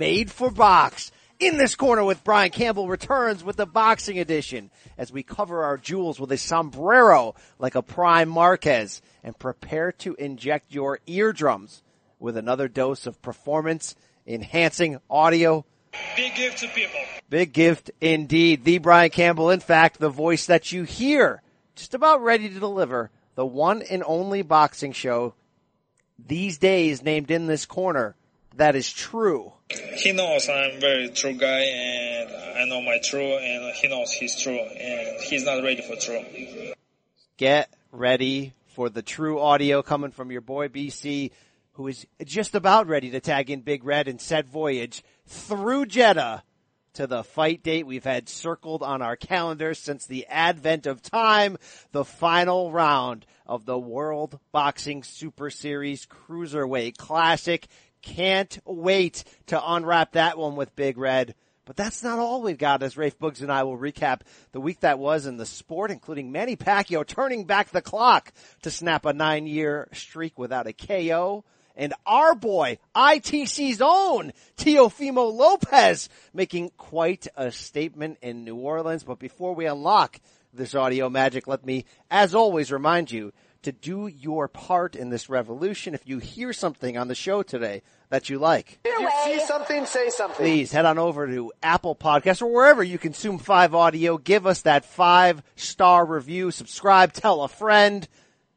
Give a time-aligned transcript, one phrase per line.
[0.00, 1.12] Made for box.
[1.38, 5.76] In this corner with Brian Campbell returns with the boxing edition as we cover our
[5.76, 11.82] jewels with a sombrero like a prime Marquez and prepare to inject your eardrums
[12.18, 13.94] with another dose of performance
[14.26, 15.66] enhancing audio.
[16.16, 17.00] Big gift to people.
[17.28, 18.64] Big gift indeed.
[18.64, 21.42] The Brian Campbell, in fact, the voice that you hear
[21.76, 25.34] just about ready to deliver the one and only boxing show
[26.18, 28.16] these days named in this corner
[28.60, 29.54] that is true.
[29.96, 34.12] He knows I'm a very true guy and I know my true and he knows
[34.12, 36.22] he's true and he's not ready for true.
[37.38, 41.30] Get ready for the true audio coming from your boy BC
[41.72, 46.42] who is just about ready to tag in Big Red and set voyage through Jeddah
[46.92, 51.56] to the fight date we've had circled on our calendar since the advent of time,
[51.92, 57.66] the final round of the World Boxing Super Series Cruiserweight Classic.
[58.02, 61.34] Can't wait to unwrap that one with Big Red.
[61.66, 64.80] But that's not all we've got as Rafe Boogs and I will recap the week
[64.80, 69.12] that was in the sport, including Manny Pacquiao turning back the clock to snap a
[69.12, 71.44] nine year streak without a KO
[71.80, 79.02] and our boy, ITC's own Teofimo Lopez making quite a statement in New Orleans.
[79.02, 80.20] But before we unlock
[80.52, 85.28] this audio magic, let me, as always, remind you to do your part in this
[85.28, 85.94] revolution.
[85.94, 89.86] If you hear something on the show today that you like, if you see something,
[89.86, 90.36] say something.
[90.36, 94.18] Please head on over to Apple Podcasts or wherever you consume five audio.
[94.18, 98.08] Give us that five star review, subscribe, tell a friend.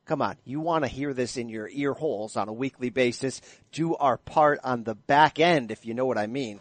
[0.05, 3.39] Come on, you want to hear this in your ear holes on a weekly basis.
[3.71, 6.59] Do our part on the back end, if you know what I mean.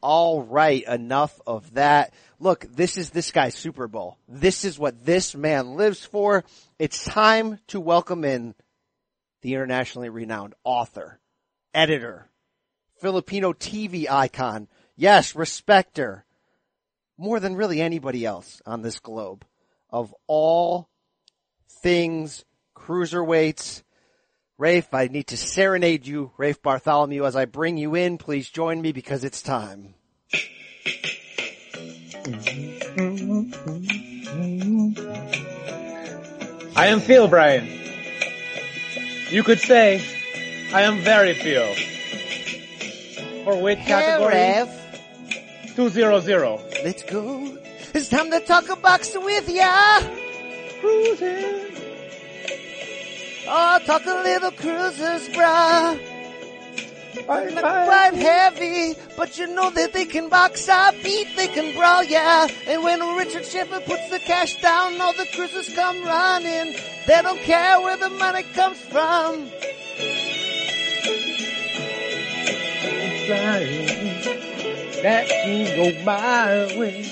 [0.00, 2.12] All right, enough of that.
[2.40, 4.18] Look, this is this guy's Super Bowl.
[4.26, 6.42] This is what this man lives for.
[6.80, 8.56] It's time to welcome in
[9.42, 11.20] the internationally renowned author,
[11.72, 12.28] editor,
[13.00, 14.66] Filipino TV icon.
[14.96, 16.24] Yes, respecter.
[17.16, 19.44] More than really anybody else on this globe
[19.88, 20.88] of all
[21.68, 22.44] things
[22.86, 23.82] cruiserweights.
[24.58, 28.18] Rafe, I need to serenade you, Rafe Bartholomew, as I bring you in.
[28.18, 29.94] Please join me because it's time.
[36.76, 37.66] I am Phil Brian.
[39.30, 40.00] You could say
[40.72, 41.74] I am very Phil.
[43.44, 44.60] For weight category Hey,
[45.74, 46.84] 200.
[46.84, 47.58] Let's go.
[47.94, 50.00] It's time to talk a boxing with ya.
[50.80, 51.81] Cruising.
[53.46, 55.98] Oh, talk a little cruisers, bruh.
[57.28, 61.74] I'm Not quite heavy, but you know that they can box up, beat, they can
[61.74, 62.46] brawl, yeah.
[62.66, 66.74] And when Richard Schaefer puts the cash down, all the cruisers come running.
[67.06, 69.50] They don't care where the money comes from.
[75.02, 77.04] That can go my way.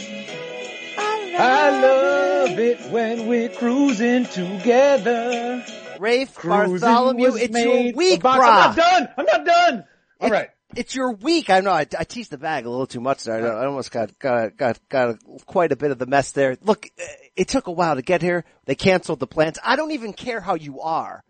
[1.38, 5.64] I love it when we're cruising together.
[6.00, 9.09] Rafe Cruising Bartholomew, it's your week, box- I'm not done.
[9.16, 9.84] I'm not done.
[10.21, 10.49] All It- right.
[10.77, 11.50] It's your week.
[11.50, 13.53] I know I, I teased the bag a little too much there.
[13.56, 16.56] I, I almost got, got, got, got quite a bit of the mess there.
[16.62, 16.88] Look,
[17.34, 18.44] it took a while to get here.
[18.66, 19.59] They canceled the plans.
[19.65, 21.25] I don't even care how you are.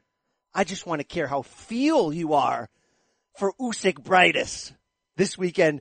[0.53, 2.69] I just want to care how feel you are
[3.39, 4.75] for Usyk Brightus
[5.17, 5.81] this weekend.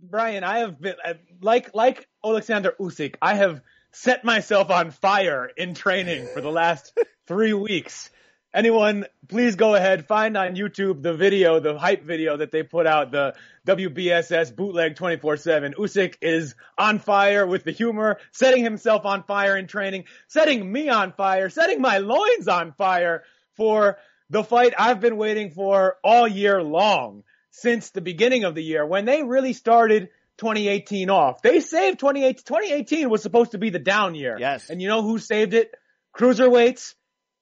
[0.00, 3.14] Brian, I have been uh, like like Alexander Usyk.
[3.22, 3.60] I have
[3.98, 8.10] set myself on fire in training for the last three weeks.
[8.54, 12.86] Anyone, please go ahead, find on YouTube the video, the hype video that they put
[12.86, 13.34] out, the
[13.66, 15.74] WBSS bootleg 24-7.
[15.74, 20.88] Usyk is on fire with the humor, setting himself on fire in training, setting me
[20.88, 23.24] on fire, setting my loins on fire
[23.56, 23.98] for
[24.30, 28.86] the fight I've been waiting for all year long since the beginning of the year
[28.86, 31.42] when they really started 2018 off.
[31.42, 32.42] They saved 2018.
[32.44, 34.36] 2018 was supposed to be the down year.
[34.38, 34.70] Yes.
[34.70, 35.70] And you know who saved it?
[36.16, 36.94] Cruiserweights,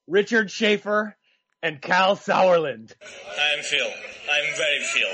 [0.06, 1.16] Richard Schaefer,
[1.62, 2.92] and Kalle Sauerland.
[3.40, 3.86] I'm Phil.
[3.86, 5.08] I'm very Phil.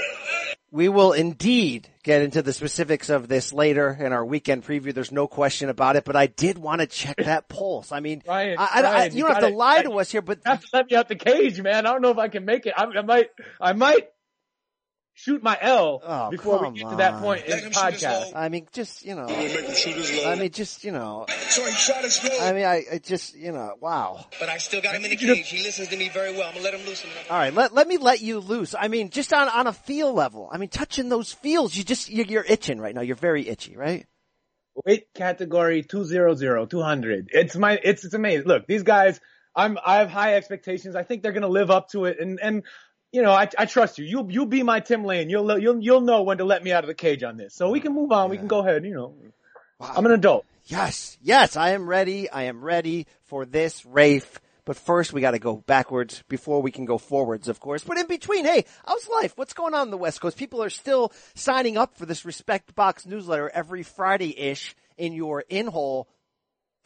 [0.71, 4.95] We will indeed get into the specifics of this later in our weekend preview.
[4.95, 7.93] There's no question about it, but I did want to check that pulse.
[7.93, 9.93] I mean, Ryan, I, I, I, you you don't have to gotta- lie I- to
[9.99, 11.87] us here, but You have to let me out the cage, man.
[11.87, 12.73] I don't know if I can make it.
[12.77, 13.29] I, I might,
[13.61, 14.09] I might
[15.15, 17.93] shoot my L Oh, before we come get to that point in the him shoot
[17.93, 18.33] his podcast.
[18.35, 20.31] I mean, just, you know, We'll make him shoot his low.
[20.31, 22.39] I mean, just, you know, so he shot his low.
[22.41, 24.25] I mean, I, I just, you know, wow.
[24.41, 25.49] But I still got him in the cage.
[25.49, 26.49] He listens to me very well.
[26.49, 27.05] I'm gonna let him loose.
[27.31, 28.75] All right, let let me let you loose.
[28.79, 30.49] I mean, just on on a feel level.
[30.53, 33.03] I mean, touching those feels, you just you're, you're itching right now.
[33.03, 34.07] You're very itchy, right?
[34.75, 37.29] weight category 200, 200.
[37.33, 38.47] It's my, it's, it's amazing.
[38.47, 39.21] Look, these guys,
[39.55, 40.97] I'm, I have high expectations.
[40.97, 42.19] I think they're going to live up to it.
[42.21, 42.63] And, and
[43.13, 44.05] you know, I, I trust you.
[44.05, 45.29] You'll you'll be my Tim Lane.
[45.29, 47.55] You'll you'll you'll know when to let me out of the cage on this.
[47.55, 48.31] So we can move on.
[48.31, 48.85] We can go ahead.
[48.85, 49.15] You know,
[49.81, 50.47] I'm an adult.
[50.65, 52.31] Yes, yes, I am ready.
[52.31, 54.41] I am ready for this Rafe.
[54.65, 57.83] But first, we got to go backwards before we can go forwards, of course.
[57.83, 59.33] But in between, hey, how's life?
[59.35, 60.37] What's going on in the West Coast?
[60.37, 65.45] People are still signing up for this Respect Box newsletter every Friday ish in your
[65.49, 66.09] in hole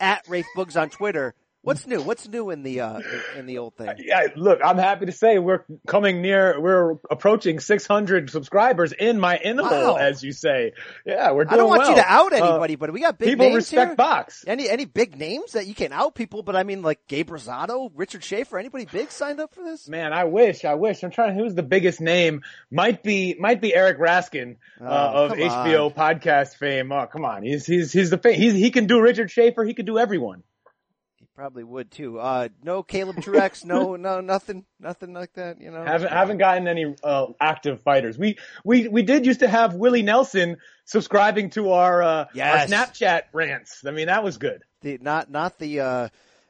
[0.00, 1.34] at Rafe Boogs on Twitter.
[1.67, 2.01] What's new?
[2.01, 3.01] What's new in the uh,
[3.37, 3.91] in the old thing?
[3.99, 9.37] Yeah, look, I'm happy to say we're coming near, we're approaching 600 subscribers in my
[9.37, 9.97] in hole, Wow.
[9.97, 10.75] as you say.
[11.05, 11.91] Yeah, we're doing I don't want well.
[11.91, 13.37] you to out Uh, anybody, but we got big names.
[13.41, 13.97] people respect here.
[13.97, 14.45] box.
[14.47, 16.45] Any any big names that you can out people?
[16.45, 19.89] But I mean, like Gabe Rosado, Richard Schaefer, anybody big signed up for this?
[19.89, 21.03] Man, I wish, I wish.
[21.03, 21.37] I'm trying.
[21.37, 22.43] Who's the biggest name?
[22.71, 26.93] Might be, might be Eric Raskin uh, Oh, of come HBO podcast fame.
[26.93, 29.65] Oh, come on, he's he's he's the fa- he's he can do Richard Schaefer.
[29.65, 30.45] He can do everyone.
[31.37, 32.19] Probably would too.
[32.19, 35.61] Uh, no Caleb Truex, no no nothing, nothing like that.
[35.61, 38.17] You know, Haven't haven't gotten any uh, active fighters.
[38.19, 40.56] We we we did used to have Willie Nelson
[40.87, 42.73] subscribing to our uh, Yes.
[42.73, 43.85] our Snapchat rants.
[43.87, 44.62] I mean, that was good.
[44.81, 45.81] the not not the.
[45.81, 46.09] uh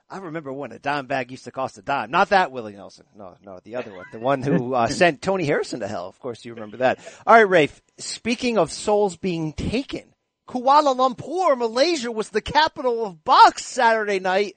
[0.09, 2.13] I remember when a dime bag used to cost a dime.
[2.13, 3.07] Not that Willie Nelson.
[3.17, 4.05] No, no, the other one.
[4.13, 6.07] The one who uh, sent Tony Harrison to hell.
[6.07, 7.01] Of course, you remember that.
[7.27, 7.83] All right, Rafe.
[7.99, 10.05] Speaking of souls being taken,
[10.49, 14.55] Kuala Lumpur, Malaysia, was the capital of box Saturday night,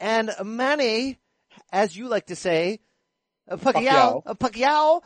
[0.00, 1.18] and Manny,
[1.72, 2.80] as you like to say,
[3.50, 4.22] uh, Pacquiao, Pacquiao.
[4.26, 5.02] uh, Pacquiao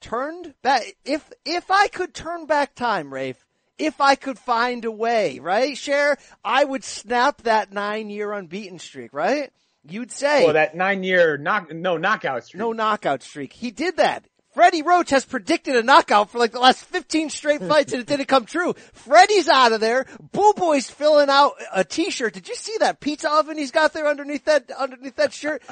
[0.00, 0.82] turned back.
[1.04, 3.44] If if I could turn back time, Rafe,
[3.78, 8.78] if I could find a way, right, Cher, I would snap that nine year unbeaten
[8.78, 9.50] streak, right?
[9.84, 12.58] You'd say Well, that nine year knock no knockout streak.
[12.60, 13.52] no knockout streak.
[13.52, 14.24] He did that.
[14.54, 18.06] Freddie Roach has predicted a knockout for like the last 15 straight fights and it
[18.06, 18.74] didn't come true.
[18.92, 20.04] Freddie's out of there.
[20.32, 22.34] Buboy's filling out a t-shirt.
[22.34, 25.62] Did you see that pizza oven he's got there underneath that, underneath that shirt?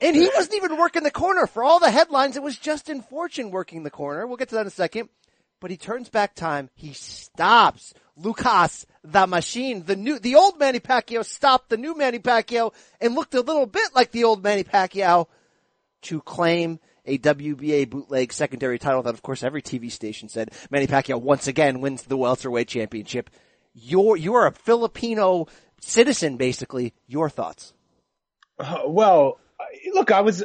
[0.00, 1.46] And he wasn't even working the corner.
[1.46, 4.26] For all the headlines, it was Justin Fortune working the corner.
[4.26, 5.08] We'll get to that in a second.
[5.60, 6.68] But he turns back time.
[6.74, 12.18] He stops Lucas, the machine, the new, the old Manny Pacquiao stopped the new Manny
[12.18, 15.26] Pacquiao and looked a little bit like the old Manny Pacquiao
[16.02, 20.86] to claim a WBA bootleg secondary title that of course every TV station said Manny
[20.86, 23.30] Pacquiao once again wins the welterweight championship.
[23.74, 25.46] You're, you're a Filipino
[25.80, 26.94] citizen basically.
[27.06, 27.72] Your thoughts?
[28.58, 29.38] Uh, well,
[29.92, 30.44] look, I was,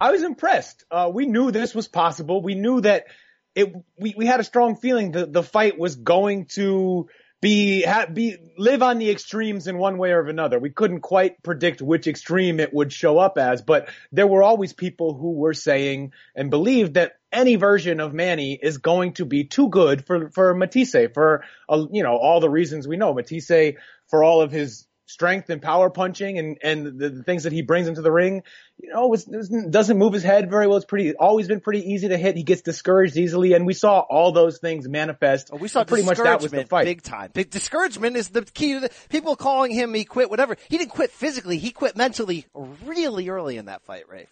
[0.00, 0.84] I was impressed.
[0.90, 2.42] Uh, we knew this was possible.
[2.42, 3.06] We knew that
[3.54, 7.08] it, we, we had a strong feeling that the fight was going to
[7.44, 10.58] be, ha, be, live on the extremes in one way or another.
[10.58, 14.72] We couldn't quite predict which extreme it would show up as, but there were always
[14.72, 19.44] people who were saying and believed that any version of Manny is going to be
[19.44, 23.12] too good for, for Matthysse for, uh, you know, all the reasons we know.
[23.12, 23.74] Matthysse,
[24.08, 27.60] for all of his strength and power punching and, and the, the things that he
[27.62, 28.42] brings into the ring,
[28.78, 30.76] you know, was, was- doesn't move his head very well.
[30.76, 32.36] It's pretty, always been pretty easy to hit.
[32.36, 33.52] He gets discouraged easily.
[33.52, 35.50] And we saw all those things manifest.
[35.52, 36.84] Oh, we saw pretty much that was the fight.
[36.86, 37.30] big time.
[37.34, 40.56] Big discouragement is the key to the people calling him he quit whatever.
[40.68, 41.58] He didn't quit physically.
[41.58, 44.28] He quit mentally really early in that fight, Rafe.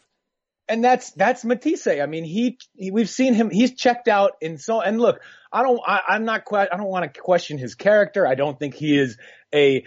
[0.69, 1.87] and that's that's Matthysse.
[1.87, 3.50] I mean, he, he we've seen him.
[3.50, 4.81] He's checked out in so.
[4.81, 5.21] And look,
[5.52, 5.81] I don't.
[5.87, 6.47] I, I'm not.
[6.47, 8.26] que- I don't want to question his character.
[8.26, 9.19] I don't think he is
[9.55, 9.85] a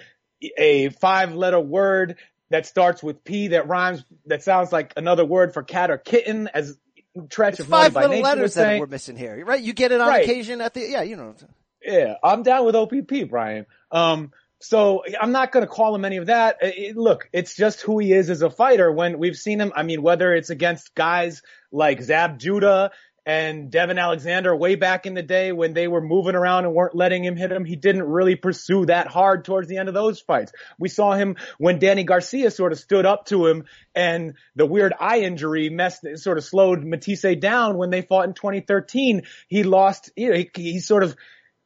[0.58, 2.18] a five letter word
[2.50, 6.50] that starts with P that rhymes that sounds like another word for cat or kitten
[6.54, 6.78] as
[7.18, 9.62] Treach of five by little Nature letters that we're missing here, right?
[9.62, 10.24] You get it on Right.
[10.24, 11.34] occasion at the yeah, you know.
[11.82, 13.66] Yeah, I'm down with OPP, Brian.
[13.92, 16.58] Um, so I'm not going to call him any of that.
[16.62, 18.92] It- look, it's just who he is as a fighter.
[18.92, 22.92] When we've seen him, I mean, whether it's against guys like Zab Judah
[23.26, 26.96] and Devon Alexander way back in the day when they were moving around and weren't
[26.96, 30.20] letting him hit him, he didn't really pursue that hard towards the end of those
[30.20, 30.52] fights.
[30.78, 33.66] We saw him when Danny Garcia sort of stood up to him
[33.96, 38.34] and the weird eye injury messed, sort of slowed Matthysse down when they fought in
[38.34, 39.24] 2013.
[39.48, 41.16] He lost, you know, he, he sort of,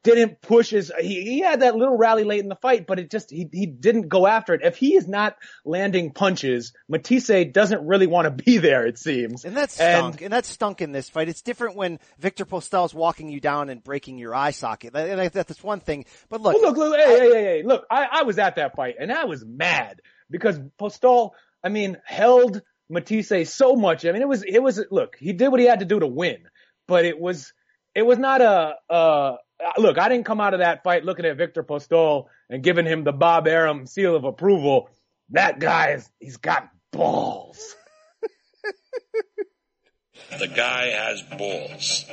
[0.02, 3.10] didn't push his he, he had that little rally late in the fight, but it
[3.10, 4.62] just he he didn't go after it.
[4.64, 9.44] If he is not landing punches, Matthysse doesn't really want to be there, it seems.
[9.44, 10.22] And that stunk.
[10.22, 11.28] And, that's stunk in this fight.
[11.28, 14.92] It's different when Victor Postol's walking you down and breaking your eye socket.
[14.94, 16.06] That- that- That's one thing.
[16.28, 18.76] But look, Well, look, look, hey, hey, hey, hey, look, I, I was at that
[18.76, 24.04] fight and I was mad because Postel, I mean, held Matthysse so much.
[24.06, 26.06] I mean, it was, it was, look, he did what he had to do to
[26.06, 26.38] win,
[26.88, 27.52] but it was,
[27.94, 31.26] it was not a, uh, Uh, look, I didn't come out of that fight looking
[31.26, 34.88] at Victor Postol and giving him the Bob Arum seal of approval.
[35.30, 37.76] That guy is, he's got balls.
[40.38, 42.04] The guy has balls.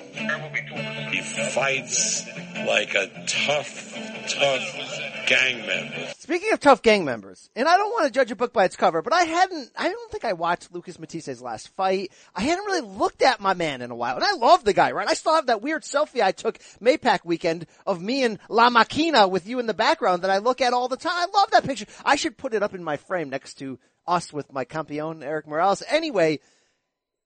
[1.12, 2.26] He fights
[2.66, 3.94] like a tough,
[4.30, 6.08] tough gang member.
[6.18, 8.76] Speaking of tough gang members, and I don't want to judge a book by its
[8.76, 12.12] cover, but I hadn't, I don't think I watched Lucas Matthysse's last fight.
[12.36, 14.92] I hadn't really looked at my man in a while, and I love the guy,
[14.92, 15.08] right?
[15.08, 19.30] I still have that weird selfie I took Maypac weekend of me and La Maquina
[19.30, 21.14] with you in the background that I look at all the time.
[21.16, 21.86] I love that picture.
[22.04, 25.48] I should put it up in my frame next to us with my campeon, Erik
[25.48, 25.84] Morales.
[25.88, 26.40] Anyway,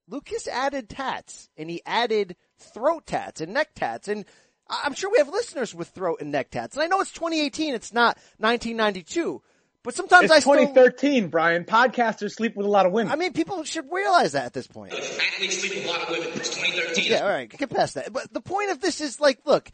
[0.08, 4.26] Lucas added tats and he added throat tats and neck tats and
[4.70, 6.76] I- I'm sure we have listeners with throat and neck tats.
[6.76, 9.42] And I know it's 2018, it's not 1992,
[9.84, 11.64] but sometimes It's I still, 2013, Brian.
[11.66, 13.12] Podcasters sleep with a lot of women.
[13.12, 14.94] I mean, people should realize that at this point.
[14.94, 16.30] Athletes sleep with a lot of women.
[16.36, 17.12] It's 2013.
[17.12, 18.14] Yeah, all right, get past that.
[18.14, 19.70] But the point of this is like, look,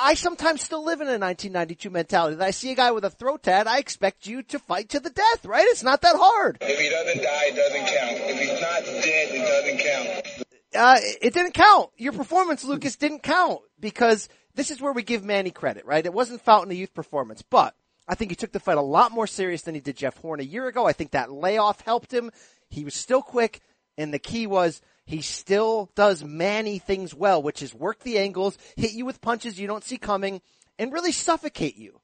[0.00, 2.36] I sometimes still live in a 1992 mentality.
[2.36, 5.00] That I see a guy with a throat tat, I expect you to fight to
[5.00, 5.66] the death, right?
[5.68, 6.58] It's not that hard.
[6.60, 8.30] If he doesn't die, it doesn't count.
[8.30, 10.46] If he's not dead, it doesn't count.
[10.74, 11.90] Uh, it didn't count.
[11.96, 16.06] Your performance, Lucas, didn't count because this is where we give Manny credit, right?
[16.06, 17.74] It wasn't Fountain of Youth performance, but
[18.08, 20.40] I think he took the fight a lot more serious than he did Jeff Horn
[20.40, 20.86] a year ago.
[20.86, 22.30] I think that layoff helped him.
[22.68, 23.60] He was still quick,
[23.98, 24.80] and the key was
[25.10, 29.58] he still does Manny things well, which is work the angles, hit you with punches
[29.58, 30.40] you don't see coming,
[30.78, 32.00] and really suffocate you.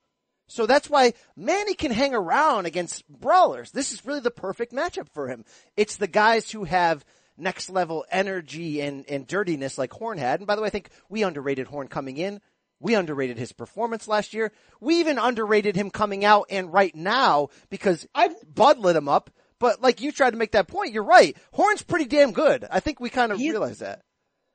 [0.49, 3.71] So that's why Manny can hang around against brawlers.
[3.71, 5.45] This is really the perfect matchup for him.
[5.77, 7.05] It's the guys who have
[7.39, 10.41] next level energy and, and dirtiness like Horn had.
[10.41, 12.41] And by the way, I think we underrated Horn coming in.
[12.81, 14.51] We underrated his performance last year.
[14.81, 19.31] We even underrated him coming out and right now because I've- Bud lit him up.
[19.59, 21.37] But like you tried to make that point, you're right.
[21.53, 22.67] Horn's pretty damn good.
[22.71, 24.01] I think we kind of He's- realize that.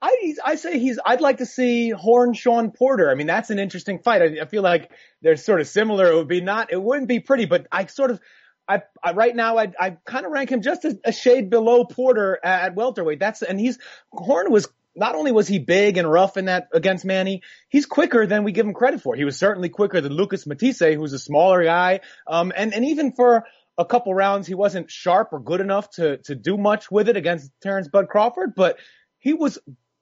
[0.04, 0.98] I I say he's.
[1.06, 3.12] I'd like to see Horn Shawn Porter.
[3.12, 4.24] I mean, that's an interesting fight.
[4.24, 4.90] I, I feel like
[5.22, 6.12] they're sort of similar.
[6.12, 6.72] It would be not.
[6.74, 8.20] It wouldn't be pretty, but I sort of.
[8.68, 11.86] I, I right now I I kind of rank him just a, a shade below
[11.86, 13.20] Porter at, at welterweight.
[13.20, 13.78] That's and he's
[14.12, 18.26] Horn was not only was he big and rough in that against Manny, he's quicker
[18.26, 19.16] than we give him credit for.
[19.16, 22.00] He was certainly quicker than Lucas Matthysse, who's a smaller guy.
[22.26, 23.46] Um, and and even for
[23.82, 27.18] a couple rounds, he wasn't sharp or good enough to to do much with it
[27.18, 28.78] against Terence Bud Crawford, but
[29.20, 29.60] he was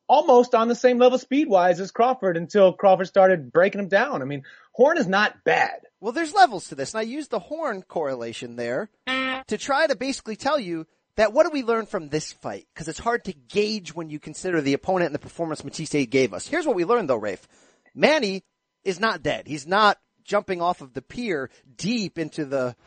[0.07, 4.21] almost on the same level speed wise as Crawford until Crawford started breaking him down.
[4.21, 4.43] I mean,
[4.79, 5.81] Horn is not bad.
[5.99, 9.95] Well, there's levels to this, and I used the horn correlation there to try to
[9.97, 12.65] basically tell you that what do we learn from this fight?
[12.73, 16.33] Because it's hard to gauge when you consider the opponent and the performance Matthysse gave
[16.33, 16.47] us.
[16.47, 17.45] Here's what we learned though, Rafe.
[17.93, 18.45] Manny
[18.85, 19.47] is not dead.
[19.47, 22.77] He's not jumping off of the pier deep into the,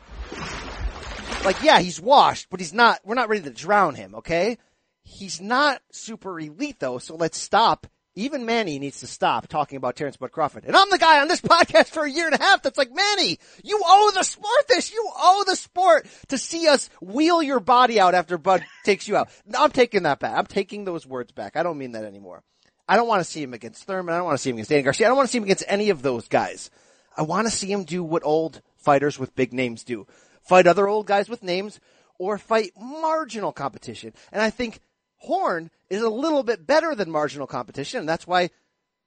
[1.45, 4.59] like, yeah, he's washed, but he's not, we're not ready to drown him, okay?
[5.03, 7.87] He's not super elite though, so let's stop.
[8.15, 10.65] Even Manny needs to stop talking about Terence Bud Crawford.
[10.67, 12.93] And I'm the guy on this podcast for a year and a half that's like,
[12.93, 14.93] Manny, you owe the sport this.
[14.93, 19.17] You owe the sport to see us wheel your body out after Bud takes you
[19.17, 19.31] out.
[19.59, 20.37] I'm taking that back.
[20.37, 21.57] I'm taking those words back.
[21.57, 22.43] I don't mean that anymore.
[22.87, 24.15] I don't want to see him against Thurman.
[24.15, 25.07] I don't want to see him against Danny Garcia.
[25.07, 26.71] I don't want to see him against any of those guys.
[27.17, 30.07] I want to see him do what old fighters with big names do.
[30.43, 31.81] Fight other old guys with names
[32.19, 34.13] or fight marginal competition.
[34.31, 34.81] And I think
[35.17, 38.51] Horn is a little bit better than marginal competition, and that's why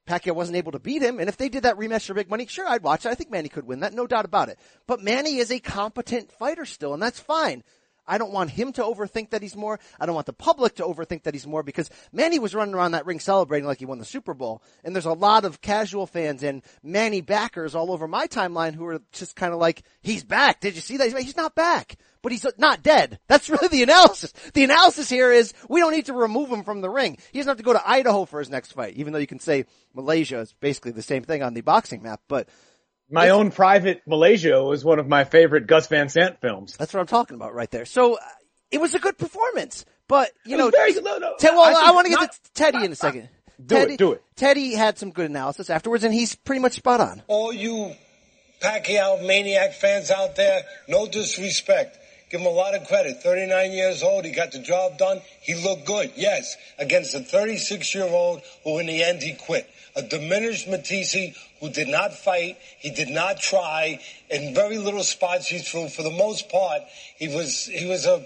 [0.08, 1.20] Pacquiao wasn't able to beat him.
[1.20, 3.10] And if they did that rematch for big money, sure, I'd watch it.
[3.10, 4.60] I think Manny could win that, no doubt about it.
[4.88, 7.64] But Manny is a competent fighter still, and that's fine.
[8.08, 9.80] I don't want him to overthink that he's more.
[10.00, 12.92] I don't want the public to overthink that he's more because Manny was running around
[12.92, 14.62] that ring celebrating like he won the Super Bowl.
[14.84, 18.86] And there's a lot of casual fans and Manny backers all over my timeline who
[18.86, 20.60] are just kind of like, he's back.
[20.60, 21.18] Did you see that?
[21.18, 23.20] He's not back, but he's not dead.
[23.28, 24.34] That's really the analysis.
[24.54, 27.18] The analysis here is we don't need to remove him from the ring.
[27.32, 29.40] He doesn't have to go to Idaho for his next fight, even though you can
[29.40, 32.50] say Malaysia is basically the same thing on the boxing map, but
[33.10, 36.76] My own private Malaysia was one of my favorite Gus Van Sant films.
[36.78, 37.86] That's what I'm talking about right there.
[37.86, 38.20] So uh,
[38.72, 40.94] it was a good performance, but you know, was very.
[41.02, 43.30] No, no, Te- well, I I, want to get not- to Teddy in a second.
[43.64, 44.24] Do it, Teddy, do it.
[44.36, 47.22] Teddy had some good analysis afterwards, and he's pretty much spot on.
[47.28, 47.94] all you
[48.62, 51.98] Pacquiao maniac fans out there, no disrespect.
[52.32, 53.22] Give him a lot of credit.
[53.22, 55.22] 39 years old, he got the job done.
[55.42, 59.70] He looked good, yes, against a 36 year old who in the end he quit.
[59.96, 64.00] A diminished Matthysse who did not fight, he did not try,
[64.30, 65.88] in very little spots he threw.
[65.88, 66.84] For the most part,
[67.18, 68.26] he was he was a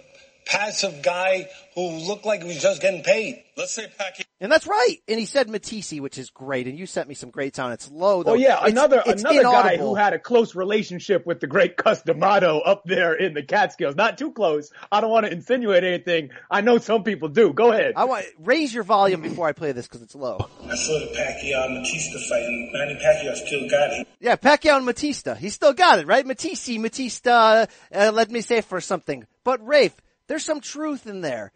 [0.49, 3.43] passive guy who looked like he was just getting paid.
[3.55, 4.23] Let's say Pacquiao.
[4.41, 4.97] And that's right.
[5.07, 6.65] And he said Matthysse, which is great.
[6.67, 7.73] And you sent me some great sound.
[7.73, 8.31] It's low though.
[8.31, 11.75] Oh yeah, It's- another it's another guy who had a close relationship with the great
[11.77, 13.95] Cus D'Amato up there in the Catskills.
[13.95, 14.71] Not too close.
[14.91, 16.29] I don't want to insinuate anything.
[16.49, 17.51] I know some people do.
[17.53, 17.93] Go ahead.
[17.97, 20.37] I want raise your volume before I play this because it's low.
[20.63, 24.07] I saw the Pacquiao and Batista fight, and Manny Pacquiao still got it.
[24.21, 25.35] Yeah, Pacquiao and Matista.
[25.37, 26.25] He still got it, right?
[26.25, 29.25] Matthysse, Matista, uh, let me say for something.
[29.43, 29.95] But Rafe,
[30.29, 31.51] there's some truth in there.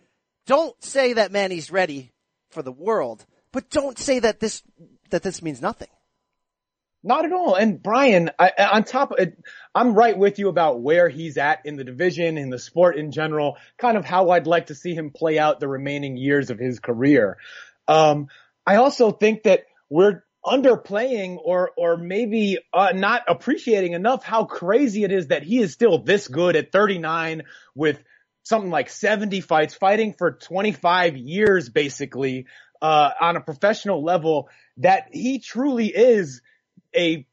[0.47, 2.11] Don't say that Manny's ready
[2.49, 4.63] for the world, but don't say that this,
[5.11, 5.87] that this means nothing.
[7.03, 7.55] Not at all.
[7.55, 9.37] And Brian, I, on top of it,
[9.75, 13.11] I'm right with you about where he's at in the division, in the sport in
[13.11, 16.57] general, kind of how I'd like to see him play out the remaining years of
[16.57, 17.37] his career.
[17.87, 18.27] Um,
[18.65, 25.03] I also think that we're underplaying or or maybe uh, not appreciating enough how crazy
[25.03, 27.43] it is that he is still this good at 39
[27.75, 27.97] with
[28.43, 32.45] something like 70 fights fighting for 25 years basically
[32.81, 36.41] uh, on a professional level that he truly is
[36.95, 37.25] a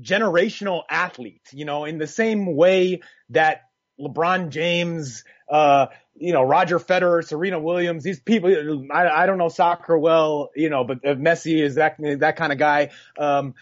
[0.00, 3.62] generational athlete you know in the same way that
[4.00, 9.48] LeBron James uh, you know, Roger Federer, Serena Williams, these people, I, I don't know
[9.48, 12.90] soccer well, you know, but Messi is that, that kind of guy.
[13.18, 13.54] Um,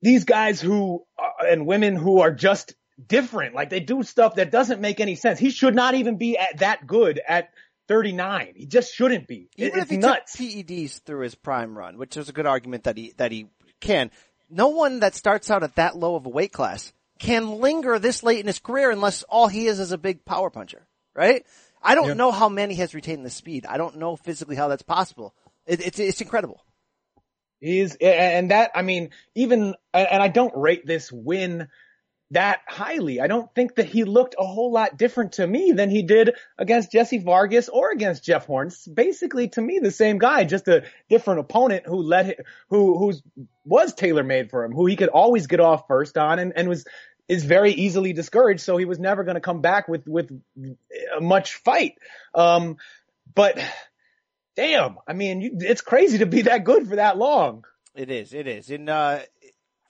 [0.00, 2.74] these guys who, uh, and women who are just
[3.06, 5.38] different, like they do stuff that doesn't make any sense.
[5.38, 7.50] He should not even be at that good at
[7.88, 8.54] 39.
[8.56, 9.48] He just shouldn't be.
[9.56, 10.32] Even it's if he nuts.
[10.36, 13.46] took PEDs through his prime run, which is a good argument that he, that he
[13.80, 14.10] can,
[14.48, 18.22] no one that starts out at that low of a weight class can linger this
[18.22, 21.44] late in his career unless all he is is a big power puncher right?
[21.82, 22.14] I don't Yeah.
[22.14, 23.66] know how Manny has retained the speed.
[23.66, 25.34] I don't know physically how that's possible.
[25.66, 26.64] It, it's it's incredible.
[27.60, 31.68] He's, and that, I mean, even, and I don't rate this win
[32.32, 33.20] that highly.
[33.20, 36.34] I don't think that he looked a whole lot different to me than he did
[36.56, 38.68] against Jesse Vargas or against Jeff Horn.
[38.68, 42.34] It's basically to me the same guy, just a different opponent who let him,
[42.68, 43.22] who, who's,
[43.64, 46.68] was tailor made for him, who he could always get off first on and, and
[46.68, 46.84] was,
[47.28, 48.60] is very easily discouraged.
[48.60, 50.30] So he was never going to come back with, with
[51.20, 51.98] much fight.
[52.34, 52.76] Um,
[53.34, 53.58] but
[54.54, 57.64] damn, I mean, you, it's crazy to be that good for that long.
[57.94, 58.32] It is.
[58.32, 58.70] It is.
[58.70, 59.20] And uh,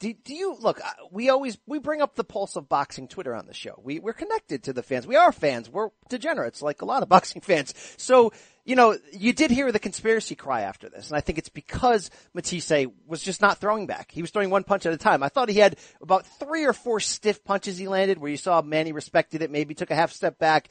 [0.00, 0.80] do, do you look?
[1.12, 3.79] We always we bring up the pulse of boxing Twitter on the show.
[3.83, 5.07] We we're connected to the fans.
[5.07, 5.68] We are fans.
[5.68, 7.74] We're degenerates like a lot of boxing fans.
[7.98, 8.33] So
[8.64, 12.11] you know, you did hear the conspiracy cry after this, and I think it's because
[12.35, 14.11] Matthysse was just not throwing back.
[14.11, 15.22] He was throwing one punch at a time.
[15.22, 18.62] I thought he had about three or four stiff punches he landed where you saw
[18.62, 20.70] Manny respected it, maybe took a half step back,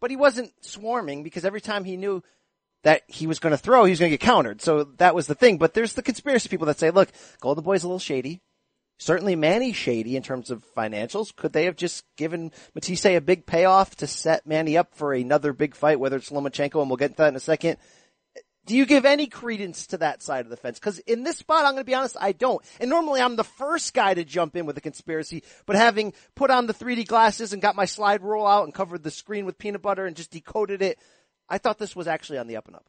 [0.00, 2.22] but he wasn't swarming because every time he knew
[2.82, 4.62] that he was going to throw, he was going to get countered.
[4.62, 5.58] So that was the thing.
[5.58, 8.40] But there's the conspiracy people that say, look, Golden Boy's a little shady.
[9.00, 11.34] Certainly Manny shady in terms of financials.
[11.34, 15.54] Could they have just given Matthysse a big payoff to set Manny up for another
[15.54, 17.78] big fight, whether it's Lomachenko, and we'll get that in a second.
[18.66, 20.78] Do you give any credence to that side of the fence?
[20.78, 22.62] Cause in this spot, I'm going to be honest, I don't.
[22.78, 26.50] And normally I'm the first guy to jump in with a conspiracy, but having put
[26.50, 29.56] on the 3D glasses and got my slide rule out and covered the screen with
[29.56, 30.98] peanut butter and just decoded it,
[31.48, 32.84] I thought this was actually on the up and up.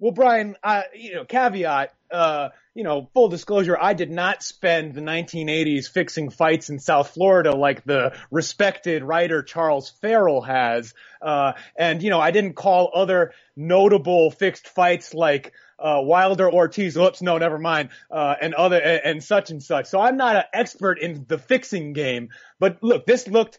[0.00, 0.54] Well, Brian,
[0.94, 6.30] you know, caveat, uh, you know, full disclosure, I did not spend the 1980s fixing
[6.30, 10.94] fights in South Florida like the respected writer Charles Farrell has.
[11.20, 16.96] Uh, and, you know, I didn't call other notable fixed fights like, uh, Wilder Ortiz,
[16.96, 19.86] oops, no, never mind, uh, and other, and, and such and such.
[19.86, 22.28] So I'm not an expert in the fixing game,
[22.60, 23.58] but look, this looked,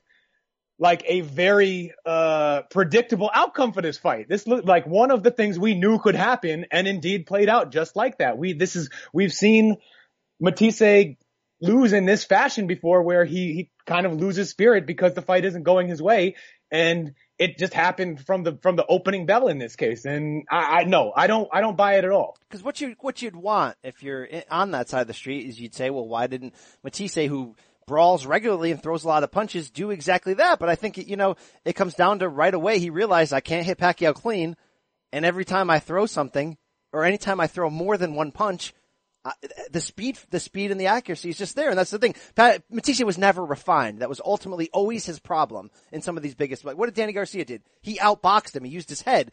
[0.79, 4.27] like a very uh predictable outcome for this fight.
[4.29, 7.71] This looked like one of the things we knew could happen and indeed played out
[7.71, 8.37] just like that.
[8.37, 9.75] We this is we've seen
[10.39, 11.17] Matthysse
[11.61, 15.43] lose in this fashion before where he he kind of loses spirit because the fight
[15.43, 16.35] isn't going his way
[16.71, 20.81] and it just happened from the from the opening bell in this case and I,
[20.81, 22.37] I no I don't I don't buy it at all.
[22.49, 25.59] Because what you what you'd want if you're on that side of the street is
[25.59, 27.55] you'd say, well, why didn't Matthysse, who
[27.89, 30.59] brawls regularly and throws a lot of punches, do exactly that?
[30.59, 33.65] But I think you know it comes down to right away he realized I can't
[33.65, 34.55] hit Pacquiao clean,
[35.11, 36.57] and every time I throw something
[36.93, 38.73] or anytime I throw more than one punch.
[39.69, 42.15] The speed, the speed and the accuracy is just there, and that's the thing.
[42.35, 43.99] Pat, Matthysse was never refined.
[43.99, 46.63] That was ultimately always his problem in some of these biggest.
[46.63, 47.61] Like, what did Danny Garcia did?
[47.81, 48.63] He outboxed him.
[48.63, 49.31] He used his head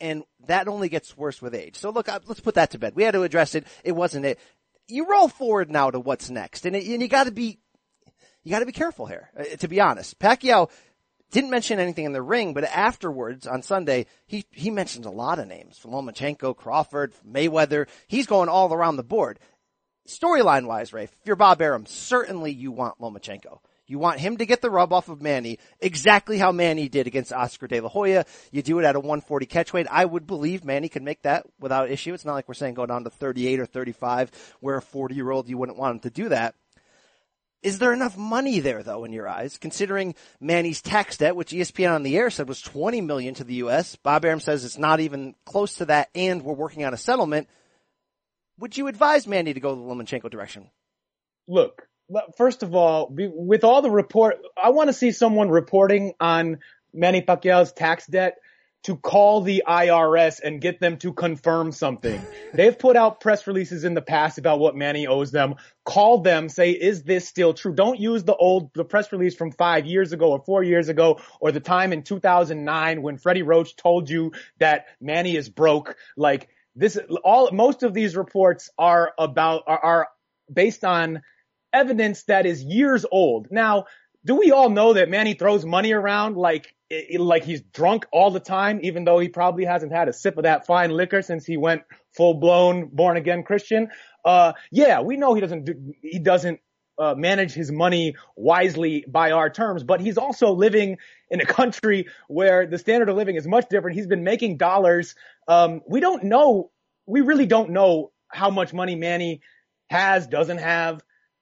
[0.00, 1.76] and that only gets worse with age.
[1.76, 2.94] So look, uh, let's put that to bed.
[2.94, 3.66] We had to address it.
[3.84, 4.38] It wasn't it.
[4.88, 7.58] You roll forward now to what's next, and, it, and you got to be
[8.46, 9.28] you got to be careful here.
[9.36, 10.70] uh, To be honest, Pacquiao
[11.32, 15.40] didn't mention anything in the ring, but afterwards on Sunday he he mentions a lot
[15.40, 17.88] of names: Lomachenko, Crawford, Mayweather.
[18.06, 19.40] He's going all around the board.
[20.06, 23.58] Storyline wise, Rafe, if you're Bob Arum, certainly you want Lomachenko.
[23.88, 27.32] You want him to get the rub off of Manny, exactly how Manny did against
[27.32, 28.24] Oscar De La Hoya.
[28.52, 29.88] You do it at a 140 catchweight.
[29.90, 32.14] I would believe Manny could make that without issue.
[32.14, 34.30] It's not like we're saying go down to 38 or 35,
[34.60, 36.54] where a 40 year old you wouldn't want him to do that.
[37.62, 41.94] Is there enough money there though in your eyes, considering Manny's tax debt, which ESPN
[41.94, 43.96] on the air said was 20 million to the U.S.
[43.96, 47.48] Bob Arum says it's not even close to that and we're working on a settlement.
[48.58, 50.70] Would you advise Manny to go the Lomachenko direction?
[51.48, 51.88] look,
[52.36, 56.58] first of all, with all the report, I want to see someone reporting on
[56.92, 58.38] Manny Pacquiao's tax debt
[58.86, 62.24] to call the IRS and get them to confirm something.
[62.54, 65.56] They've put out press releases in the past about what Manny owes them.
[65.84, 67.74] Call them, say, is this still true?
[67.74, 71.20] Don't use the old, the press release from five years ago or four years ago
[71.40, 75.96] or the time in 2009 when Freddie Roach told you that Manny is broke.
[76.16, 80.08] Like this, all, most of these reports are about, are, are
[80.52, 81.22] based on
[81.72, 83.48] evidence that is years old.
[83.50, 83.86] Now,
[84.26, 86.74] do we all know that Manny throws money around like
[87.18, 90.42] like he's drunk all the time, even though he probably hasn't had a sip of
[90.42, 93.88] that fine liquor since he went full blown born again Christian.
[94.24, 96.60] Uh, yeah, we know he doesn't do, he doesn't
[96.98, 100.98] uh, manage his money wisely by our terms, but he's also living
[101.30, 103.96] in a country where the standard of living is much different.
[103.96, 105.14] He's been making dollars.
[105.46, 106.70] Um, we don't know,
[107.06, 109.40] we really don't know how much money Manny
[109.88, 111.00] has, doesn't have,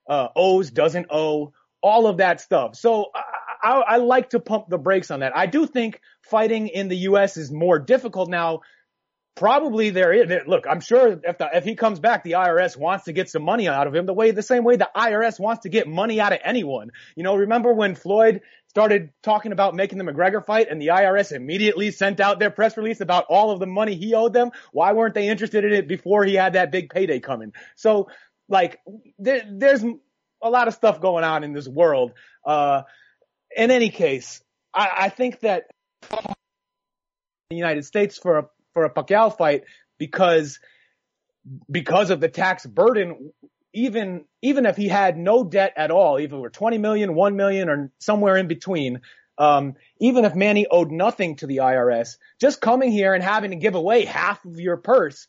[0.09, 2.75] uh, owes, doesn't owe, all of that stuff.
[2.77, 3.11] So
[3.63, 5.37] I, I like to pump the brakes on that.
[5.37, 7.37] I do think fighting in the U.S.
[7.37, 8.61] is more difficult now.
[9.35, 10.31] Probably there is.
[10.47, 13.43] Look, I'm sure if the, if he comes back, the IRS wants to get some
[13.43, 14.07] money out of him.
[14.07, 16.91] The way, the same way the IRS wants to get money out of anyone.
[17.17, 21.33] You know, remember when Floyd started talking about making the McGregor fight, and the IRS
[21.33, 24.53] immediately sent out their press release about all of the money he owed them?
[24.73, 27.53] Why weren't they interested in it before he had that big payday coming?
[27.75, 28.09] So,
[28.49, 28.81] like,
[29.19, 29.85] there, there's
[30.45, 32.13] a lot of stuff going on in this world.
[32.47, 32.83] Uh,
[33.57, 35.65] in any case, I, I think that
[37.51, 39.65] the United States for a for a Pacquiao fight
[39.99, 40.61] because
[41.71, 43.33] because of the tax burden,
[43.73, 47.69] even even if he had no debt at all, even were 20 million, 1 million,
[47.69, 49.01] or somewhere in between,
[49.39, 53.57] um, even if Manny owed nothing to the IRS, just coming here and having to
[53.57, 55.27] give away half of your purse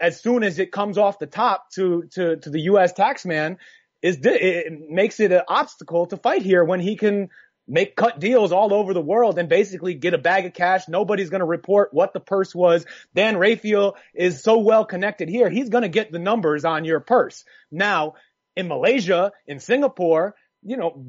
[0.00, 2.92] as soon as it comes off the top to to to the U.S.
[2.92, 3.56] taxman
[4.02, 7.28] is it makes it an obstacle to fight here when he can
[7.66, 10.88] make cut deals all over the world and basically get a bag of cash.
[10.88, 12.86] Nobody's going to report what the purse was.
[13.14, 15.50] Dan Rafael is so well connected here.
[15.50, 17.44] He's going to get the numbers on your purse.
[17.70, 18.14] Now
[18.56, 21.04] in Malaysia, in Singapore, you know,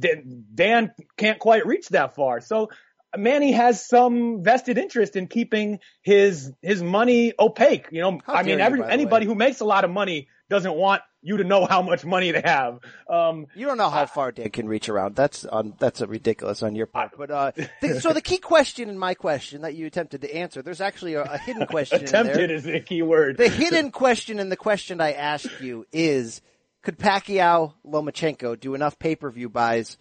[0.53, 2.41] Dan can't quite reach that far.
[2.41, 2.69] So
[3.17, 7.87] Manny has some vested interest in keeping his his money opaque.
[7.91, 9.31] You know, How I mean, you, every the anybody way.
[9.31, 12.41] who makes a lot of money doesn't want you to know how much money they
[12.41, 12.79] have.
[13.09, 15.15] Um, You don't know how far Dan can reach around.
[15.15, 15.73] That's on.
[15.79, 17.11] That's a ridiculous on your part.
[17.17, 20.61] But uh, the, so the key question in my question that you attempted to answer,
[20.61, 21.99] there's actually a, a hidden question.
[21.99, 23.37] in attempted is the key word.
[23.37, 26.41] The hidden question in the question I asked you is:
[26.81, 29.97] Could Pacquiao Lomachenko do enough pay per view buys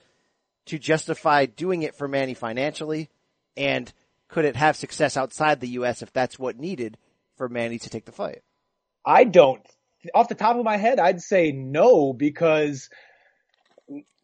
[0.67, 3.11] to justify doing it for Manny financially,
[3.57, 3.93] and
[4.29, 6.03] could it have success outside the U.S.
[6.03, 6.97] if that's what needed
[7.37, 8.43] for Manny to take the fight?
[9.05, 9.65] I don't.
[10.15, 12.89] Off the top of my head, I'd say no because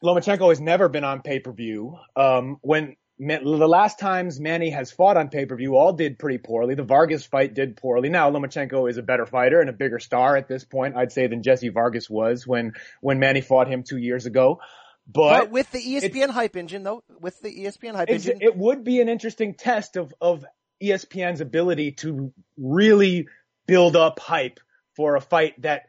[0.02, 1.98] Lomachenko has never been on pay per view.
[2.16, 6.38] Um, when the last times Manny has fought on pay per view, all did pretty
[6.38, 6.74] poorly.
[6.74, 8.08] The Vargas fight did poorly.
[8.08, 11.26] Now Lomachenko is a better fighter and a bigger star at this point, I'd say,
[11.26, 14.60] than Jesse Vargas was when when Manny fought him two years ago.
[15.06, 18.84] But, But with the ESPN hype engine, though, with the ESPN hype engine, it would
[18.84, 20.46] be an interesting test of, of
[20.82, 23.28] ESPN's ability to really
[23.66, 24.60] build up hype
[24.96, 25.82] for a fight that,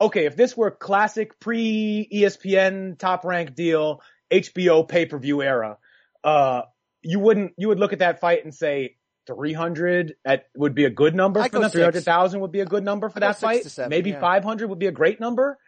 [0.00, 5.78] okay, if this were classic pre ESPN top rank deal, HBO pay per view era,
[6.24, 6.62] uh,
[7.02, 8.96] you wouldn't, you would look at that fight and say
[9.26, 11.70] 300 at, would be a good number I'd for go them.
[11.70, 13.64] 300,000 would be a good number for that fight.
[13.64, 14.20] seven, Maybe yeah.
[14.20, 15.58] 500 would be a great number.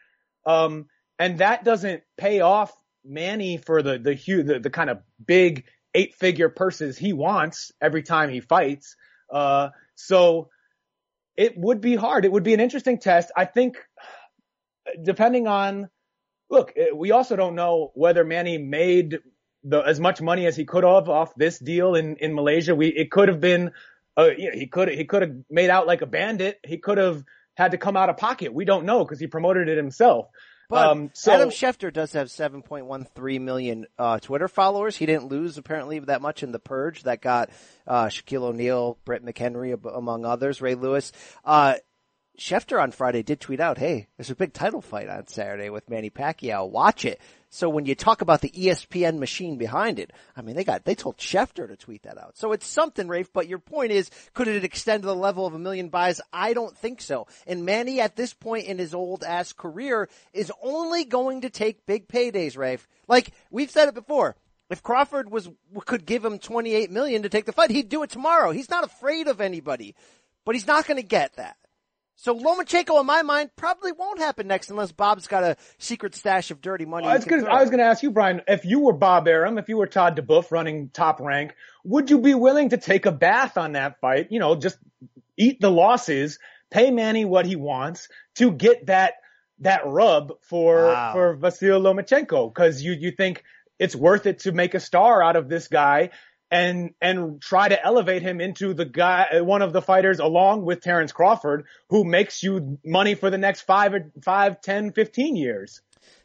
[0.46, 0.86] Um,
[1.18, 2.72] and that doesn't pay off
[3.04, 7.72] Manny for the, the huge, the, the kind of big eight figure purses he wants
[7.80, 8.96] every time he fights.
[9.30, 10.48] Uh, so
[11.36, 12.24] it would be hard.
[12.24, 13.32] It would be an interesting test.
[13.36, 13.76] I think
[15.02, 15.88] depending on,
[16.50, 19.18] look, eh, we also don't know whether Manny made
[19.62, 22.74] the, as much money as he could have off this deal in, in Malaysia.
[22.74, 23.72] We, it could have been,
[24.16, 26.58] uh, you know, he could, he could have made out like a bandit.
[26.64, 27.22] He could have
[27.56, 28.52] had to come out of pocket.
[28.52, 30.26] We don't know because he promoted it himself.
[30.74, 34.96] But um, so, Adam Schefter does have 7.13 million uh, Twitter followers.
[34.96, 37.50] He didn't lose apparently that much in the purge that got
[37.86, 41.12] uh, Shaquille O'Neal, Brett McHenry, among others, Ray Lewis.
[41.44, 41.74] Uh,
[42.38, 45.88] Schefter on Friday did tweet out, "Hey, there's a big title fight on Saturday with
[45.88, 46.68] Manny Pacquiao.
[46.68, 50.64] Watch it." So when you talk about the ESPN machine behind it, I mean they
[50.64, 52.36] got they told Schefter to tweet that out.
[52.36, 53.32] So it's something, Rafe.
[53.32, 56.20] But your point is, could it extend to the level of a million buys?
[56.32, 57.28] I don't think so.
[57.46, 61.86] And Manny at this point in his old ass career is only going to take
[61.86, 62.88] big paydays, Rafe.
[63.06, 64.34] Like we've said it before.
[64.70, 65.48] If Crawford was
[65.84, 68.50] could give him 28 million to take the fight, he'd do it tomorrow.
[68.50, 69.94] He's not afraid of anybody,
[70.44, 71.56] but he's not going to get that.
[72.16, 76.50] So Lomachenko, in my mind, probably won't happen next unless Bob's got a secret stash
[76.50, 77.06] of dirty money.
[77.06, 77.46] I was gonna.
[77.46, 79.86] I was going to ask you, Brian, if you were Bob Arum, if you were
[79.86, 84.00] Todd duBoef running top rank, would you be willing to take a bath on that
[84.00, 84.28] fight?
[84.30, 84.78] You know, just
[85.36, 86.38] eat the losses,
[86.70, 89.14] pay Manny what he wants to get that
[89.60, 91.12] that rub for Wow.
[91.12, 93.42] for Vasil Lomachenko because you you think
[93.78, 96.10] it's worth it to make a star out of this guy
[96.50, 100.80] and and try to elevate him into the guy one of the fighters along with
[100.80, 105.80] Terence Crawford who makes you money for the next five or five, ten, fifteen years.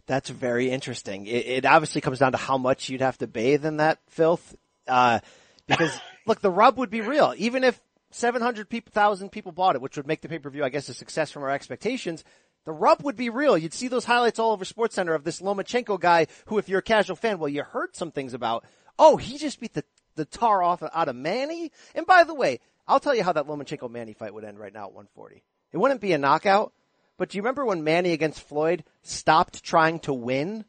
[0.05, 1.27] That's very interesting.
[1.27, 4.55] It, it obviously comes down to how much you'd have to bathe in that filth.
[4.87, 5.19] Uh,
[5.67, 7.33] because look, the rub would be real.
[7.37, 7.79] Even if
[8.11, 11.31] 700 people, thousand people bought it, which would make the pay-per-view, I guess, a success
[11.31, 12.23] from our expectations.
[12.65, 13.57] The rub would be real.
[13.57, 16.83] You'd see those highlights all over SportsCenter of this Lomachenko guy who, if you're a
[16.83, 18.65] casual fan, well, you heard some things about.
[18.97, 19.83] Oh, he just beat the,
[20.19, 21.71] the tar off out of Manny.
[21.95, 24.73] And by the way, I'll tell you how that Lomachenko Manny fight would end right
[24.73, 25.43] now at 140.
[25.71, 26.73] It wouldn't be a knockout,
[27.17, 30.65] but do you remember when Manny against Floyd stopped trying to win?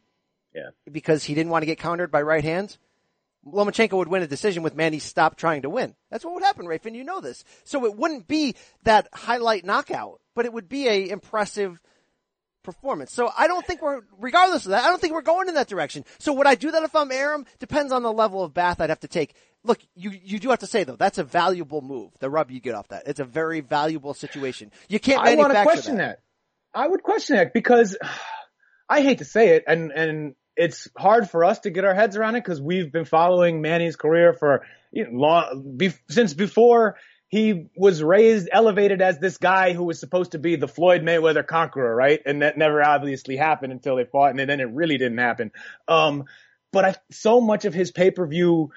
[0.55, 0.71] Yeah.
[0.91, 2.79] because he didn't want to get countered by right hands.
[3.47, 5.95] Lomachenko would win a decision with Manny stop trying to win.
[6.11, 7.45] That's what would happen, and you know this.
[7.65, 11.81] So it wouldn't be that highlight knockout, but it would be a impressive
[12.63, 13.13] performance.
[13.13, 15.69] So I don't think we're, regardless of that, I don't think we're going in that
[15.69, 16.05] direction.
[16.19, 17.47] So would I do that if I'm Arum?
[17.59, 19.35] Depends on the level of bath I'd have to take.
[19.63, 22.13] Look, you, you do have to say though, that's a valuable move.
[22.19, 23.05] The rub you get off that.
[23.07, 24.71] It's a very valuable situation.
[24.89, 26.21] You can't I want to question that.
[26.75, 27.97] I would question that because
[28.89, 32.17] I hate to say it, and and it's hard for us to get our heads
[32.17, 36.97] around it because we've been following Manny's career for you know, long, be, since before
[37.31, 41.47] he was raised, elevated as this guy who was supposed to be the Floyd Mayweather
[41.47, 42.21] conqueror, right?
[42.27, 45.53] And that never obviously happened until they fought, and then it really didn't happen.
[45.87, 46.25] Um,
[46.73, 48.73] but I, so much of his pay per view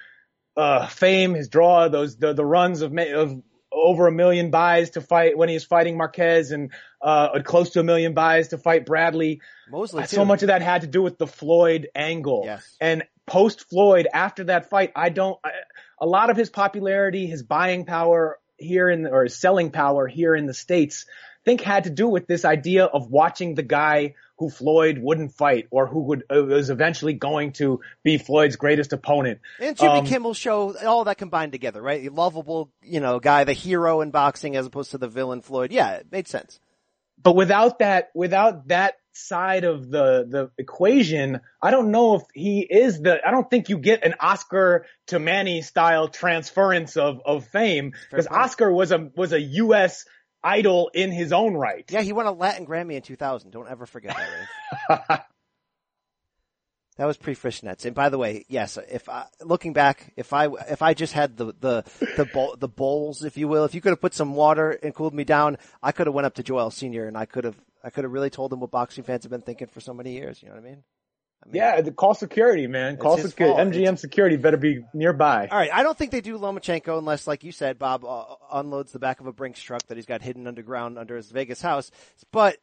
[0.56, 5.02] uh, fame, his draw, those the, the runs of, of over a million buys to
[5.02, 8.86] fight when he was fighting Marquez and uh, close to a million buys to fight
[8.86, 9.42] Bradley.
[9.68, 12.44] Mosley So much of that had to do with the Floyd angle.
[12.46, 12.78] Yes.
[12.80, 15.40] And post Floyd, after that fight, I don't.
[15.44, 15.50] I,
[16.00, 20.46] a lot of his popularity, his buying power here in or selling power here in
[20.46, 24.50] the states, I think had to do with this idea of watching the guy who
[24.50, 29.40] Floyd wouldn't fight or who would uh, was eventually going to be Floyd's greatest opponent.
[29.60, 32.06] And Jimmy Um, Kimmel show, all that combined together, right?
[32.06, 35.72] A lovable, you know, guy, the hero in boxing as opposed to the villain Floyd.
[35.72, 36.60] Yeah, it made sense.
[37.24, 42.62] But without that without that side of the the equation i don't know if he
[42.62, 47.46] is the i don't think you get an oscar to manny style transference of of
[47.48, 50.06] fame because oscar was a was a us
[50.44, 53.52] idol in his own right Yeah, he won a Latin Grammy in 2000.
[53.52, 54.18] Don't ever forget
[54.90, 55.26] that.
[56.98, 57.86] That was pre fishnets.
[57.86, 61.38] And by the way, yes, if I, looking back, if I if I just had
[61.38, 61.84] the the
[62.18, 64.94] the bowl, the bowls, if you will, if you could have put some water and
[64.94, 67.60] cooled me down, I could have went up to Joel Senior and I could have
[67.84, 70.14] I could have really told him what boxing fans have been thinking for so many
[70.14, 70.42] years.
[70.44, 70.84] You know what I mean?
[71.44, 75.58] I mean yeah the call security man call security mgm security better be nearby All
[75.58, 79.00] right, I don't think they do Lomachenko unless, like you said, Bob uh, unloads the
[79.00, 81.92] back of a Brinks truck that he's got hidden underground under his Vegas house.
[82.32, 82.60] But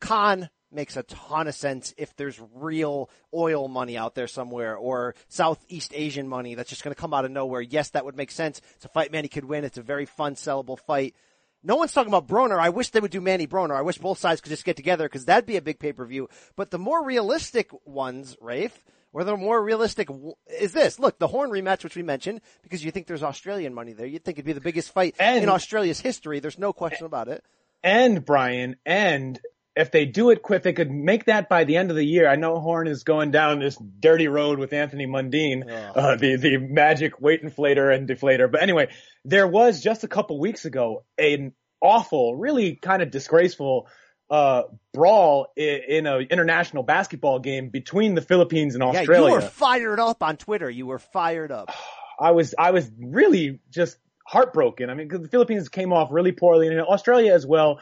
[0.00, 5.14] Khan makes a ton of sense if there's real oil money out there somewhere or
[5.28, 7.60] Southeast Asian money that's just going to come out of nowhere.
[7.60, 8.60] Yes, that would make sense.
[8.76, 9.64] It's a fight Manny could win.
[9.64, 11.14] It's a very fun, sellable fight.
[11.62, 12.58] No one's talking about Broner.
[12.60, 13.74] I wish they would do Manny Broner.
[13.74, 16.28] I wish both sides could just get together because that'd be a big pay-per-view.
[16.56, 18.84] But the more realistic ones, Rafe,
[19.14, 20.98] or the more realistic w- is this.
[20.98, 24.04] Look, the Horn rematch, which we mentioned, because you think there's Australian money there.
[24.06, 26.38] You'd think it'd be the biggest fight And- in Australia's history.
[26.40, 27.42] There's no question about it.
[27.82, 29.38] and Brian, and
[29.76, 32.28] if they do it quick, they could make that by the end of the year.
[32.28, 36.58] I know Horn is going down this dirty road with Anthony Mundine, uh, the the
[36.58, 38.50] magic weight inflator and deflator.
[38.50, 38.88] But anyway,
[39.24, 43.88] there was just a couple weeks ago an awful, really kind of disgraceful
[44.30, 49.22] uh, brawl in, in an international basketball game between the Philippines and Australia.
[49.24, 50.70] Yeah, you were fired up on Twitter.
[50.70, 51.70] You were fired up.
[52.20, 54.88] I was I was really just heartbroken.
[54.88, 57.80] I mean, 'cause the Philippines came off really poorly, and Australia as well.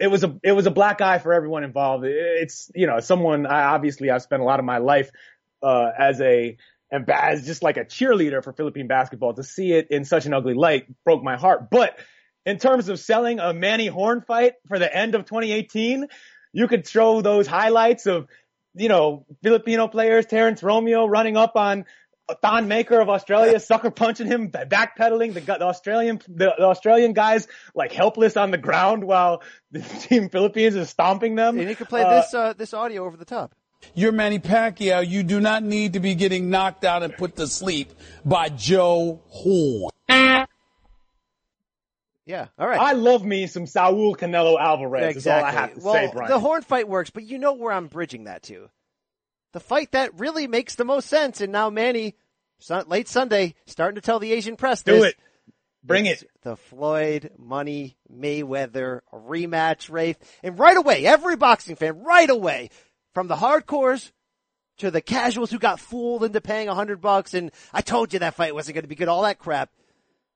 [0.00, 2.04] It was a it was a black eye for everyone involved.
[2.06, 5.10] It's you know someone I obviously I've spent a lot of my life
[5.62, 6.56] uh, as a
[6.90, 9.34] and as just like a cheerleader for Philippine basketball.
[9.34, 11.70] To see it in such an ugly light broke my heart.
[11.70, 11.98] But
[12.46, 16.06] in terms of selling a Manny Horn fight for the end of 2018,
[16.52, 18.26] you could show those highlights of
[18.74, 21.84] you know Filipino players, Terrence Romeo running up on
[22.42, 25.34] Thon Maker of Australia, sucker punching him, backpedaling.
[25.34, 30.28] The, the Australian, the, the Australian guys like helpless on the ground while the team
[30.28, 31.58] Philippines is stomping them.
[31.58, 33.54] And you can play Uh, this uh, this audio over the top.
[33.94, 35.06] You're Manny Pacquiao.
[35.06, 37.92] You do not need to be getting knocked out and put to sleep
[38.24, 39.90] by Joe Horn.
[40.08, 40.46] Yeah,
[42.26, 42.46] Yeah.
[42.58, 42.80] All right.
[42.80, 45.16] I love me some Saul Canelo Alvarez.
[45.16, 45.18] exactly.
[45.18, 46.30] Is all I have to well, say, Brian.
[46.30, 48.68] the horn fight works, but you know where I'm bridging that to.
[49.52, 52.14] The fight that really makes the most sense, and now Manny,
[52.86, 55.04] late Sunday, starting to tell the Asian press Do this.
[55.06, 55.16] it.
[55.82, 56.30] Bring It's it.
[56.42, 60.18] The Floyd Money Mayweather rematch, Rafe.
[60.42, 62.70] And right away, every boxing fan, right away,
[63.14, 64.12] from the hardcores
[64.78, 68.18] to the casuals who got fooled into paying a hundred bucks and I told you
[68.20, 69.70] that fight wasn't going to be good, all that crap.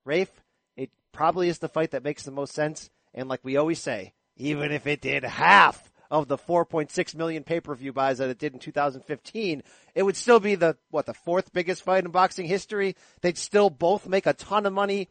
[0.05, 0.31] Rafe,
[0.77, 2.91] it probably is the fight that makes the most sense.
[3.15, 7.93] And like we always say, even if it did half of the 4.6 million pay-per-view
[7.93, 9.63] buys that it did in 2015,
[9.97, 12.95] it would still be the, what, the fourth biggest fight in boxing history.
[13.21, 15.09] They'd still both make a ton of money.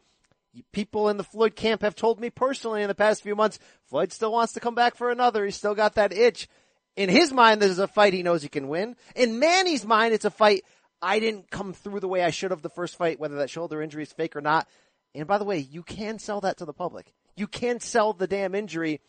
[0.72, 4.12] People in the Floyd camp have told me personally in the past few months, Floyd
[4.12, 5.44] still wants to come back for another.
[5.44, 6.48] He's still got that itch.
[6.96, 8.96] In his mind, this is a fight he knows he can win.
[9.14, 10.64] In Manny's mind, it's a fight
[11.02, 13.82] I didn't come through the way I should have the first fight, whether that shoulder
[13.82, 14.66] injury is fake or not.
[15.14, 17.12] And by the way, you can sell that to the public.
[17.36, 19.02] You can sell the damn injury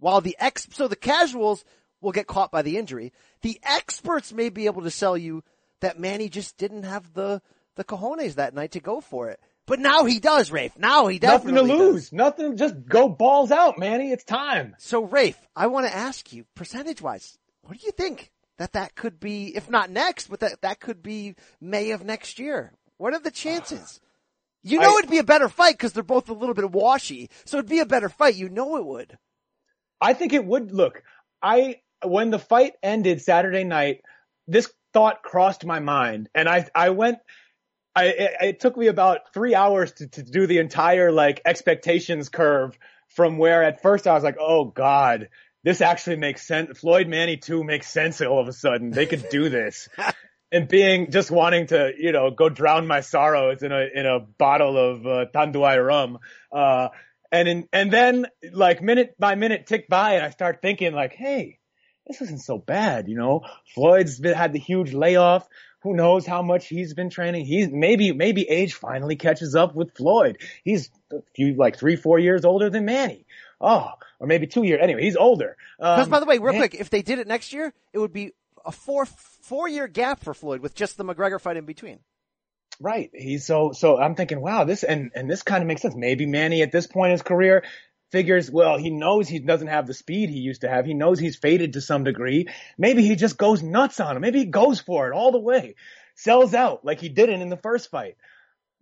[0.00, 1.64] while the ex, so the casuals
[2.00, 3.12] will get caught by the injury.
[3.42, 5.44] The experts may be able to sell you
[5.80, 7.40] that Manny just didn't have the,
[7.76, 9.38] the cojones that night to go for it.
[9.66, 10.76] But now he does, Rafe.
[10.78, 11.30] Now he does.
[11.44, 11.92] Nothing definitely to does.
[11.94, 12.12] lose.
[12.12, 12.56] Nothing.
[12.56, 14.10] Just go balls out, Manny.
[14.10, 14.74] It's time.
[14.78, 18.94] So Rafe, I want to ask you, percentage wise, what do you think that that
[18.96, 22.72] could be, if not next, but that, that could be May of next year?
[22.96, 24.00] What are the chances?
[24.62, 27.30] You know I- it'd be a better fight because they're both a little bit washy.
[27.44, 28.34] So it'd be a better fight.
[28.34, 29.18] You know it would.
[30.00, 31.02] I think it would look.
[31.42, 34.02] I when the fight ended Saturday night,
[34.46, 37.18] this thought crossed my mind, and I I went.
[37.94, 42.28] I it, it took me about three hours to to do the entire like expectations
[42.28, 42.76] curve
[43.08, 45.28] from where at first I was like, oh god,
[45.64, 46.78] this actually makes sense.
[46.78, 48.90] Floyd Manny two makes sense all of a sudden.
[48.90, 49.88] They could do this.
[50.52, 54.18] And being just wanting to, you know, go drown my sorrows in a in a
[54.18, 56.18] bottle of uh, Tanduay rum,
[56.50, 56.88] uh,
[57.32, 61.12] and in, and then like minute by minute tick by and I start thinking like,
[61.12, 61.58] hey,
[62.06, 63.42] this isn't so bad, you know.
[63.74, 65.46] Floyd's been, had the huge layoff.
[65.82, 67.46] Who knows how much he's been training?
[67.46, 70.38] He's maybe maybe age finally catches up with Floyd.
[70.62, 73.26] He's a few like three four years older than Manny.
[73.60, 74.80] Oh, or maybe two years.
[74.82, 75.56] Anyway, he's older.
[75.78, 77.98] Because Um, by the way, real Man- quick, if they did it next year, it
[77.98, 78.32] would be
[78.64, 82.00] a four four year gap for Floyd with just the McGregor fight in between.
[82.80, 83.10] Right.
[83.12, 85.94] He's so so I'm thinking, wow, this and and this kind of makes sense.
[85.94, 87.62] Maybe Manny at this point in his career
[88.10, 90.86] figures, well, he knows he doesn't have the speed he used to have.
[90.86, 92.48] He knows he's faded to some degree.
[92.78, 94.22] Maybe he just goes nuts on him.
[94.22, 95.74] Maybe he goes for it all the way.
[96.16, 98.16] Sells out like he didn't in the first fight.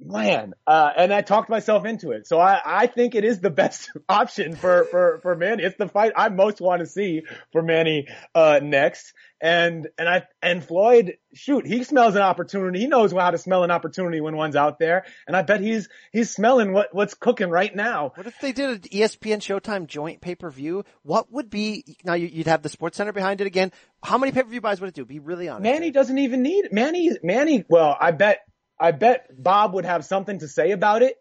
[0.00, 2.26] Man, uh, and I talked myself into it.
[2.26, 5.64] So I, I think it is the best option for, for, for Manny.
[5.64, 9.12] It's the fight I most want to see for Manny, uh, next.
[9.40, 12.80] And, and I, and Floyd, shoot, he smells an opportunity.
[12.80, 15.04] He knows how to smell an opportunity when one's out there.
[15.26, 18.12] And I bet he's, he's smelling what, what's cooking right now.
[18.14, 20.84] What if they did an ESPN Showtime joint pay per view?
[21.02, 22.14] What would be now?
[22.14, 23.72] you- You'd have the Sports Center behind it again.
[24.02, 25.04] How many pay per view buys would it do?
[25.04, 25.62] Be really honest.
[25.62, 27.11] Manny doesn't even need Manny.
[27.22, 27.64] Manny.
[27.68, 28.40] Well, I bet.
[28.80, 31.16] I bet Bob would have something to say about it,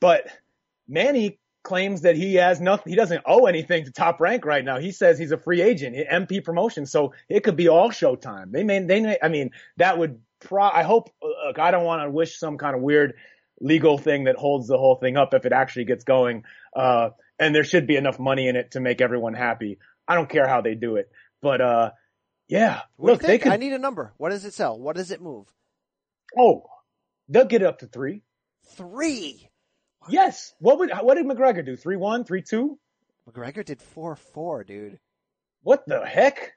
[0.00, 0.26] but
[0.88, 2.90] Manny claims that he has nothing.
[2.90, 4.78] He doesn't owe anything to Top Rank right now.
[4.78, 8.50] He says he's a free agent, MP promotion, so it could be all Showtime.
[8.52, 8.80] They may.
[8.80, 9.18] They may.
[9.22, 10.20] I mean, that would.
[10.40, 10.64] Pro.
[10.64, 11.10] I hope.
[11.22, 13.14] Look, I don't want to wish some kind of weird
[13.60, 16.44] legal thing that holds the whole thing up if it actually gets going.
[16.74, 19.78] Uh, and there should be enough money in it to make everyone happy.
[20.06, 21.10] I don't care how they do it,
[21.42, 21.90] but uh,
[22.48, 22.82] yeah.
[22.96, 23.52] What Look, do you they could.
[23.52, 24.12] I need a number.
[24.16, 24.78] What does it sell?
[24.78, 25.46] What does it move?
[26.38, 26.64] Oh,
[27.28, 28.22] they'll get it up to three.
[28.76, 29.48] Three.
[30.08, 30.54] Yes.
[30.60, 31.76] What would what did McGregor do?
[31.76, 32.78] Three one, three two?
[33.28, 34.98] McGregor did four four, dude.
[35.62, 36.52] What the heck?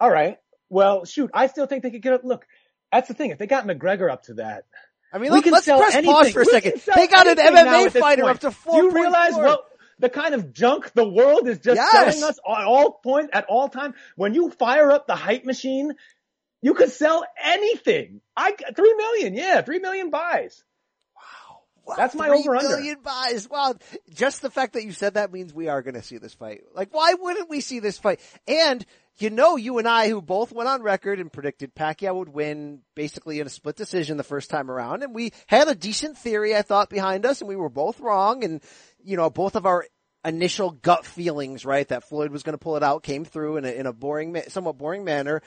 [0.00, 0.38] All right.
[0.68, 2.24] Well, shoot, I still think they could get up.
[2.24, 2.46] Look,
[2.92, 3.30] that's the thing.
[3.30, 4.64] If they got McGregor up to that,
[5.12, 6.14] I mean, we let, can us sell press anything.
[6.14, 6.80] pause for a We second.
[6.94, 8.76] They got an MMA fighter up to Do four.
[8.82, 9.64] you realize what
[9.98, 11.92] the kind of junk the world is just Yes.
[11.92, 13.94] selling us at all points at all time?
[14.16, 15.92] When you fire up the hype machine,
[16.62, 18.20] you could sell anything.
[18.36, 20.62] I three million, yeah, three million buys.
[21.16, 22.68] Wow, That's my over-under.
[22.68, 23.48] million buys.
[23.48, 23.74] Wow.
[24.12, 26.62] Just the fact that you said that means we are going to see this fight.
[26.74, 28.20] Like, why wouldn't we see this fight?
[28.46, 28.84] And
[29.18, 32.80] you know, you and I, who both went on record and predicted Pacquiao would win
[32.94, 36.56] basically in a split decision the first time around, and we had a decent theory,
[36.56, 38.62] I thought, behind us, and we were both wrong, and
[39.04, 39.86] you know, both of our
[40.24, 43.64] initial gut feelings, right, that Floyd was going to pull it out, came through in
[43.64, 45.42] a, in a boring, somewhat boring manner,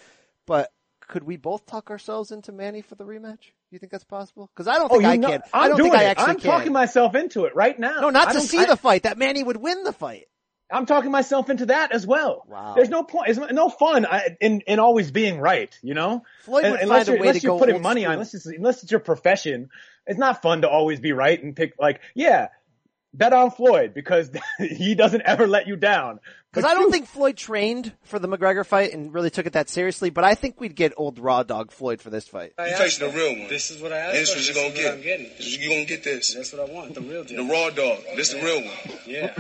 [0.46, 0.72] but
[1.08, 3.52] could we both talk ourselves into Manny for the rematch?
[3.72, 4.50] You think that's possible?
[4.54, 5.42] Because I don't oh, think you I know- can.
[5.54, 6.08] I'm I don't doing think I it.
[6.08, 6.52] actually I'm can.
[6.52, 8.02] talking myself into it right now.
[8.02, 9.04] No, not I to see I- the fight.
[9.04, 10.28] That Manny would win the fight.
[10.72, 12.46] I'm talking myself into that as well.
[12.48, 12.74] Wow.
[12.76, 13.30] There's no point.
[13.30, 14.08] It's no fun
[14.42, 15.78] in in always being right.
[15.84, 18.06] You know, Floyd would unless find a you're, way unless to you're go putting money
[18.06, 19.70] on, unless it's, unless it's your profession,
[20.08, 22.48] it's not fun to always be right and pick like, yeah,
[23.14, 26.20] bet on Floyd because he doesn't ever let you down.
[26.52, 29.70] Because I don't think Floyd trained for the McGregor fight and really took it that
[29.70, 32.54] seriously, but I think we'd get old raw dog Floyd for this fight.
[32.60, 33.48] You're facing the real one.
[33.48, 34.16] This is what I asked.
[34.18, 34.36] And this for.
[34.36, 34.94] what you're gonna get.
[34.94, 35.30] I'm getting.
[35.38, 36.36] This is- You're gonna get this.
[36.36, 36.94] That's what I want.
[36.94, 38.04] The real The raw dog.
[38.16, 39.00] This is the real one.
[39.08, 39.34] Yeah.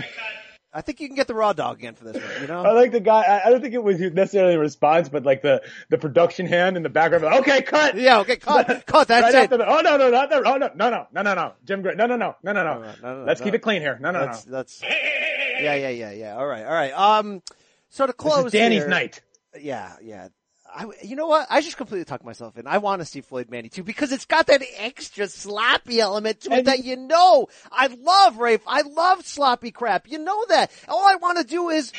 [0.74, 2.72] I think you can get the raw dog again for this one, you know, I
[2.72, 3.22] like the guy.
[3.22, 6.78] I, I don't think it was necessarily a response, but like the the production hand
[6.78, 7.26] in the background.
[7.26, 7.96] Like, okay, cut.
[7.96, 9.50] Yeah, okay, cut, cut, that's right it.
[9.50, 11.94] the, oh no no not the oh no no no no no no Jim Gray
[11.96, 13.46] no no no no no no no, no, no, let's no.
[13.46, 16.36] keep it clean here no no no That's, that's, yeah, yeah, yeah, yeah.
[16.38, 16.92] All right, all right.
[16.94, 17.42] Um,
[17.90, 19.22] so to this close is Danny's here- night
[19.60, 20.30] Yeah, yeah.
[20.76, 21.46] I, you know what?
[21.50, 22.66] I just completely talked myself in.
[22.66, 26.52] I want to see Floyd Manny too because it's got that extra sloppy element to
[26.52, 27.48] it And- that you know.
[27.72, 28.62] I love Rafe.
[28.66, 30.08] I love sloppy crap.
[30.10, 30.72] You know that.
[30.88, 31.92] All I want to do is,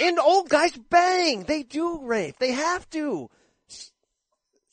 [0.00, 1.44] in old guys bang.
[1.44, 2.38] They do, Rafe.
[2.38, 3.30] They have to.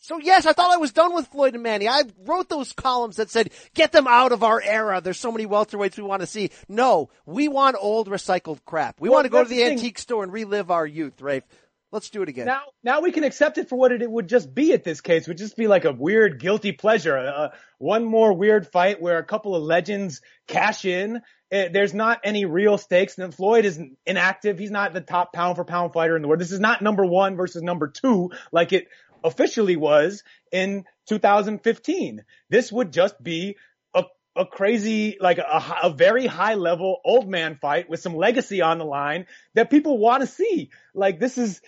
[0.02, 1.88] So yes, I thought I was done with Floyd and Manny.
[1.88, 5.02] I wrote those columns that said, get them out of our era.
[5.02, 6.50] There's so many welterweights we want to see.
[6.68, 9.00] No, we want old recycled crap.
[9.00, 11.44] We Well, want to go to the, the antique store and relive our youth, Rafe.
[11.92, 12.46] Let's do it again.
[12.46, 15.24] now now we can accept it for what it would just be at this case.
[15.24, 19.18] It would just be like a weird guilty pleasure uh, one more weird fight where
[19.18, 21.22] a couple of legends cash in.
[21.52, 23.18] Eh, there's not any real stakes.
[23.18, 24.60] And Floyd is inactive.
[24.60, 26.40] He's not the top pound for pound fighter in the world.
[26.40, 28.88] This is not number one versus number two like it
[29.24, 33.58] officially was in 2015 this would just be
[33.94, 38.62] a a crazy, like a, a very high level old man fight with some legacy
[38.62, 39.26] on the line
[39.56, 40.70] that people want to see.
[40.94, 41.62] Like this is,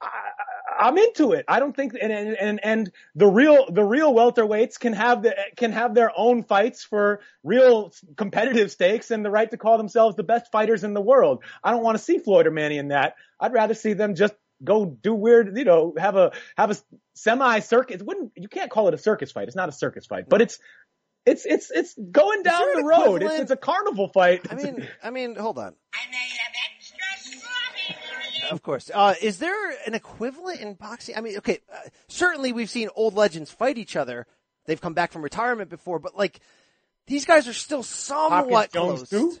[0.00, 0.08] I,
[0.78, 1.44] I'm into it.
[1.46, 5.36] I don't think, and, and, and, and the real, the real welterweights can have the,
[5.56, 10.16] can have their own fights for real competitive stakes and the right to call themselves
[10.16, 11.44] the best fighters in the world.
[11.62, 13.14] I don't want to see Floyd or Manny in that.
[13.38, 14.34] I'd rather see them just
[14.64, 16.76] go do weird, you know, have a, have a
[17.14, 18.02] semi circus.
[18.02, 19.46] Wouldn't, you can't call it a circus fight.
[19.46, 20.58] It's not a circus fight, but it's,
[21.24, 23.22] it's, it's, it's going down the road.
[23.22, 24.46] It's, it's a carnival fight.
[24.50, 25.74] I mean, I mean, hold on.
[28.52, 28.90] Of course.
[28.92, 31.16] Uh, is there an equivalent in boxing?
[31.16, 34.26] I mean, okay, uh, certainly we've seen old legends fight each other.
[34.66, 36.40] They've come back from retirement before, but like,
[37.06, 39.40] these guys are still somewhat Jones close.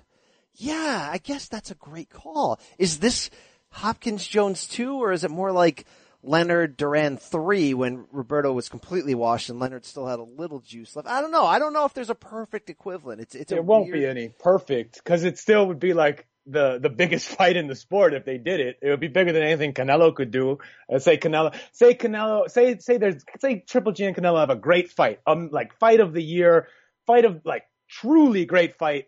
[0.54, 2.58] Yeah, I guess that's a great call.
[2.78, 3.30] Is this
[3.70, 5.86] Hopkins Jones 2 or is it more like
[6.22, 10.94] Leonard Duran 3 when Roberto was completely washed and Leonard still had a little juice
[10.96, 11.08] left?
[11.08, 11.46] I don't know.
[11.46, 13.20] I don't know if there's a perfect equivalent.
[13.20, 16.26] It's, it's a There won't weird- be any perfect because it still would be like
[16.46, 18.78] the the biggest fight in the sport if they did it.
[18.82, 20.58] It would be bigger than anything Canelo could do.
[20.92, 24.56] Uh, say Canelo, say Canelo, say say there's say Triple G and Canelo have a
[24.56, 26.68] great fight, um, like fight of the year,
[27.06, 29.06] fight of like truly great fight.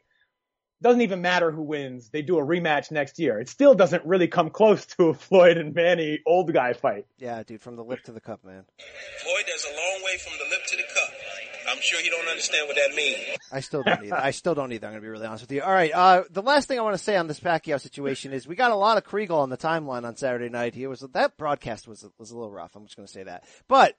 [0.82, 2.10] Doesn't even matter who wins.
[2.10, 3.40] They do a rematch next year.
[3.40, 7.06] It still doesn't really come close to a Floyd and Manny old guy fight.
[7.16, 8.64] Yeah, dude, from the lip to the cup, man.
[9.22, 10.53] Floyd, there's a long way from the lip to the cup.
[11.74, 13.18] I'm sure he don't understand what that means.
[13.50, 14.14] I still don't either.
[14.14, 14.86] I still don't either.
[14.86, 15.62] I'm going to be really honest with you.
[15.62, 15.92] All right.
[15.92, 18.70] Uh, the last thing I want to say on this Pacquiao situation is we got
[18.70, 20.74] a lot of Kriegel on the timeline on Saturday night.
[20.74, 22.76] He was that broadcast was was a little rough.
[22.76, 23.44] I'm just going to say that.
[23.66, 23.96] But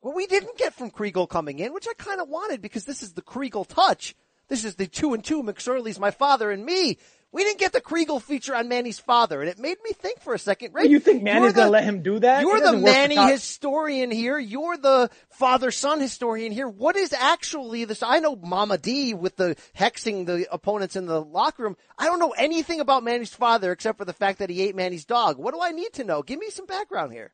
[0.00, 3.02] what we didn't get from Kriegel coming in, which I kind of wanted because this
[3.02, 4.14] is the Kriegel touch.
[4.52, 6.98] This is the two and two McSorley's my father and me.
[7.32, 10.34] We didn't get the Kriegel feature on Manny's father, and it made me think for
[10.34, 10.74] a second.
[10.74, 10.90] Right?
[10.90, 12.42] You think Manny's gonna let him do that?
[12.42, 14.38] You're the doesn't work for Manny historian here.
[14.38, 16.68] You're the father-son historian here.
[16.68, 18.02] What is actually this?
[18.02, 21.78] I know Mama D with the hexing the opponents in the locker room.
[21.96, 25.06] I don't know anything about Manny's father except for the fact that he ate Manny's
[25.06, 25.38] dog.
[25.38, 26.20] What do I need to know?
[26.20, 27.32] Give me some background here.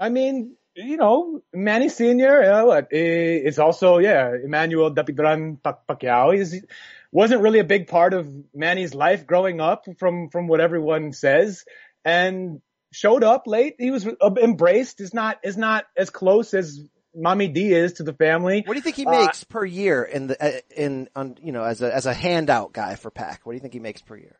[0.00, 6.36] I mean, you know, Manny Senior, uh, what, eh, is also yeah, Emmanuel Dapidran Pacquiao.
[6.36, 6.64] He's
[7.10, 11.64] wasn't really a big part of Manny's life growing up, from from what everyone says,
[12.04, 12.60] and
[12.92, 13.76] showed up late.
[13.78, 15.00] He was uh, embraced.
[15.00, 16.80] Is not is not as close as
[17.14, 18.62] Mommy D is to the family.
[18.66, 21.52] What do you think he Uh, makes per year in the uh, in on you
[21.52, 23.46] know as a as a handout guy for Pac?
[23.46, 24.36] What do you think he makes per year?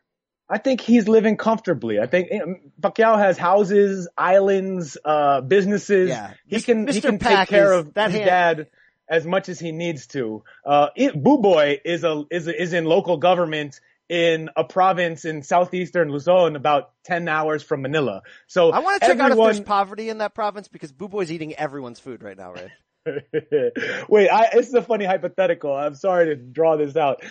[0.49, 1.99] I think he's living comfortably.
[1.99, 2.39] I think eh,
[2.81, 6.09] Pacquiao has houses, islands, uh, businesses.
[6.09, 6.33] Yeah.
[6.45, 8.67] He can, he can take care of that his hand- dad
[9.09, 10.43] as much as he needs to.
[10.65, 13.79] Uh, it, Buboy is a, is a, is in local government
[14.09, 18.21] in a province in southeastern Luzon about 10 hours from Manila.
[18.47, 21.53] So I want to check out if there's poverty in that province because Buboy's eating
[21.55, 22.71] everyone's food right now, right?
[24.09, 25.73] Wait, I, this is a funny hypothetical.
[25.73, 27.23] I'm sorry to draw this out.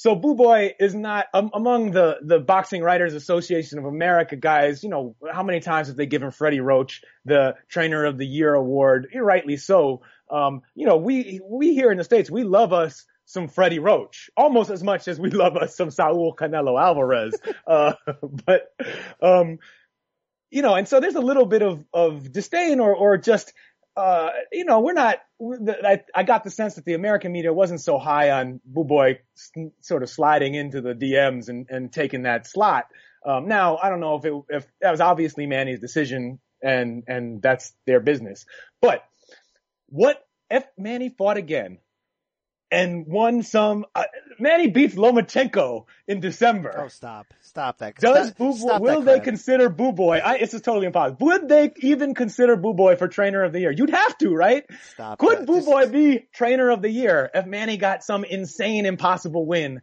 [0.00, 4.82] So Buboy is not um, among the the Boxing Writers Association of America guys.
[4.82, 8.54] You know how many times have they given Freddie Roach the Trainer of the Year
[8.54, 9.08] award?
[9.14, 10.00] Rightly so.
[10.30, 14.30] Um, you know we we here in the states we love us some Freddie Roach
[14.38, 17.34] almost as much as we love us some Saul Canelo Alvarez.
[17.66, 17.92] uh,
[18.22, 18.74] but
[19.20, 19.58] um,
[20.50, 23.52] you know, and so there's a little bit of of disdain or or just
[23.96, 25.18] uh, you know, we're not.
[25.40, 29.18] I, I got the sense that the American media wasn't so high on Buboy
[29.80, 32.86] sort of sliding into the DMs and, and taking that slot.
[33.26, 37.42] Um, now I don't know if it if that was obviously Manny's decision and and
[37.42, 38.46] that's their business.
[38.80, 39.04] But
[39.86, 41.78] what if Manny fought again
[42.70, 43.84] and won some?
[43.94, 44.04] Uh,
[44.38, 46.82] Manny beats Lomachenko in December.
[46.84, 47.26] Oh, stop.
[47.42, 47.96] Stop that.
[47.96, 50.22] Does Stop- Boo stop will they consider Buboy?
[50.22, 51.26] I, it's just totally impossible.
[51.26, 53.70] Would they even consider Buboy for trainer of the year?
[53.70, 54.64] You'd have to, right?
[54.94, 55.46] Stop Could that.
[55.46, 59.82] Boo Just- Boy be trainer of the year if Manny got some insane, impossible win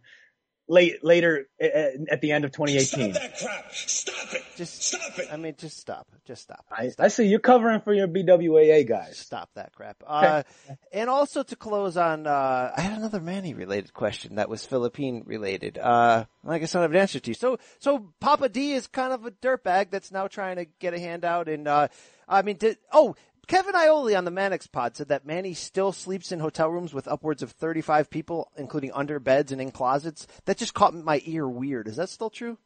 [0.68, 3.14] late later at the end of 2018?
[3.14, 3.72] Stop that crap.
[3.74, 4.44] Stop it.
[4.56, 5.28] Just Stop it.
[5.32, 6.08] I mean, just stop.
[6.26, 6.66] Just stop.
[6.72, 9.18] I, I see you're covering for your BWAA guys.
[9.18, 10.04] Stop that crap.
[10.06, 10.44] Uh,
[10.92, 15.24] and also to close on, uh, I had another Manny related question that was Philippine
[15.26, 15.78] related.
[15.78, 17.32] Uh, I guess I don't have an answer to.
[17.32, 17.34] You.
[17.34, 21.00] So, so Papa D is kind of a dirtbag that's now trying to get a
[21.00, 21.50] handout.
[21.50, 21.88] And, uh,
[22.28, 23.16] I mean, did, oh,
[23.48, 27.08] Kevin Iole on the Mannix pod said that Manny still sleeps in hotel rooms with
[27.08, 30.28] upwards of 35 people, including under beds and in closets.
[30.46, 31.88] That just caught my ear weird.
[31.88, 32.58] Is that still true?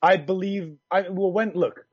[0.00, 1.84] I believe, I, well, when, look,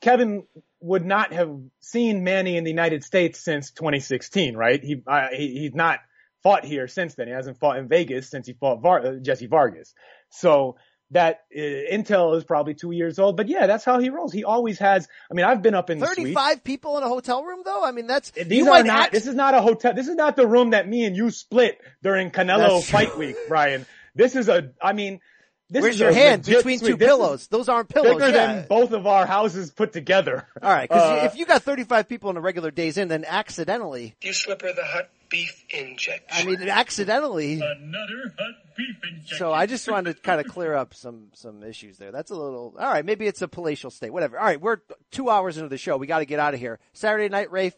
[0.00, 0.44] Kevin
[0.80, 4.82] would not have seen Manny in the United States since 2016, right?
[4.82, 6.00] He, uh, he he's not
[6.42, 7.28] fought here since then.
[7.28, 9.94] He hasn't fought in Vegas since he fought Var- uh, Jesse Vargas.
[10.30, 10.76] So
[11.12, 13.36] that uh, intel is probably two years old.
[13.36, 14.32] But yeah, that's how he rolls.
[14.32, 15.06] He always has.
[15.30, 16.00] I mean, I've been up in.
[16.00, 17.84] 35 people in a hotel room though?
[17.84, 19.00] I mean, that's, These you are might not.
[19.04, 19.94] act- This is not a hotel.
[19.94, 22.98] This is not the room that me and you split during Canelo That's true.
[22.98, 23.86] fight week, Brian.
[24.14, 24.72] This is a.
[24.82, 25.20] I mean,
[25.68, 27.48] this Where's is your a hand legit between two pillows?
[27.48, 28.14] Those aren't pillows.
[28.14, 28.46] Bigger yeah.
[28.54, 30.46] than both of our houses put together.
[30.62, 33.24] All right, because Uh, if you got 35 people in a regular day's in, then
[33.26, 36.24] accidentally, You slip her the hot beef injection.
[36.30, 37.54] I mean, accidentally.
[37.54, 39.38] Another hot beef injection.
[39.38, 42.12] So I just wanted to kind of clear up some some issues there.
[42.12, 43.04] That's a little all right.
[43.04, 44.38] Maybe it's a palatial state, whatever.
[44.38, 44.78] All right, we're
[45.10, 45.96] two hours into the show.
[45.96, 46.78] We got to get out of here.
[46.92, 47.74] Saturday night, Rafe.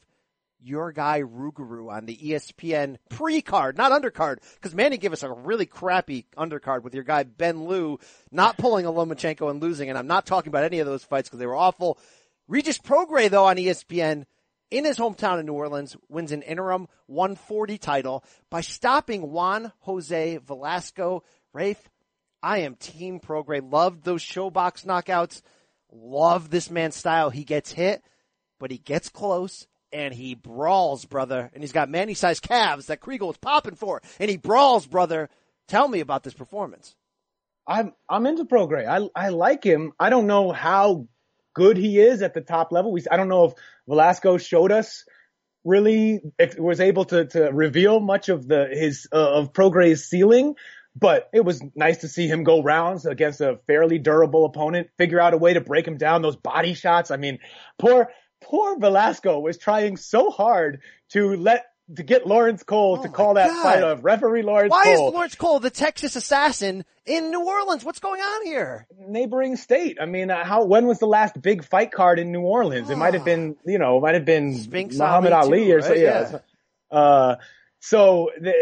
[0.60, 5.66] Your guy Rougarou on the ESPN pre-card, not undercard, because Manny gave us a really
[5.66, 7.98] crappy undercard with your guy Ben Liu
[8.32, 11.28] not pulling a Lomachenko and losing, and I'm not talking about any of those fights
[11.28, 11.98] because they were awful.
[12.48, 14.24] Regis Prograis, though, on ESPN,
[14.70, 20.38] in his hometown in New Orleans, wins an interim 140 title by stopping Juan Jose
[20.38, 21.22] Velasco.
[21.52, 21.88] Rafe,
[22.42, 23.70] I am Team Prograis.
[23.70, 25.42] Loved those ShoBox knockouts.
[25.90, 27.30] Love this man's style.
[27.30, 28.02] He gets hit,
[28.58, 31.50] but he gets close and he brawls, brother.
[31.52, 35.28] And he's got Manny-sized calves that Kriegel was popping for, and he brawls, brother.
[35.68, 36.94] Tell me about this performance.
[37.66, 38.88] I'm I'm into Prograis.
[38.88, 39.92] I I like him.
[40.00, 41.06] I don't know how
[41.54, 42.92] good he is at the top level.
[42.92, 43.52] We I don't know if
[43.86, 45.04] Velasco showed us
[45.64, 46.20] really
[46.56, 50.54] was able to to reveal much of the his uh, of Prograis' ceiling.
[50.96, 55.20] But it was nice to see him go rounds against a fairly durable opponent, figure
[55.20, 56.22] out a way to break him down.
[56.22, 57.12] Those body shots.
[57.12, 57.38] I mean,
[57.78, 58.08] poor
[58.40, 60.80] poor Velasco was trying so hard
[61.10, 61.66] to let
[61.96, 63.62] to get Lawrence Cole Oh to call that God.
[63.62, 67.82] fight of referee Lawrence Why Cole is Lawrence Cole the Texas assassin in New Orleans?
[67.84, 68.86] What's going on here?
[68.98, 69.96] neighboring state.
[70.00, 72.90] I mean, uh, how when was the last big fight card in New Orleans?
[72.90, 75.82] It might have been, you know, it might have been Spinks Muhammad Ali too, or
[75.82, 75.88] so.
[75.90, 75.98] right?
[75.98, 76.38] Yeah.
[76.90, 77.36] Uh,
[77.80, 78.52] so the,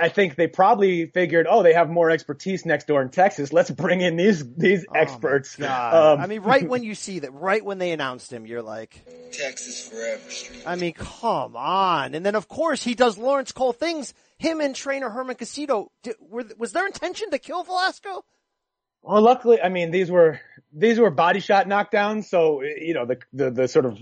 [0.00, 3.52] I think they probably figured, oh, they have more expertise next door in Texas.
[3.52, 5.56] Let's bring in these these experts.
[5.58, 6.14] Oh God.
[6.14, 9.04] Um, I mean, right when you see that, right when they announced him, you're like,
[9.32, 10.64] Texas forever, street.
[10.66, 12.14] I mean, come on.
[12.14, 14.12] And then of course he does Lawrence Cole things.
[14.38, 15.88] Him and trainer Herman Casito.
[16.02, 18.24] Did, were, was their intention to kill Velasco?
[19.02, 20.40] Well, luckily, I mean, these were
[20.72, 23.98] these were body shot knockdowns, so you know the the, the sort of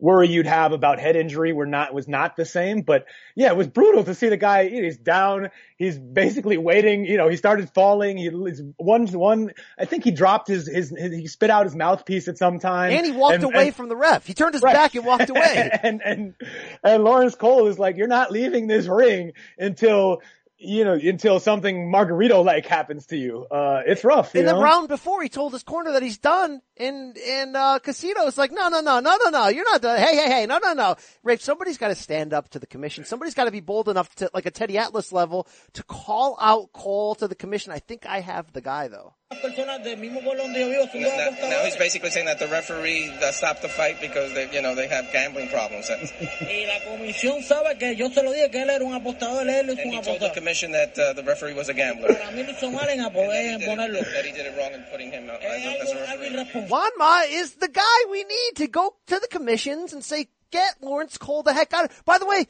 [0.00, 2.82] worry you'd have about head injury were not was not the same.
[2.82, 3.04] But
[3.36, 4.68] yeah, it was brutal to see the guy.
[4.68, 5.50] He's down.
[5.76, 7.04] He's basically waiting.
[7.04, 8.16] You know, he started falling.
[8.16, 9.50] He he's one one.
[9.78, 12.92] I think he dropped his his, his he spit out his mouthpiece at some time.
[12.92, 14.26] And he walked away and- from the ref.
[14.26, 14.74] He turned his Right.
[14.74, 15.70] back and walked away.
[15.82, 16.34] and and
[16.82, 20.22] and Lawrence Cole is like, you're not leaving this ring until
[20.60, 23.46] you know until something Margarito like happens to you.
[23.50, 24.34] Uh, it's rough.
[24.34, 27.78] You In the round before, he told his corner that he's done, and and uh,
[27.78, 29.98] Casino is like, no, no, no, no, no, no, you're not done.
[29.98, 30.96] Hey, hey, hey, no, no, no.
[31.22, 33.04] Rafe, somebody's got to stand up to the commission.
[33.04, 36.72] Somebody's got to be bold enough to, like a Teddy Atlas level, to call out
[36.72, 37.72] call to the commission.
[37.72, 39.14] I think I have the guy though.
[39.40, 43.12] Personas del mismo pueblo donde yo vivo Now, now he's basically saying that the referee
[43.22, 45.88] uh, stopped the fight because they, you know, they have gambling problems.
[45.88, 46.02] And,
[46.40, 49.70] Y la comisión sabe que yo se lo dije que él era un apostador, él
[49.70, 52.12] hizo un he told the commission that uh, the referee was a gambler.
[52.12, 54.00] Para mí lo hizo mal en, That he, did ponerlo.
[54.00, 56.00] it, that he did it wrong in putting him out as a, as a algo,
[56.00, 56.34] algo referee.
[56.34, 56.68] irresponsable.
[56.68, 60.74] Juan Ma is the guy we need to go to the commissions and say, get
[60.82, 62.48] Lawrence Cole the heck out of By the way,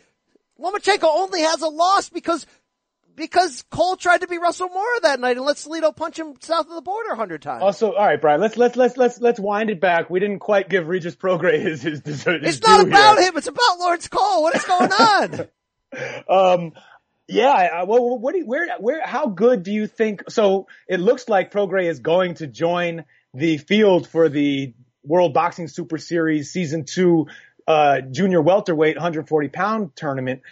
[0.58, 2.46] Lomachenko only has a loss because
[3.16, 6.68] because Cole tried to be Russell Mora that night and let Salido punch him south
[6.68, 7.62] of the border a hundred times.
[7.62, 8.40] Also, all right, Brian.
[8.40, 10.10] Let's let's let's let's let's wind it back.
[10.10, 13.28] We didn't quite give Regis Prograis his his, his, his it's not about here.
[13.28, 13.36] him.
[13.36, 14.42] It's about Lawrence Cole.
[14.42, 15.48] What is going on?
[16.28, 16.72] Um,
[17.26, 17.48] yeah.
[17.48, 20.30] I- Well, what do you, where where how good do you think?
[20.30, 23.04] So it looks like Prograis is going to join
[23.34, 27.26] the field for the World Boxing Super Series Season Two
[27.66, 30.42] uh, Junior Welterweight 140 pound tournament.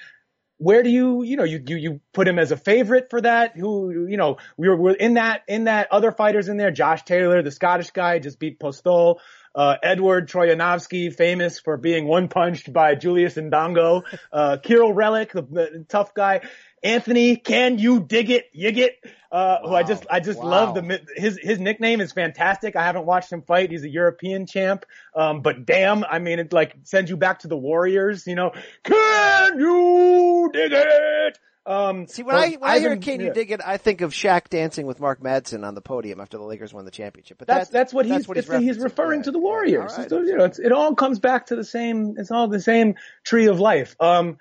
[0.59, 3.57] Where do you, you know, you, you, you put him as a favorite for that?
[3.57, 6.71] Who, you know, we were, we're in that, in that other fighters in there.
[6.71, 9.17] Josh Taylor, the Scottish guy, just beat Postol.
[9.55, 14.03] Uh, Edward Troyanovsky, famous for being one punched by Julius Indongo.
[14.33, 16.43] Uh, Kiryl Relikh, the, the tough guy.
[16.83, 18.47] Anthony, can you dig it?
[18.57, 18.97] Yig it?
[19.31, 20.47] Uh, who I just, I just Wow.
[20.49, 22.76] love the, his, his nickname is fantastic.
[22.76, 23.70] I haven't watched him fight.
[23.70, 24.87] He's a European champ.
[25.14, 28.53] Um, but damn, I mean, it like sends you back to the Warriors, you know,
[28.85, 31.39] can you dig it?
[31.66, 33.33] Um, See, when I when I hear haven't- Can You yeah.
[33.35, 36.45] Dig It, I think of Shaq dancing with Mark Madsen on the podium after the
[36.45, 37.37] Lakers won the championship.
[37.37, 39.24] But That's that- that's what he's what it's- he's, referring Yeah.
[39.24, 39.45] to the Yeah.
[39.45, 39.93] Warriors.
[39.93, 40.09] All right.
[40.09, 42.14] So, you know, it's, it all comes back to the same.
[42.16, 43.95] It's all the same tree of life.
[44.01, 44.39] Um,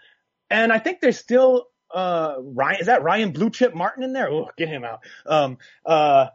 [0.49, 2.79] and I think there's still uh Ryan.
[2.81, 4.29] Is that Ryan Blue Chip Martin in there?
[4.29, 4.99] Oh, get him out.
[5.25, 6.27] Um, uh.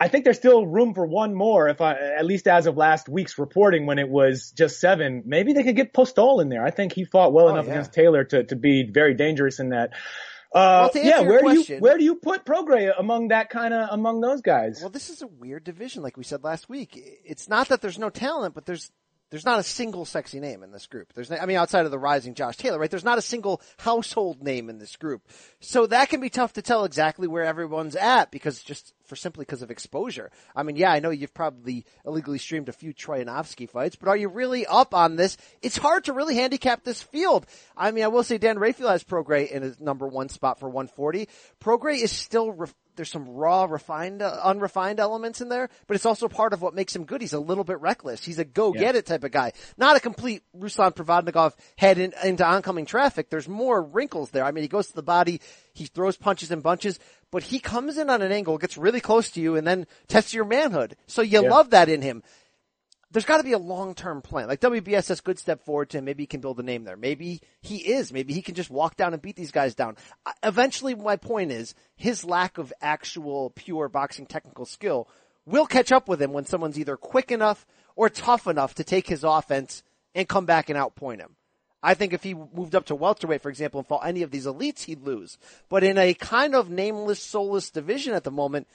[0.00, 1.68] I think there's still room for one more.
[1.68, 5.52] If I, at least as of last week's reporting, when it was just seven, maybe
[5.52, 6.64] they could get Postol in there.
[6.64, 7.74] I think he fought well Oh, enough yeah.
[7.74, 9.90] against Taylor to to be very dangerous in that.
[10.52, 13.90] Uh, Well, yeah, where do you where do you put Prograis among that kind of
[13.92, 14.80] among those guys?
[14.80, 16.98] Well, this is a weird division, like we said last week.
[17.24, 18.90] It's not that there's no talent, but there's
[19.32, 21.14] there's not a single sexy name in this group.
[21.14, 22.90] There's, I mean, outside of the rising Josh Taylor, right?
[22.90, 25.22] There's not a single household name in this group,
[25.58, 29.44] so that can be tough to tell exactly where everyone's at because just for simply
[29.44, 30.30] because of exposure.
[30.56, 34.16] I mean, yeah, I know you've probably illegally streamed a few Troyanovsky fights, but are
[34.16, 35.36] you really up on this?
[35.60, 37.44] It's hard to really handicap this field.
[37.76, 40.66] I mean, I will say Dan Rafael has Prograis in his number one spot for
[40.66, 41.28] 140.
[41.60, 42.52] Prograis is still.
[42.52, 46.60] Ref- there's some raw, refined, uh, unrefined elements in there, but it's also part of
[46.60, 47.22] what makes him good.
[47.22, 48.22] He's a little bit reckless.
[48.22, 49.52] He's a go get it type of guy.
[49.78, 53.30] Not a complete Ruslan Provodnikov head in, into oncoming traffic.
[53.30, 54.44] There's more wrinkles there.
[54.44, 55.40] I mean, he goes to the body,
[55.72, 56.98] he throws punches and bunches,
[57.32, 60.32] but he comes in on an angle, gets really close to you, and then tests
[60.32, 60.96] your manhood.
[61.08, 61.50] So you Yeah.
[61.50, 62.22] love that in him
[63.12, 64.48] there's got to be a long-term plan.
[64.48, 66.06] Like WBS has good step forward to him.
[66.06, 66.96] Maybe he can build a name there.
[66.96, 68.12] Maybe he is.
[68.12, 69.96] Maybe he can just walk down and beat these guys down.
[70.42, 75.08] Eventually, my point is his lack of actual pure boxing technical skill
[75.44, 77.66] will catch up with him when someone's either quick enough
[77.96, 79.82] or tough enough to take his offense
[80.14, 81.36] and come back and outpoint him.
[81.82, 84.46] I think if he moved up to welterweight, for example, and fought any of these
[84.46, 85.38] elites, he'd lose.
[85.68, 88.68] But in a kind of nameless, soulless division at the moment,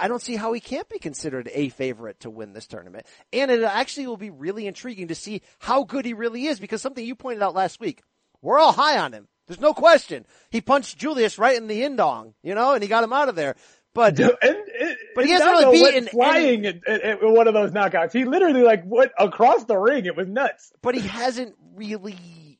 [0.00, 3.06] I don't see how he can't be considered a favorite to win this tournament.
[3.32, 6.80] And it actually will be really intriguing to see how good he really is because
[6.80, 8.02] something you pointed out last week,
[8.40, 9.28] we're all high on him.
[9.48, 10.24] There's no question.
[10.50, 13.34] He punched Julius right in the indong, you know, and he got him out of
[13.34, 13.56] there.
[13.92, 17.72] But And, and, But he hasn't really beaten flying at, at, at one of those
[17.72, 18.12] knockouts.
[18.12, 20.06] He literally like went across the ring.
[20.06, 20.72] It was nuts.
[20.80, 22.58] but he hasn't really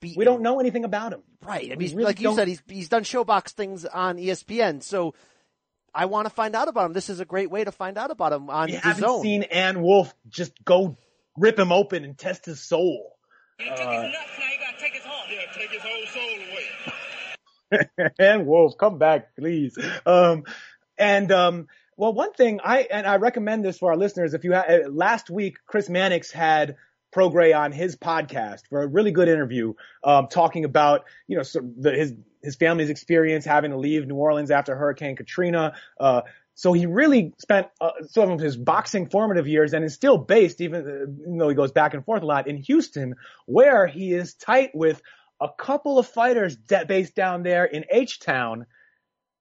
[0.00, 0.14] be.
[0.16, 1.22] We don't know anything about him.
[1.44, 1.66] Right.
[1.66, 4.82] I mean, he's- really like you don't- said, he's he's done ShoBox things on ESPN.
[4.82, 5.14] So
[5.94, 6.92] I want to find out about him.
[6.92, 9.22] This is a great way to find out about him on We the haven't zone.
[9.22, 10.96] seen Ann Wolfe just go
[11.36, 13.12] rip him open and test his soul.
[13.58, 13.94] You took his nuts,
[14.38, 15.28] now you gotta take his heart.
[15.30, 18.10] Yeah, take his whole soul away.
[18.18, 19.76] and Wolfe, come back, please.
[20.06, 20.44] Um,
[20.96, 24.34] and um, well, one thing I and I recommend this for our listeners.
[24.34, 26.76] If you ha- uh, last week, Chris Mannix had
[27.14, 31.60] Prograis on his podcast for a really good interview, um, talking about you know so
[31.78, 35.74] the, his his family's experience having to leave New Orleans after Hurricane Katrina.
[35.98, 36.22] Uh,
[36.54, 40.60] so he really spent uh, some of his boxing formative years and is still based,
[40.60, 43.14] even, uh, even though he goes back and forth a lot, in Houston,
[43.46, 45.00] where he is tight with
[45.40, 48.66] a couple of fighters de- based down there in H Town,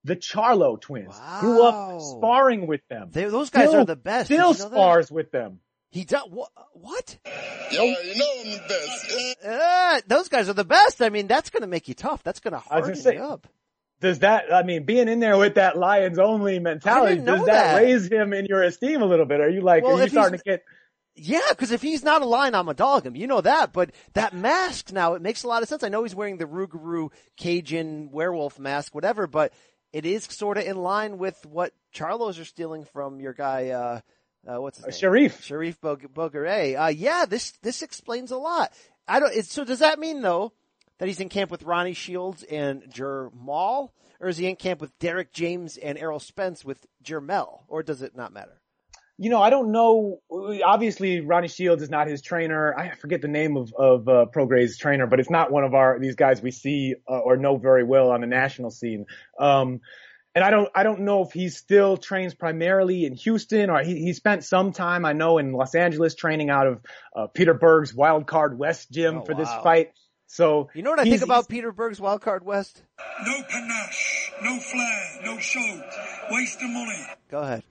[0.04, 1.20] the Charlo twins.
[1.40, 3.10] Grew up sparring with them.
[3.12, 4.26] They- those guys Still- are the best.
[4.28, 4.72] Still you know that?
[4.72, 5.60] spars with them.
[5.90, 6.50] He does what?
[6.74, 7.18] What?
[7.72, 9.36] Yeah, you know I'm the best.
[9.44, 9.52] Yeah.
[9.98, 11.02] Uh, those guys are the best.
[11.02, 12.24] I mean, that's going to make you tough.
[12.24, 13.48] That's going to I was harden gonna say, you up.
[14.00, 17.78] Does that, I mean, being in there with that Lions only mentality, does that, that.
[17.82, 19.42] raise him in your esteem a little bit?
[19.42, 20.64] Are you like, Well, are you he's- starting to get,
[21.16, 23.16] Yeah, because if he's not a lion, I'm a dog him.
[23.16, 23.74] You know that.
[23.74, 25.82] But that mask now, it makes a lot of sense.
[25.84, 29.52] I know he's wearing the Rougarou Cajun werewolf mask, whatever, but
[29.94, 34.02] it is sort of in line with what Charlos are stealing from your guy, uh,
[34.46, 35.00] uh, what's his uh, name?
[35.00, 35.44] Sharif?
[35.44, 36.80] Sharif Bog- Bogare.
[36.80, 38.72] Uh, yeah, this, this explains a lot.
[39.08, 40.54] I don't, it's, so does that mean though
[40.98, 43.90] that he's in camp with Ronnie Shields and Jermall?
[44.20, 47.62] Or is he in camp with Derrick James and Errol Spence with Jermell?
[47.68, 48.60] Or does it not matter?
[49.20, 50.22] you know, I don't know.
[50.64, 52.78] Obviously, Ronnie Shields is not his trainer.
[52.78, 54.26] I forget the name of of uh,
[54.78, 57.84] trainer, but it's not one of our these guys we see uh, or know very
[57.84, 59.06] well on the national scene.
[59.40, 59.82] Um,
[60.38, 63.96] and I don't I don't know if he still trains primarily in Houston or he
[63.96, 66.82] he spent some time I know in Los Angeles training out of
[67.16, 69.94] uh, Peter Berg's Wild Card West gym Oh, for this fight.
[70.28, 72.84] So You know what I think about Peter Berg's Wild Card West?
[73.26, 75.82] No panache, no flair, no show.
[76.30, 77.08] Waste of money.
[77.32, 77.64] Go ahead.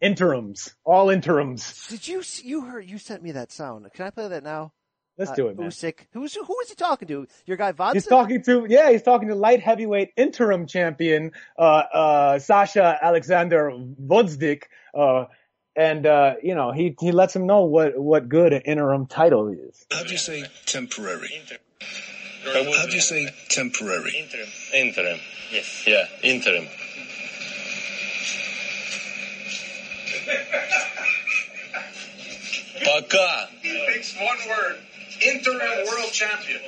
[0.00, 1.88] interims, all interims.
[1.88, 3.86] Did you you heard you sent me that sound?
[3.92, 4.72] Can I play that now?
[5.16, 5.70] Let's uh, do it, man.
[5.70, 6.06] Usyk.
[6.12, 7.26] Who's who is he talking to?
[7.46, 7.94] Your guy Vodson?
[7.94, 13.70] He's talking to yeah, he's talking to light heavyweight interim champion uh, uh, Sasha Alexander
[13.70, 14.64] Gvozdyk.
[14.92, 15.26] Uh,
[15.76, 19.48] and uh, you know he he lets him know what what good an interim title
[19.48, 19.86] is.
[19.90, 21.30] How do you say temporary?
[21.40, 21.58] Inter-
[22.52, 24.12] How do you say temporary?
[24.18, 24.48] Interim.
[24.74, 25.20] Interim.
[25.52, 25.84] Yes.
[25.86, 26.06] Yeah.
[26.22, 26.64] Interim.
[32.84, 33.48] Пока.
[33.62, 34.76] It one word.
[35.22, 36.60] Interim world champion.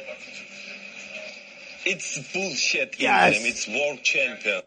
[1.85, 3.35] It's bullshit Yes.
[3.35, 3.51] interim.
[3.51, 4.63] It's world champion.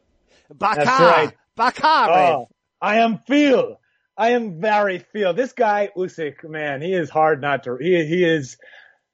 [0.54, 0.76] Baka.
[0.86, 1.34] That's right.
[1.56, 2.08] Baka.
[2.10, 2.48] Oh,
[2.82, 3.80] I am feel.
[4.18, 5.34] I am very feel.
[5.34, 7.78] This guy Usyk, man, he is hard not to.
[7.78, 8.58] He he is.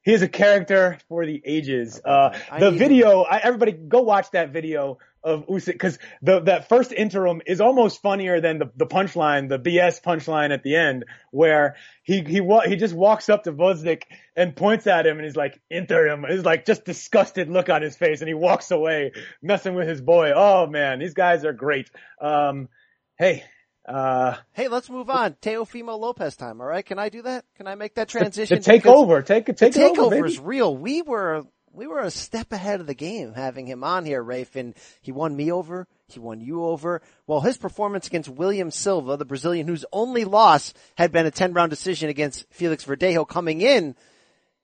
[0.04, 2.00] He is a character for the ages.
[2.06, 6.94] Uh, the video, I, everybody go watch that video of Usyk because the that first
[6.94, 11.76] interim is almost funnier than the the punchline, the BS punchline at the end, where
[12.04, 14.04] he he he just walks up to Gvozdyk
[14.36, 16.26] and points at him and he's like interim.
[16.30, 20.00] It's like just disgusted look on his face and he walks away, messing with his
[20.00, 20.32] boy.
[20.36, 21.90] Oh man, these guys are great.
[22.22, 22.70] Um,
[23.18, 23.44] hey,
[23.88, 25.34] uh, Hey, let's move on.
[25.34, 26.62] Teofimo Lopez time.
[26.62, 27.46] All right, can I do that?
[27.56, 28.62] Can I make that the, transition?
[28.62, 30.76] the takeover, take it, The take it over, takeover is real.
[30.76, 31.46] We were
[31.76, 35.12] we were a step ahead of the game having him on here, Rafe, and he
[35.12, 35.88] won me over.
[36.08, 37.02] He won you over.
[37.28, 41.54] Well, his performance against William Silva, the Brazilian whose only loss had been a 10
[41.54, 43.96] round decision against Felix Verdejo coming in.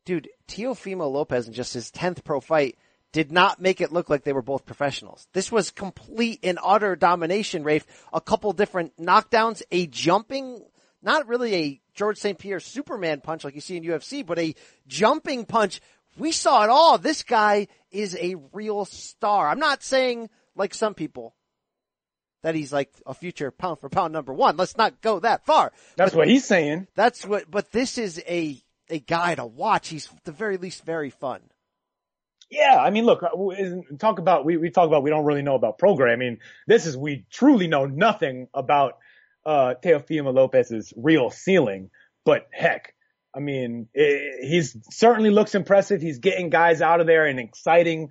[0.05, 2.78] Dude, Teofimo Lopez in just his 10th pro fight
[3.12, 5.28] did not make it look like they were both professionals.
[5.34, 7.86] This was complete and utter domination, Rafe.
[8.14, 10.64] A couple different knockdowns, a jumping,
[11.01, 12.38] not really a George St.
[12.38, 14.55] Pierre Superman punch like you see in UFC, but a
[14.88, 15.82] jumping punch.
[16.18, 16.97] We saw it all.
[16.97, 19.47] This guy is a real star.
[19.47, 21.36] I'm not saying like some people
[22.43, 24.57] that he's like a future pound for pound number one.
[24.57, 25.72] Let's not go that far.
[25.95, 26.88] That's what he's saying.
[26.95, 29.89] That's what, but this is a, a guy to watch.
[29.89, 31.41] He's at the very least very fun.
[32.49, 35.55] Yeah, I mean, look, uh, talk about we we talk about we don't really know
[35.55, 36.39] about programming.
[36.68, 38.97] This is we truly know nothing about
[39.45, 41.91] uh Teofimo Lopez's real ceiling.
[42.26, 42.93] But heck,
[43.34, 46.01] I mean, eh, he's certainly looks impressive.
[46.01, 48.09] He's getting guys out of there in exciting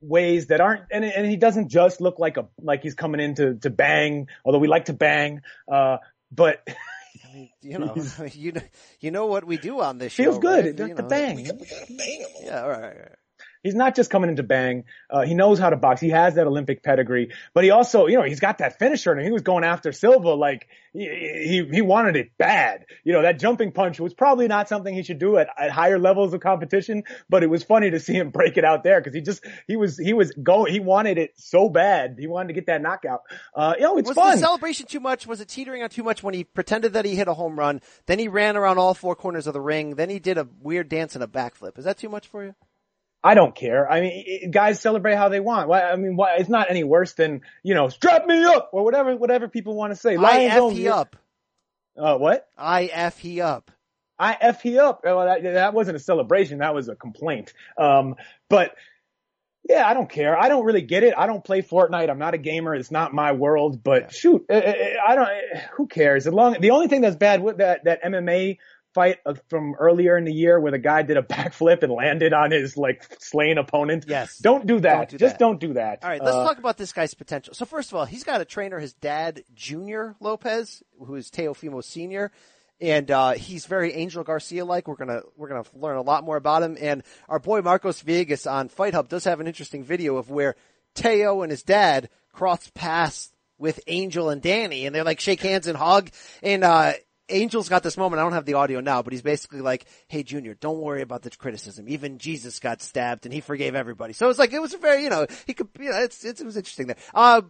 [0.00, 3.34] ways that aren't, and and he doesn't just look like a like he's coming in
[3.36, 4.28] to to bang.
[4.44, 5.40] Although we like to bang,
[5.70, 5.98] uh,
[6.30, 7.94] but I mean, you know,
[8.32, 8.60] you know,
[9.00, 10.40] you know what we do on this feels show.
[10.40, 10.64] Feels good.
[10.66, 10.76] right?
[10.76, 11.08] The, You the know.
[11.08, 11.36] bang.
[11.36, 11.64] We gotta
[11.96, 12.28] bang him.
[12.42, 13.12] Yeah, all right, all right.
[13.62, 14.84] He's not just coming in to bang.
[15.10, 16.00] Uh, he knows how to box.
[16.00, 19.24] He has that Olympic pedigree, but he also, you know, he's got that finisher and
[19.24, 22.86] he was going after Silva like he, he, he wanted it bad.
[23.04, 25.98] You know, that jumping punch was probably not something he should do at, at higher
[25.98, 29.14] levels of competition, but it was funny to see him break it out there because
[29.14, 32.16] he just, he was, he was going, he wanted it so bad.
[32.18, 33.22] He wanted to get that knockout.
[33.54, 34.36] Uh, you know, it's was fun.
[34.36, 35.26] the celebration too much?
[35.26, 37.80] Was it teetering on too much when he pretended that he hit a home run?
[38.06, 39.96] Then he ran around all four corners of the ring.
[39.96, 41.78] Then he did a weird dance and a backflip.
[41.78, 42.54] Is that too much for you?
[43.22, 43.90] I don't care.
[43.90, 45.68] I mean, i- guys celebrate how they want.
[45.68, 48.84] Why, I mean, why, it's not any worse than, you know, strap me up or
[48.84, 50.16] whatever, whatever people want to say.
[50.16, 51.16] I F he up.
[51.96, 52.48] Uh, what?
[52.56, 53.70] I F he up.
[54.18, 55.00] I F he up.
[55.04, 56.58] Well, that, that wasn't a celebration.
[56.58, 57.52] That was a complaint.
[57.76, 58.14] Um,
[58.48, 58.74] but
[59.68, 60.38] yeah, I don't care.
[60.38, 61.14] I don't really get it.
[61.16, 62.08] I don't play Fortnite.
[62.08, 62.74] I'm not a gamer.
[62.74, 65.28] It's not my world, but shoot, I, I I don't,
[65.76, 66.26] who cares?
[66.26, 68.58] As long, the only thing that's bad with that, that MMA
[68.98, 69.18] fight
[69.48, 72.76] from earlier in the year where the guy did a backflip and landed on his
[72.76, 74.06] like slain opponent.
[74.08, 74.38] Yes.
[74.38, 74.94] Don't do that.
[74.94, 75.38] Don't do Just that.
[75.38, 76.02] don't do that.
[76.02, 77.54] All right, let's Uh, talk about this guy's potential.
[77.54, 81.82] So first of all, he's got a trainer, his dad, Junior Lopez, who is Teofimo
[81.84, 82.32] Senior,
[82.80, 84.88] and uh, he's very Angel Garcia like.
[84.88, 86.76] We're gonna we're gonna learn a lot more about him.
[86.80, 90.54] And our boy Marcos Villegas on Fight Hub does have an interesting video of where
[90.94, 95.66] Teo and his dad cross paths with Angel and Danny, and they're like shake hands
[95.66, 96.10] and hug.
[96.42, 96.92] And uh,
[97.28, 98.20] Angel's got this moment.
[98.20, 101.22] I don't have the audio now, but he's basically like, "Hey, Junior, don't worry about
[101.22, 101.88] the criticism.
[101.88, 105.02] Even Jesus got stabbed, and he forgave everybody." So it's like it was a very,
[105.02, 106.96] you know, he could, you know, it's, it's it was interesting there.
[107.14, 107.42] Uh,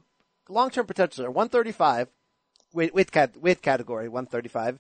[0.49, 2.09] long term potential, one thirty five
[2.73, 4.79] with with cat with category one thirty five.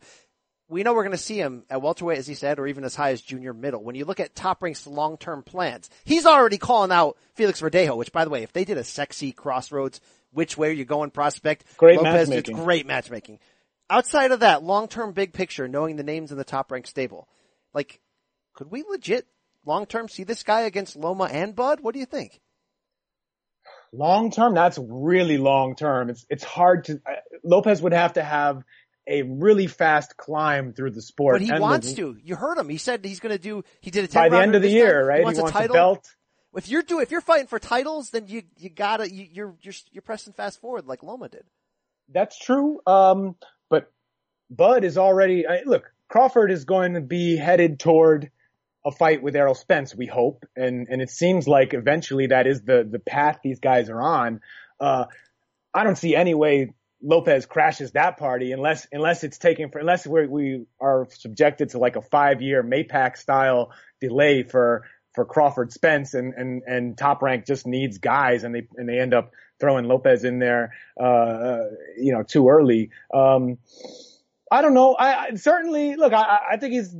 [0.70, 2.94] We know we're going to see him at welterweight, as he said, or even as
[2.94, 3.82] high as junior middle.
[3.82, 8.12] When you look at Top Rank's long-term plans, he's already calling out Felix Verdejo, which
[8.12, 11.64] by the way, if they did a sexy crossroads, which way are you going prospect?
[11.78, 12.56] Great Lopez, matchmaking.
[12.56, 13.38] It's great matchmaking.
[13.90, 17.28] Outside of that long-term big picture, knowing the names in the top ranked stable,
[17.74, 18.00] like,
[18.54, 19.26] could we legit
[19.64, 21.80] long-term see this guy against Loma and Bud?
[21.80, 22.40] What do you think?
[23.92, 26.10] Long term, that's really long term.
[26.10, 27.00] It's it's hard to.
[27.06, 28.62] Uh, Lopez would have to have
[29.06, 31.36] a really fast climb through the sport.
[31.36, 32.16] But he and wants the- to.
[32.22, 32.68] You heard him.
[32.68, 33.64] He said he's going to do.
[33.80, 35.08] He did a 10 by the end of the year, time.
[35.08, 35.18] right?
[35.20, 35.74] He wants, he wants a title.
[35.74, 36.14] belt.
[36.54, 39.74] If you're do if you're fighting for titles, then you you gotta you, you're you're
[39.92, 41.44] you're pressing fast forward like Loma did.
[42.10, 42.80] That's true.
[42.86, 43.36] Um,
[44.50, 45.90] Bud is already I, look.
[46.08, 48.30] Crawford is going to be headed toward
[48.84, 49.94] a fight with Errol Spence.
[49.94, 53.90] We hope, and and it seems like eventually that is the the path these guys
[53.90, 54.40] are on.
[54.80, 55.06] Uh,
[55.74, 56.72] I don't see any way
[57.02, 61.78] Lopez crashes that party unless unless it's taken for unless we we are subjected to
[61.78, 64.84] like a five year Maypac style delay for
[65.14, 68.98] for Crawford Spence and and and Top Rank just needs guys and they and they
[68.98, 71.64] end up throwing Lopez in there uh, uh
[71.98, 72.90] you know too early.
[73.14, 73.58] Um,
[74.50, 74.94] I don't know.
[74.94, 76.12] I, I certainly look.
[76.12, 76.94] I, I think he's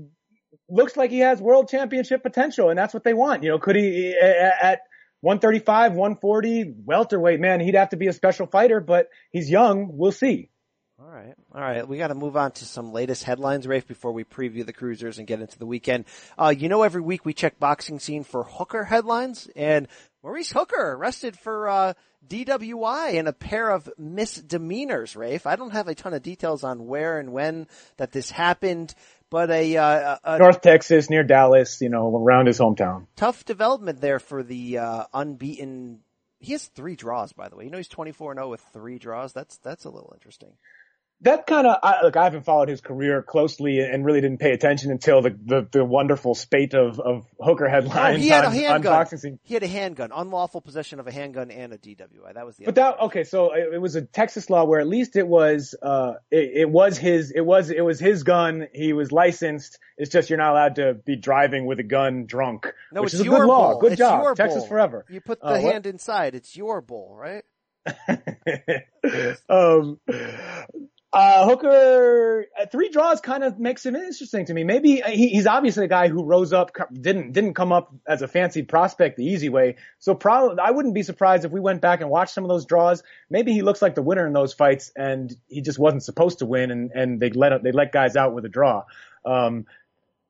[0.68, 3.42] looks like he has world championship potential, and that's what they want.
[3.42, 4.80] You know, could he at, at
[5.20, 7.40] 135, 140 welterweight?
[7.40, 9.88] Man, he'd have to be a special fighter, but he's young.
[9.92, 10.51] We'll see.
[11.01, 11.34] All right.
[11.55, 11.86] All right.
[11.86, 15.18] We got to move on to some latest headlines, Rafe, before we preview the cruisers
[15.18, 16.07] and get into the weekend.
[16.36, 19.86] Uh, you know, every week we check boxing scene for hooker headlines and
[20.23, 21.93] Maurice Hooker arrested for, uh,
[22.27, 25.47] DWI and a pair of misdemeanors, Rafe.
[25.47, 28.95] I don't have a ton of details on where and when that this happened,
[29.31, 33.07] but a, uh, a North Texas, near Dallas, you know, around his hometown.
[33.16, 36.01] tough development there for the, uh, unbeaten.
[36.41, 37.64] He has three draws, by the way.
[37.64, 39.33] You know, he's 24 and 0 with three draws.
[39.33, 40.53] That's, that's a little interesting.
[41.23, 42.16] That kind of I, look.
[42.16, 45.85] I haven't followed his career closely and really didn't pay attention until the the, the
[45.85, 49.39] wonderful spate of of hooker Oh, headlines he had a on, on handgun.
[49.43, 52.35] He had a handgun, unlawful possession of a handgun and a DWI.
[52.35, 52.66] That was the.
[52.66, 55.75] But that okay, so it, it was a Texas law where at least it was
[55.83, 58.69] uh it, it was his it was it was his gun.
[58.73, 59.79] He was licensed.
[59.97, 63.14] It's just you're not allowed to be driving with a gun drunk, no, which it's
[63.14, 63.79] is a your good law.
[63.81, 64.69] Good It's job, Texas bull.
[64.69, 65.05] forever.
[65.09, 65.73] You put the Uh, what?
[65.73, 66.37] hand inside.
[66.37, 67.43] It's your bull, right?
[69.49, 69.99] um,
[71.11, 74.63] uh, Hooker uh, three draws kind of makes him interesting to me.
[74.63, 78.21] Maybe uh, he, he's obviously a guy who rose up, didn't didn't come up as
[78.21, 79.77] a fancied prospect the easy way.
[80.01, 82.67] So probably I wouldn't be surprised if we went back and watched some of those
[82.67, 83.03] draws.
[83.31, 86.47] Maybe he looks like the winner in those fights, and he just wasn't supposed to
[86.47, 88.85] win, and and they let they let guys out with a draw.
[89.25, 89.65] Um,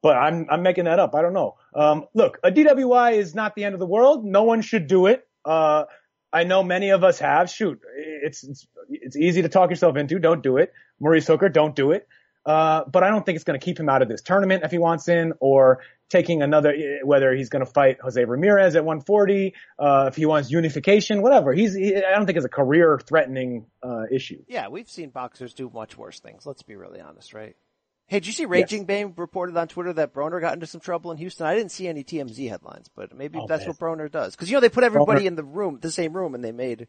[0.01, 1.17] but I'm I'm making that up.
[1.17, 1.57] I don't know.
[1.75, 4.25] Um, look, a DWI is not the end of the world.
[4.25, 5.27] No one should do it.
[5.45, 5.85] Uh,
[6.33, 7.51] I know many of us have.
[7.51, 10.19] Shoot, it's it's it's easy to talk yourself into.
[10.19, 10.73] Don't do it.
[11.01, 12.07] Maurice Hooker, don't do it.
[12.45, 14.71] Uh, but I don't think it's going to keep him out of this tournament if
[14.71, 16.75] he wants in, or taking another
[17.05, 21.53] whether he's going to fight Jose Ramirez at 140, uh, if he wants unification, whatever.
[21.53, 24.43] He's he, I don't think it's a career threatening uh, issue.
[24.49, 26.47] Yeah, we've seen boxers do much worse things.
[26.47, 27.57] Let's be really honest, right?
[28.09, 31.11] Hey, did you see Raging Bane reported on Twitter that Broner got into some trouble
[31.13, 31.47] in Houston?
[31.47, 33.69] I didn't see any TMZ headlines, but maybe Oh, that's man.
[33.69, 34.35] what Broner does.
[34.35, 36.53] Cause you know, they put everybody Broner- in the room, the same room, and they
[36.53, 36.89] made,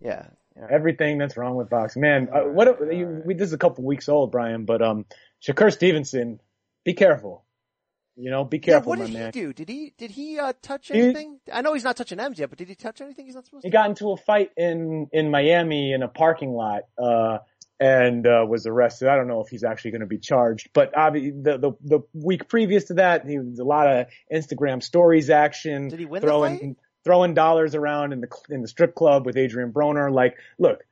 [0.00, 0.26] yeah.
[0.54, 0.66] yeah.
[0.70, 2.28] Everything that's wrong with boxing, man.
[2.30, 5.06] Uh, what you, we, this is a couple weeks old, Brian, but um,
[5.42, 6.38] Shakur Stevenson,
[6.84, 7.44] be careful.
[8.20, 9.30] You know, be careful, Yeah, what did man.
[9.32, 9.52] he do?
[9.54, 11.38] Did he, did he, uh, touch He- anything?
[11.50, 13.64] I know he's not touching M's yet, but did he touch anything he's not supposed
[13.64, 13.76] He to?
[13.76, 17.38] He got into a fight in in Miami in a parking lot, uh,
[17.80, 19.08] and uh, was arrested.
[19.08, 22.00] I don't know if he's actually going to be charged, but obviously the, the the
[22.12, 25.88] week previous to that, he was a lot of Instagram stories action.
[25.88, 29.72] Did he win throwing throwing dollars around in the in the strip club with Adrian
[29.72, 30.12] Broner?
[30.12, 30.84] Like, look,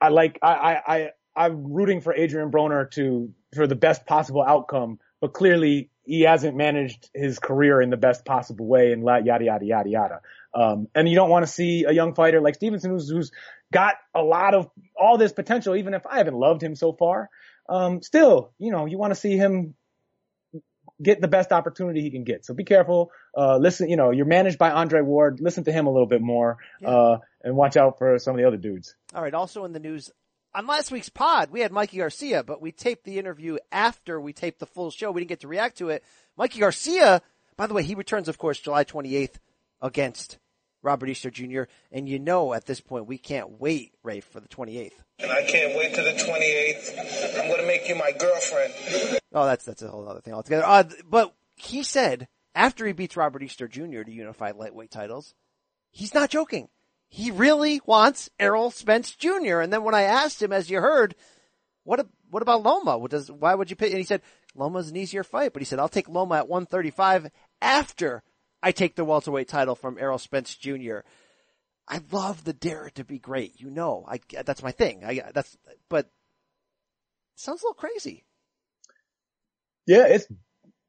[0.00, 4.42] I like I I, I I'm rooting for Adrian Broner to for the best possible
[4.42, 9.16] outcome, but clearly he hasn't managed his career in the best possible way and la-
[9.16, 10.20] yada yada yada yada.
[10.54, 13.32] Um, and you don't want to see a young fighter like Stevenson who's who's
[13.72, 17.28] got a lot of all this potential, even if I haven't loved him so far.
[17.68, 19.74] Um, still, you know, you want to see him
[21.02, 22.44] get the best opportunity he can get.
[22.44, 23.10] So be careful.
[23.36, 25.40] Uh, listen, you know, you're managed by Andre Ward.
[25.40, 28.46] Listen to him a little bit more, uh, and watch out for some of the
[28.46, 28.94] other dudes.
[29.14, 29.34] All right.
[29.34, 30.10] Also in the news,
[30.54, 34.32] on last week's pod, we had Mikey Garcia, but we taped the interview after we
[34.32, 35.10] taped the full show.
[35.10, 36.04] We didn't get to react to it.
[36.36, 37.22] Mikey Garcia,
[37.56, 39.36] by the way, he returns, of course, July 28th
[39.82, 40.38] against
[40.82, 41.62] Robert Easter Jr.
[41.90, 44.92] And you know, at this point, we can't wait, Rafe, for the 28th.
[45.18, 47.40] And I can't wait to the 28th.
[47.40, 48.74] I'm going to make you my girlfriend.
[49.32, 50.64] Oh, that's, that's a whole other thing altogether.
[50.66, 54.02] Uh, but he said after he beats Robert Easter Jr.
[54.02, 55.34] to unify lightweight titles,
[55.90, 56.68] he's not joking.
[57.14, 59.60] He really wants Errol Spence Jr.
[59.60, 61.14] And then when I asked him, as you heard,
[61.84, 62.98] what what about Loma?
[62.98, 63.90] What does why would you pick?
[63.90, 64.20] And he said
[64.56, 67.30] Loma's an easier fight, but he said I'll take Loma at 135
[67.62, 68.24] after
[68.64, 70.98] I take the welterweight title from Errol Spence Jr.
[71.86, 73.60] I love the dare to be great.
[73.60, 75.04] You know, I that's my thing.
[75.04, 75.56] I that's
[75.88, 76.10] but
[77.36, 78.24] sounds a little crazy.
[79.86, 80.26] Yeah, it's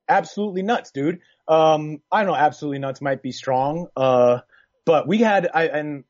[0.09, 1.19] absolutely nuts, dude.
[1.47, 3.89] Um, I don't know, absolutely nuts might be strong.
[3.95, 4.39] Uh,
[4.85, 6.03] but we had, I, and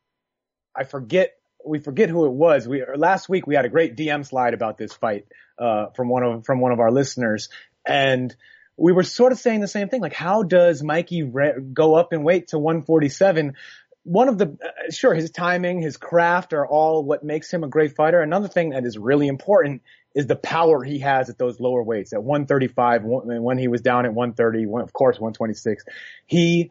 [0.76, 2.68] I forget, we forget who it was.
[2.68, 5.26] We, last week we had a great DM slide about this fight,
[5.58, 7.48] uh, from one of, from one of our listeners.
[7.86, 8.34] And
[8.76, 10.02] we were sort of saying the same thing.
[10.02, 13.54] Like, how does Mikey re- go up in weight to 147?
[14.04, 17.68] One of the, uh, sure, his timing, his craft are all what makes him a
[17.68, 18.20] great fighter.
[18.20, 19.82] Another thing that is really important
[20.14, 24.06] is the power he has at those lower weights at 135 when he was down
[24.06, 25.84] at 130, of course 126.
[26.24, 26.70] He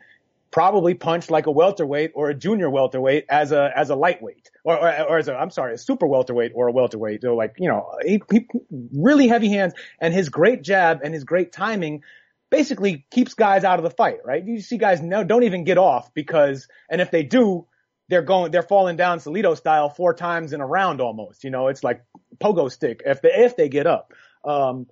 [0.55, 4.77] probably punched like a welterweight or a junior welterweight as a as a lightweight or,
[4.77, 7.23] or, or as a I'm sorry a super welterweight or a welterweight.
[7.23, 8.47] So like you know he, he
[8.93, 12.03] really heavy hands and his great jab and his great timing
[12.49, 14.19] basically keeps guys out of the fight.
[14.23, 14.45] Right?
[14.45, 17.67] You see guys no don't even get off because and if they do
[18.07, 21.43] they're going, they're falling down Salido style four times in a round almost.
[21.43, 22.05] You know, it's like
[22.41, 24.13] pogo stick if they, if they get up.
[24.45, 24.87] Um,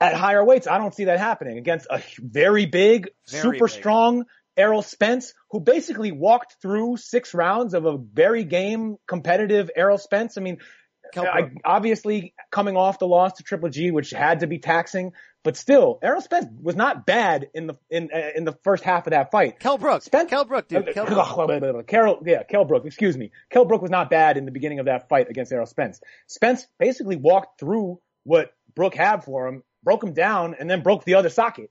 [0.00, 3.78] at higher weights, I don't see that happening against a very big, Very super big.
[3.78, 4.24] strong
[4.56, 10.36] Errol Spence, who basically walked through six rounds of a very game competitive Errol Spence.
[10.36, 10.58] I mean,
[11.16, 15.56] I, obviously coming off the loss to Triple G, which had to be taxing, but
[15.56, 19.12] still, Errol Spence was not bad in the in uh, in the first half of
[19.12, 19.58] that fight.
[19.58, 20.02] Kell Brook.
[20.02, 20.92] Spence- Kell Brook, dude.
[20.92, 21.86] Kell Brook.
[21.86, 23.30] Carol, yeah, Kell Brook, excuse me.
[23.50, 26.00] Kell Brook was not bad in the beginning of that fight against Errol Spence.
[26.26, 31.04] Spence basically walked through what Brook had for him, broke him down, and then broke
[31.04, 31.70] the other socket.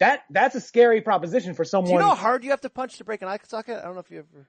[0.00, 1.90] That that's a scary proposition for someone.
[1.90, 3.78] Do you know how hard you have to punch to break an eye socket?
[3.78, 4.48] I don't know if you ever,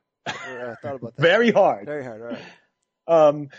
[0.50, 1.22] ever uh, thought about that.
[1.22, 1.86] very hard.
[1.86, 2.22] Very hard.
[2.22, 2.40] All right.
[3.08, 3.50] Um,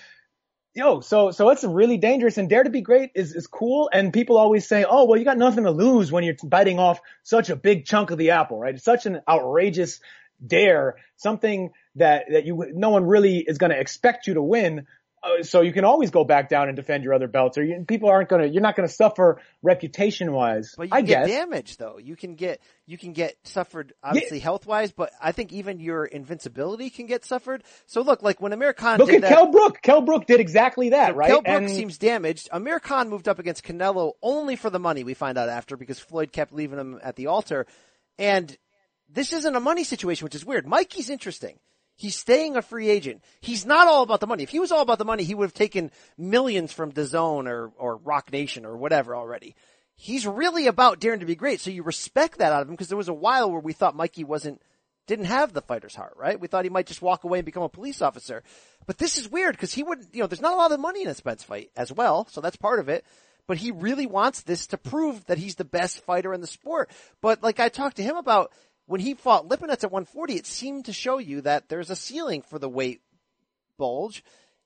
[0.74, 2.38] yo, so so it's really dangerous.
[2.38, 3.88] And Dare to be Great is is cool.
[3.92, 7.00] And people always say, oh, well, you got nothing to lose when you're biting off
[7.22, 8.74] such a big chunk of the apple, right?
[8.74, 10.00] It's such an outrageous
[10.44, 14.86] dare, something that that you no one really is going to expect you to win.
[15.22, 17.84] Uh, so you can always go back down and defend your other belts, or you,
[17.88, 18.46] people aren't gonna.
[18.46, 20.74] You're not gonna suffer reputation wise.
[20.76, 21.36] But you I can get guess.
[21.36, 21.98] damage though.
[21.98, 26.04] You can get you can get suffered obviously health wise, but I think even your
[26.04, 27.64] invincibility can get suffered.
[27.86, 29.80] So look, like when Amir Khan Look at that, Kell Brook.
[29.82, 31.28] Kell Brook did exactly that, so right?
[31.28, 32.48] Kell Brook And- seems damaged.
[32.52, 35.02] Amir Khan moved up against Canelo only for the money.
[35.02, 37.66] We find out after because Floyd kept leaving him at the altar,
[38.18, 38.56] and
[39.08, 40.66] this isn't a money situation, which is weird.
[40.66, 41.58] Mikey's interesting.
[41.96, 43.22] He's staying a free agent.
[43.40, 44.42] He's not all about the money.
[44.42, 47.72] If he was all about the money, he would have taken millions from DAZN or,
[47.78, 49.54] or Roc Nation or whatever already.
[49.94, 51.58] He's really about daring to be great.
[51.58, 53.96] So you respect that out of him because there was a while where we thought
[53.96, 54.60] Mikey wasn't,
[55.06, 56.38] didn't have the fighter's heart, right?
[56.38, 58.42] We thought he might just walk away and become a police officer.
[58.86, 61.02] But this is weird because he wouldn't, you know, there's not a lot of money
[61.02, 62.26] in a Spence fight as well.
[62.30, 63.06] So that's part of it.
[63.46, 66.90] But he really wants this to prove that he's the best fighter in the sport.
[67.22, 68.52] But like I talked to him about,
[68.86, 72.42] when he fought Lipinets at 140, it seemed to show you that there's a ceiling
[72.42, 73.00] for the weight
[73.76, 74.24] bulge.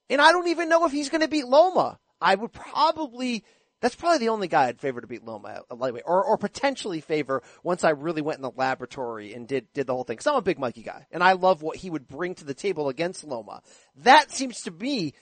[0.09, 1.99] And I don't even know if he's going to beat Loma.
[2.21, 3.45] I would probably,
[3.81, 7.01] that's probably the only guy I'd favor to beat Loma at lightweight or, or potentially
[7.01, 10.19] favor once I really went in the laboratory and did, did the whole thing.
[10.19, 12.55] Cause I'm a big Mikey guy and I love what he would bring to the
[12.55, 13.63] table against Loma.
[13.97, 15.15] That seems to be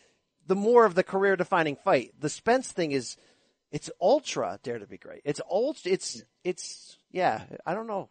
[0.47, 2.15] the more of the career defining fight.
[2.19, 3.17] The Spence thing is,
[3.71, 5.21] it's ultra dare to be great.
[5.25, 8.09] It's ultra, it's, it's, yeah, I don't know.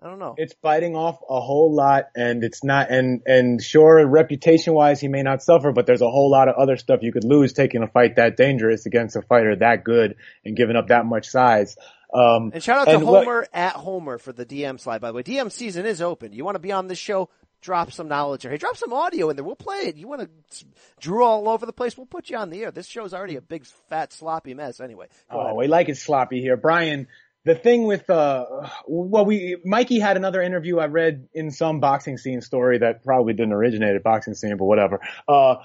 [0.00, 0.34] I don't know.
[0.38, 5.08] it's biting off a whole lot and it's not and and sure reputation wise he
[5.08, 7.82] may not suffer but there's a whole lot of other stuff you could lose taking
[7.82, 11.76] a fight that dangerous against a fighter that good and giving up that much size
[12.14, 15.08] um And shout out to and what- Homer at Homer for the DM slide, by
[15.08, 15.22] the way.
[15.24, 16.32] DM season is open.
[16.32, 17.28] You want to be on this show?
[17.60, 19.44] Drop some knowledge or hey, drop some audio in there.
[19.44, 19.96] We'll play it.
[19.96, 20.64] You want to
[21.00, 21.96] drew all over the place?
[21.98, 22.70] We'll put you on the air.
[22.70, 24.78] This show's already a big, fat, sloppy mess.
[24.80, 25.56] Anyway, go Oh, ahead.
[25.56, 26.56] we like it sloppy here.
[26.56, 27.08] Brian,
[27.48, 28.44] the thing with, uh,
[28.86, 33.32] well, we, Mikey had another interview I read in some boxing scene story that probably
[33.32, 35.00] didn't originate at boxing scene, but whatever.
[35.26, 35.56] Uh,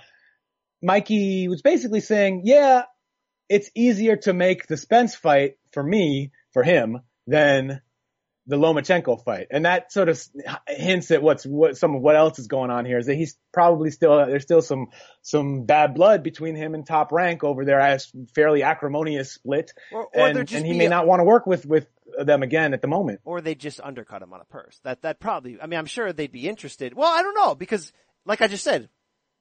[0.81, 2.84] Mikey was basically saying, yeah,
[3.49, 7.81] it's easier to make the Spence fight for me, for him, than
[8.45, 9.47] the Lomachenko fight.
[9.51, 10.21] And that sort of
[10.67, 13.37] hints at what's, what, some of what else is going on here is that he's
[13.53, 14.87] probably still, there's still some,
[15.21, 19.71] some bad blood between him and top rank over their as fairly acrimonious split.
[19.91, 21.87] Or- or and, just and he may not want to work with, with
[22.17, 23.21] them again at the moment.
[23.23, 24.79] or they just undercut him on a purse.
[24.83, 25.59] That that probably.
[25.61, 26.93] I mean, I'm sure they'd be interested.
[26.93, 27.91] Well, I don't know because,
[28.25, 28.89] like I just said,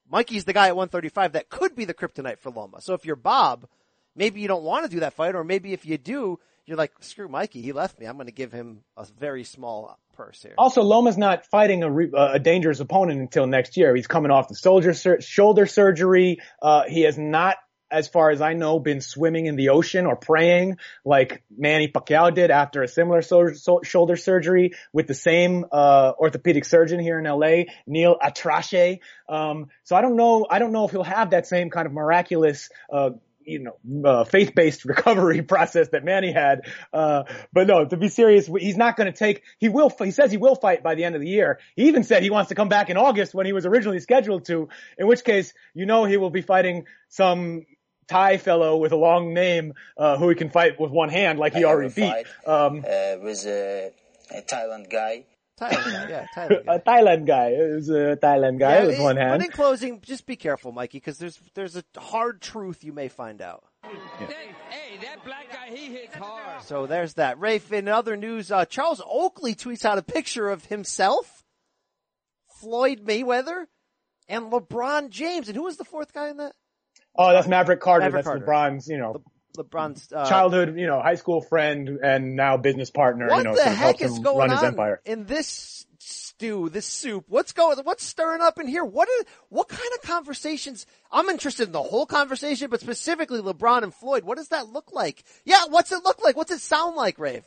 [0.09, 2.81] Mikey's the guy at 135 that could be the kryptonite for Loma.
[2.81, 3.67] So if you're Bob,
[4.15, 6.91] maybe you don't want to do that fight, or maybe if you do, you're like,
[7.01, 8.05] screw Mikey, he left me.
[8.05, 10.53] I'm going to give him a very small purse here.
[10.57, 13.95] Also, Loma's not fighting a, re- a dangerous opponent until next year.
[13.95, 16.39] He's coming off the soldier sur- shoulder surgery.
[16.61, 17.57] Uh, he has not,
[17.91, 22.33] as far as I know, been swimming in the ocean or praying like Manny Pacquiao
[22.33, 27.19] did after a similar so- so- shoulder surgery with the same uh, orthopedic surgeon here
[27.19, 28.99] in LA, Neil Atrache.
[29.27, 30.47] Um, so I don't know.
[30.49, 32.69] I don't know if he'll have that same kind of miraculous.
[32.91, 33.11] Uh,
[33.45, 36.61] you know, uh, faith-based recovery process that Manny had.
[36.91, 40.31] Uh, but no, to be serious, he's not going to take, he will, he says
[40.31, 41.59] he will fight by the end of the year.
[41.75, 44.45] He even said he wants to come back in August when he was originally scheduled
[44.45, 47.65] to, in which case, you know, he will be fighting some
[48.07, 51.53] Thai fellow with a long name, uh, who he can fight with one hand like
[51.53, 52.09] he I already beat.
[52.09, 53.91] fight, Um, uh, with a,
[54.31, 55.25] a Thailand guy.
[55.69, 56.73] Thailand guy, yeah, Thailand guy.
[56.75, 57.47] a Thailand guy.
[57.49, 60.71] It was a Thailand guy Yeah, with it- one But in closing, just be careful,
[60.71, 63.63] Mikey, because there's there's a hard truth you may find out.
[63.83, 66.63] Hey, that black guy, he hits hard.
[66.63, 67.39] So there's that.
[67.39, 71.43] Rafe, in other news, uh, Charles Oakley tweets out a picture of himself,
[72.59, 73.65] Floyd Mayweather,
[74.27, 75.47] and LeBron James.
[75.49, 76.53] And who was the fourth guy in that?
[77.15, 78.05] Oh, that's Maverick Carter.
[78.05, 78.45] Maverick that's Carter.
[78.45, 79.21] LeBron's, you know,
[79.57, 83.27] LeBron's uh, childhood, you know, high school friend and now business partner.
[83.27, 85.01] What you know, the heck is going on empire.
[85.05, 87.25] in this stew, this soup?
[87.27, 87.77] What's going?
[87.83, 88.83] What's stirring up in here?
[88.83, 90.85] What are, what kind of conversations?
[91.11, 94.23] I'm interested in the whole conversation, but specifically LeBron and Floyd.
[94.23, 95.23] What does that look like?
[95.45, 96.35] Yeah, what's it look like?
[96.35, 97.43] What's it sound like, Rafe?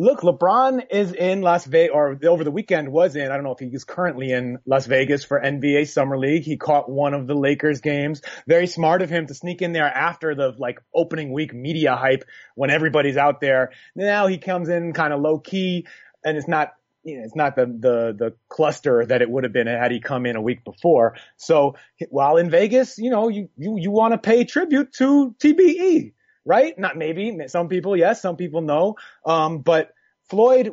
[0.00, 3.50] Look, LeBron is in Las Vegas, or over the weekend was in, I don't know
[3.50, 6.44] if he is currently in Las Vegas for NBA Summer League.
[6.44, 8.22] He caught one of the Lakers games.
[8.46, 12.22] Very smart of him to sneak in there after the like opening week media hype
[12.54, 13.72] when everybody's out there.
[13.96, 15.88] Now he comes in kind of low key
[16.24, 19.52] and it's not, you know, it's not the, the, the cluster that it would have
[19.52, 21.16] been had he come in a week before.
[21.38, 21.74] So
[22.08, 26.12] while in Vegas, you know, you, you, you want to pay tribute to TBE
[26.48, 26.76] right?
[26.78, 27.46] Not maybe.
[27.46, 28.96] Some people yes, some people no.
[29.24, 29.92] Um, but
[30.30, 30.70] Floyd,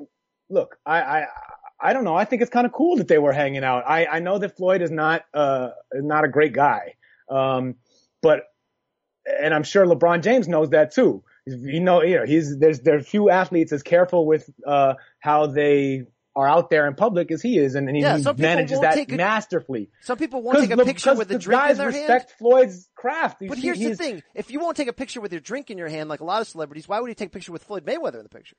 [0.49, 1.26] look, I, I,
[1.80, 2.15] I don't know.
[2.15, 3.84] I think it's kind of cool that they were hanging out.
[3.86, 6.95] I, I know that Floyd is not, uh, not a great guy.
[7.30, 7.76] Um,
[8.21, 8.43] but,
[9.26, 11.23] and I'm sure LeBron James knows that too.
[11.45, 15.47] You know, you know, he's, there's, there are few athletes as careful with, uh, how
[15.47, 16.05] they
[16.36, 18.97] are out there in public as he is, and, and he, Yeah, he manages that
[18.97, 19.89] a- masterfully.
[20.01, 22.38] Some people won't take a picture with a the drink in their respect hand.
[22.39, 23.41] Floyd's craft.
[23.41, 25.77] You But here's the thing: if you won't take a picture with your drink in
[25.77, 27.86] your hand, like a lot of celebrities, why would you take a picture with Floyd
[27.86, 28.57] Mayweather in the picture?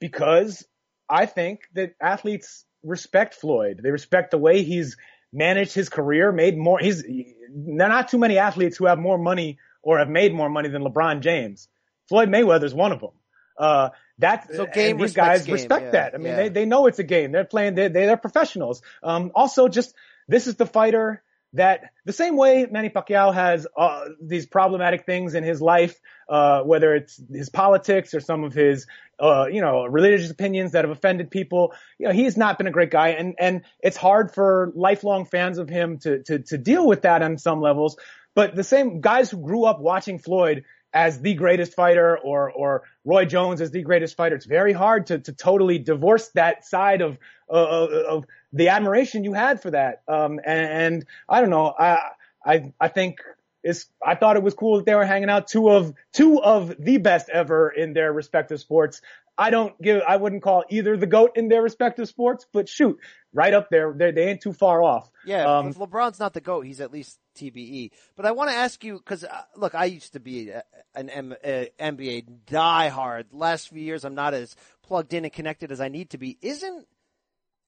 [0.00, 0.66] because
[1.08, 3.80] I think that athletes respect Floyd.
[3.82, 4.96] They respect the way he's
[5.32, 6.78] managed his career, made more.
[6.78, 10.48] He's there are not too many athletes who have more money or have made more
[10.48, 11.68] money than LeBron James.
[12.08, 13.10] Floyd Mayweather's one of them.
[13.58, 13.90] Uh,
[14.20, 16.14] that's So game and these guys game, respect yeah, that.
[16.14, 16.36] I mean, yeah.
[16.36, 17.32] they they know it's a game.
[17.32, 17.74] They're playing.
[17.74, 18.82] They they're professionals.
[19.02, 19.94] Um, also, just
[20.28, 21.22] this is the fighter
[21.54, 25.98] that the same way Manny Pacquiao has uh, these problematic things in his life,
[26.28, 28.86] uh, whether it's his politics or some of his,
[29.18, 31.72] uh, you know, religious opinions that have offended people.
[31.98, 35.58] You know, he's not been a great guy, and and it's hard for lifelong fans
[35.58, 37.96] of him to to to deal with that on some levels.
[38.34, 42.82] But the same guys who grew up watching Floyd as the greatest fighter or or
[43.04, 47.00] Roy Jones as the greatest fighter, it's very hard to to totally divorce that side
[47.00, 47.18] of
[47.50, 50.02] uh, of the admiration you had for that.
[50.08, 52.10] Um, and, and I don't know, I
[52.44, 53.20] I I think
[53.62, 56.74] it's I thought it was cool that they were hanging out two of two of
[56.78, 59.02] the best ever in their respective sports.
[59.40, 62.98] I don't give I wouldn't call either the goat in their respective sports, but shoot,
[63.32, 65.10] right up there, they they ain't too far off.
[65.24, 67.92] Yeah, Um, if LeBron's not the GOAT, he's at least TBE.
[68.16, 70.62] But I want to ask you, cause uh, look, I used to be a,
[70.94, 73.24] an M, uh, NBA diehard.
[73.32, 76.36] Last few years, I'm not as plugged in and connected as I need to be.
[76.42, 76.86] Isn't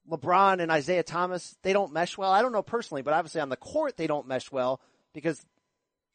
[0.07, 2.31] LeBron and Isaiah Thomas, they don't mesh well?
[2.31, 4.79] I don't know personally, but obviously on the court, they don't mesh well
[5.11, 5.43] because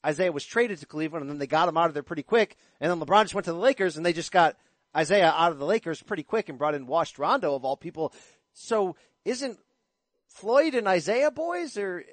[0.07, 2.57] Isaiah was traded to Cleveland and then they got him out of there pretty quick.
[2.81, 4.57] And then LeBron just went to the Lakers and they just got
[4.97, 8.13] Isaiah out of the Lakers pretty quick and brought in Washed Rondo of all people.
[8.53, 9.59] So isn't
[10.29, 12.05] Floyd and Isaiah boys or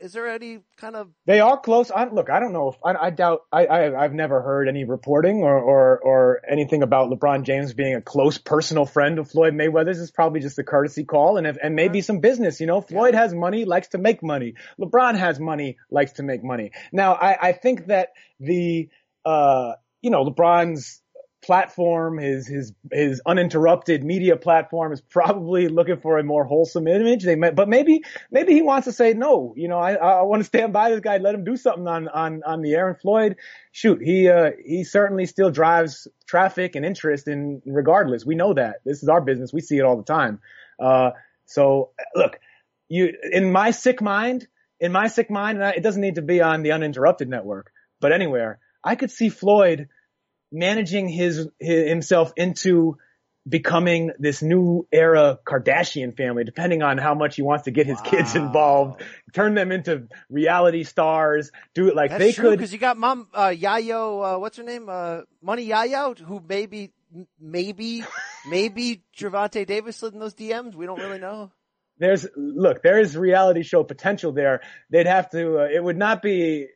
[0.00, 1.90] is there any kind of They are close.
[1.90, 3.42] I, look, I don't know if I, I doubt.
[3.52, 7.94] I, I I've never heard any reporting or, or or anything about LeBron James being
[7.94, 10.00] a close personal friend of Floyd Mayweather's.
[10.00, 12.60] It's probably just a courtesy call and if, and maybe some business.
[12.60, 14.54] You know, Floyd has money, likes to make money.
[14.80, 16.72] LeBron has money, likes to make money.
[16.92, 18.88] Now, I I think that the
[19.26, 21.02] uh you know LeBron's
[21.42, 27.24] platform, his his his uninterrupted media platform is probably looking for a more wholesome image.
[27.24, 29.54] They may, but maybe maybe he wants to say no.
[29.56, 32.08] You know, I I want to stand by this guy, let him do something on
[32.08, 33.36] on on the Aaron Floyd,
[33.72, 38.26] shoot, he uh he certainly still drives traffic and interest in regardless.
[38.26, 39.52] We know that this is our business.
[39.52, 40.40] We see it all the time.
[40.78, 41.10] Uh,
[41.46, 42.38] so look,
[42.88, 44.46] you in my sick mind,
[44.78, 47.72] in my sick mind, and I, it doesn't need to be on the uninterrupted network,
[48.00, 49.88] but anywhere, I could see Floyd
[50.52, 52.96] managing his, his himself into
[53.48, 58.00] becoming this new era Kardashian family, depending on how much he wants to get his
[58.02, 59.02] kids involved,
[59.32, 62.58] turn them into reality stars, do it like That's they true could.
[62.58, 64.36] because you got mom uh, Yayo.
[64.36, 64.88] Uh, what's her name?
[64.88, 66.92] Uh, Money Yayo, who maybe,
[67.40, 68.04] maybe,
[68.48, 70.74] maybe Gervonta Davis slid in those DMs.
[70.74, 71.50] We don't really know.
[71.98, 74.60] there's look, there is reality show potential there.
[74.90, 75.60] They'd have to.
[75.60, 76.66] Uh, it would not be.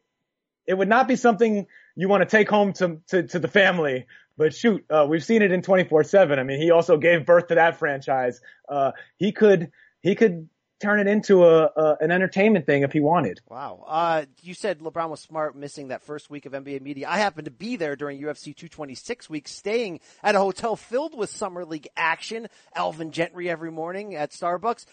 [0.67, 4.07] it would not be something you want to take home to, to, to the family.
[4.37, 6.39] But shoot, uh, we've seen it in 24-7.
[6.39, 8.41] I mean, he also gave birth to that franchise.
[8.69, 9.71] Uh, he could,
[10.03, 10.49] he could
[10.81, 13.41] turn it into a, a an entertainment thing if he wanted.
[13.49, 13.85] Wow.
[13.87, 17.09] Uh, you said LeBron was smart missing that first week of NBA media.
[17.09, 21.31] I happened to be there during UFC 226 week, staying at a hotel filled with
[21.31, 22.49] summer league action.
[22.75, 24.85] Alvin Gentry every morning at Starbucks.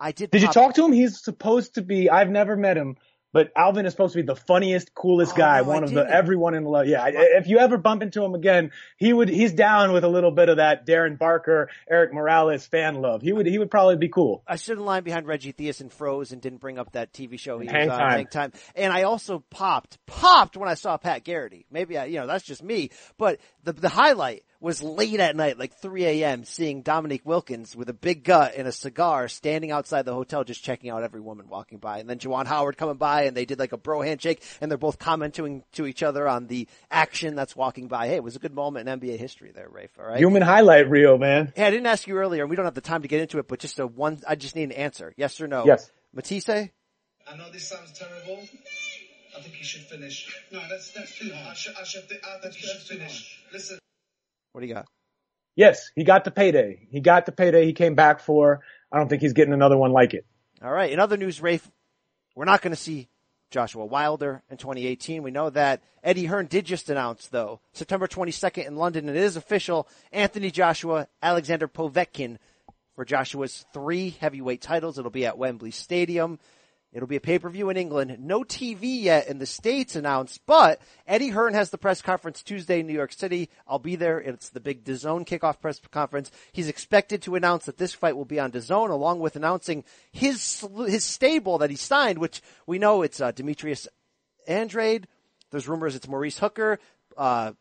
[0.00, 0.30] I did.
[0.30, 0.92] Did you talk to him?
[0.92, 2.08] He's supposed to be.
[2.08, 2.96] I've never met him,
[3.32, 5.58] but Alvin is supposed to be the funniest, coolest Oh, guy.
[5.58, 6.12] I one of the didn't.
[6.14, 6.86] everyone in love.
[6.86, 9.28] Yeah, I- if you ever bump into him again, he would.
[9.28, 13.22] He's down with a little bit of that Darren Barker, Erik Morales fan love.
[13.22, 13.46] He would.
[13.46, 14.42] He would probably be cool.
[14.46, 17.38] I stood in line behind Reggie Theus and froze and didn't bring up that TV
[17.38, 18.10] show he Hang was on, Time.
[18.12, 18.52] Hang Time.
[18.74, 21.66] And I also popped, popped when I saw Pat Garrity.
[21.70, 22.90] Maybe I, you know, that's just me.
[23.18, 27.88] But the the highlight was late at night, like 3 a.m., seeing Dominique Wilkins with
[27.88, 31.48] a big gut and a cigar standing outside the hotel just checking out every woman
[31.48, 31.98] walking by.
[31.98, 34.78] And then Juwan Howard coming by and they did like a bro handshake and they're
[34.78, 38.08] both commenting to each other on the action that's walking by.
[38.08, 40.18] Hey, it was a good moment in NBA history there, Rafe, alright?
[40.18, 41.52] Human highlight reel, man.
[41.54, 43.38] Hey, I didn't ask you earlier, and we don't have the time to get into
[43.38, 45.14] it, but just a one, I just need an answer.
[45.16, 45.64] Yes or no?
[45.66, 45.90] Yes.
[46.12, 46.48] Matthysse?
[46.48, 48.42] I know this sounds terrible.
[49.36, 50.42] I think he should finish.
[50.50, 51.48] No, that's that's too hard.
[51.48, 53.38] I should, I should think, I think he should finish.
[53.52, 53.78] Listen.
[54.52, 54.86] What do you got?
[55.56, 56.86] Yes, he got the payday.
[56.90, 58.60] He got the payday he came back for.
[58.92, 60.24] I don't think he's getting another one like it.
[60.62, 60.92] All right.
[60.92, 61.68] In other news, Rafe,
[62.36, 63.08] we're not going to see
[63.50, 65.22] Joshua Wilder in 2018.
[65.22, 69.08] We know that Eddie Hearn did just announce, though, September 22nd in London.
[69.08, 69.88] And it is official.
[70.12, 72.38] Anthony Joshua, Alexander Povetkin
[72.94, 74.98] for Joshua's three heavyweight titles.
[74.98, 76.38] It'll be at Wembley Stadium.
[76.90, 78.16] It'll be a pay-per-view in England.
[78.18, 82.80] No TV yet in the States announced, but Eddie Hearn has the press conference Tuesday
[82.80, 83.50] in New York City.
[83.66, 84.18] I'll be there.
[84.18, 86.30] It's the big DAZN kickoff press conference.
[86.52, 90.66] He's expected to announce that this fight will be on DAZN along with announcing his,
[90.86, 93.86] his stable that he signed, which we know it's, uh, Demetrius
[94.46, 95.06] Andrade.
[95.50, 96.78] There's rumors it's Maurice Hooker.
[97.18, 97.52] Uh,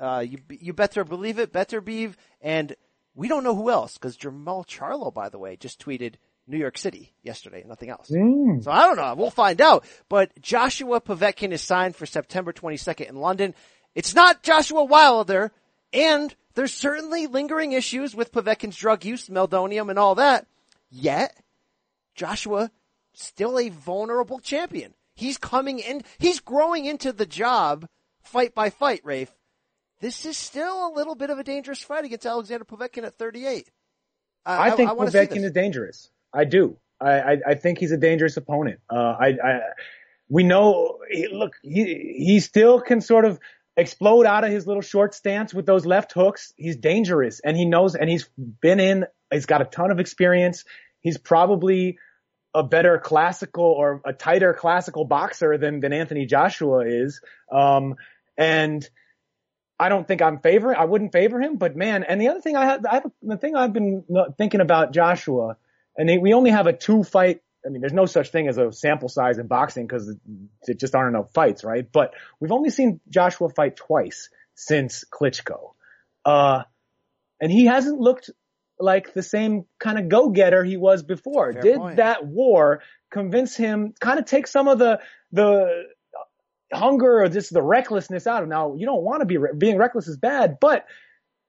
[0.00, 2.16] uh, you, you better believe it, better beeve.
[2.40, 2.74] And
[3.14, 6.14] we don't know who else because Jermall Charlo, by the way, just tweeted
[6.46, 8.10] New York City yesterday, nothing else.
[8.10, 8.62] Mm.
[8.62, 9.14] So I don't know.
[9.16, 9.84] We'll find out.
[10.08, 13.54] But Joshua Povetkin is signed for September 22nd in London.
[13.94, 15.52] It's not Joshua Wilder,
[15.92, 20.46] and there's certainly lingering issues with Povetkin's drug use, meldonium, and all that.
[20.90, 21.36] Yet,
[22.14, 22.70] Joshua
[23.12, 24.94] still a vulnerable champion.
[25.14, 27.86] He's coming in, he's growing into the job
[28.22, 29.32] fight by fight, Rafe.
[30.00, 33.70] This is still a little bit of a dangerous fight against Alexander Povetkin at 38.
[34.44, 36.10] I, think wanna Povetkin is dangerous.
[36.34, 36.76] I do.
[37.00, 38.80] I, I, I think he's a dangerous opponent.
[38.90, 39.60] Uh, I, I,
[40.28, 40.98] we know,
[41.32, 43.38] look, he, he still can sort of
[43.76, 46.52] explode out of his little short stance with those left hooks.
[46.56, 48.28] He's dangerous and he knows, and he's
[48.60, 50.64] been in, he's got a ton of experience.
[51.00, 51.98] He's probably
[52.54, 57.20] a better classical or a tighter classical boxer than, than Anthony Joshua is.
[57.52, 57.94] Um,
[58.36, 58.88] and,
[59.76, 60.74] I don't think I'm favor.
[60.74, 63.36] I wouldn't favor him, but man, and the other thing I have, I have the
[63.36, 64.04] thing I've been
[64.38, 65.56] thinking about Joshua,
[65.96, 67.40] and they, we only have a two fight.
[67.66, 70.14] I mean, there's no such thing as a sample size in boxing because
[70.66, 71.86] there just aren't enough fights, right?
[71.90, 75.72] But we've only seen Joshua fight twice since Klitschko,
[76.24, 76.62] uh,
[77.40, 78.30] and he hasn't looked
[78.78, 81.52] like the same kind of go-getter he was before.
[81.52, 81.96] Fair Did point.
[81.96, 83.94] that war convince him?
[84.00, 85.00] Kind of take some of the
[85.32, 85.84] the
[86.72, 88.50] hunger or just the recklessness out of him.
[88.50, 90.84] Now you don't want to be re- being reckless is bad, but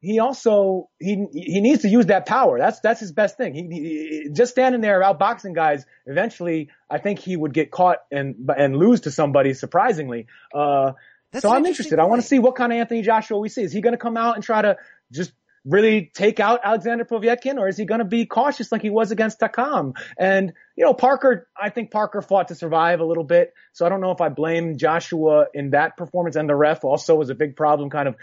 [0.01, 2.59] he also he he needs to use that power.
[2.59, 3.53] That's that's his best thing.
[3.53, 5.85] He, he just standing there outboxing guys.
[6.05, 10.27] Eventually, I think he would get caught and and lose to somebody surprisingly.
[10.53, 10.93] Uh,
[11.39, 11.99] so I'm interested.
[11.99, 13.63] I want to see what kind of Anthony Joshua we see.
[13.63, 14.77] Is he going to come out and try to
[15.11, 15.33] just
[15.65, 19.11] really take out Alexander Povetkin, or is he going to be cautious like he was
[19.11, 19.93] against Takam?
[20.17, 23.89] And you know, Parker, I think Parker fought to survive a little bit, so I
[23.89, 26.35] don't know if I blame Joshua in that performance.
[26.35, 28.15] And the ref also was a big problem, kind of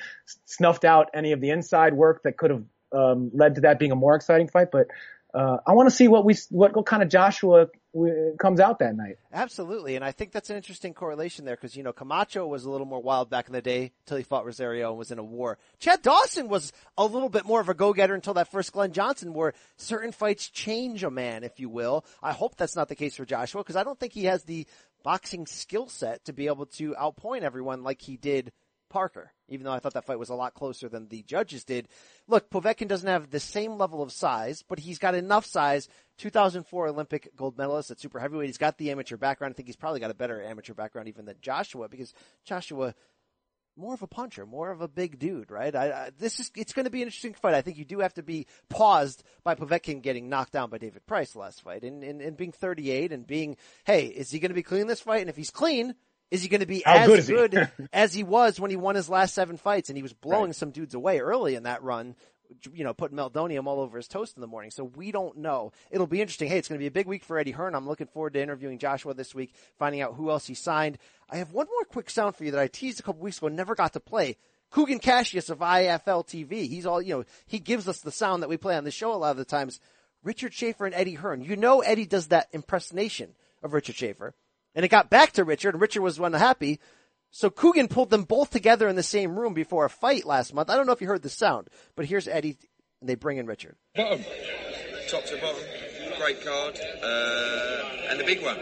[0.46, 3.92] snuffed out any of the inside work that could have um, led to that being
[3.92, 4.68] a more exciting fight.
[4.70, 4.86] But
[5.34, 7.66] uh, I want to see what we what, what kind of Joshua
[8.38, 9.16] comes out that night.
[9.32, 12.70] Absolutely, and I think that's an interesting correlation there because you know Camacho was a
[12.70, 15.24] little more wild back in the day until he fought Rosario and was in a
[15.24, 15.58] war.
[15.78, 19.34] Chad Dawson was a little bit more of a go-getter until that first Glenn Johnson
[19.34, 22.04] where Certain fights change a man, if you will.
[22.22, 24.66] I hope that's not the case for Joshua because I don't think he has the
[25.02, 28.52] boxing skill set to be able to outpoint everyone like he did
[28.92, 31.88] Parker, even though I thought that fight was a lot closer than the judges did.
[32.28, 35.88] Look, Povetkin doesn't have the same level of size, but he's got enough size.
[36.18, 38.48] 2004 Olympic gold medalist at super heavyweight.
[38.48, 39.54] He's got the amateur background.
[39.54, 42.12] I think he's probably got a better amateur background even than Joshua because
[42.44, 42.94] Joshua
[43.76, 45.74] more of a puncher, more of a big dude, right?
[45.74, 47.54] I, I, this is it's going to be an interesting fight.
[47.54, 51.06] I think you do have to be paused by Povetkin getting knocked down by David
[51.06, 54.54] Price last fight, and, and, and being 38 and being, hey, is he going to
[54.54, 55.22] be clean this fight?
[55.22, 55.94] And if he's clean,
[56.32, 57.84] Is he going to be How as good is he?
[57.92, 60.70] as he was when he won his last seven fights and he was blowing some
[60.70, 62.16] dudes away early in that run?
[62.72, 64.70] You know, putting meldonium all over his toast in the morning.
[64.70, 65.72] So we don't know.
[65.90, 66.48] It'll be interesting.
[66.48, 67.74] Hey, it's going to be a big week for Eddie Hearn.
[67.74, 70.96] I'm looking forward to interviewing Joshua this week, finding out who else he signed.
[71.28, 73.48] I have one more quick sound for you that I teased a couple weeks ago
[73.48, 74.38] and never got to play.
[74.72, 76.66] Kugan Cassius of IFL TV.
[76.66, 79.12] He's all, you know, he gives us the sound that we play on the show
[79.12, 79.80] a lot of the times.
[80.24, 81.42] Richard Schaefer and Eddie Hearn.
[81.42, 84.34] You know Eddie does that impersonation of Richard Schaefer.
[84.74, 86.80] And it got back to Richard, and Richard was unhappy.
[87.30, 90.68] So Kugan pulled them both together in the same room before a fight last month.
[90.68, 92.58] I don't know if you heard the sound, but here's Eddie,
[93.00, 93.76] and they bring in Richard.
[93.96, 94.22] Bottom.
[95.08, 95.62] Top to bottom.
[96.18, 96.78] Great card.
[97.02, 98.58] Uh, and the big one.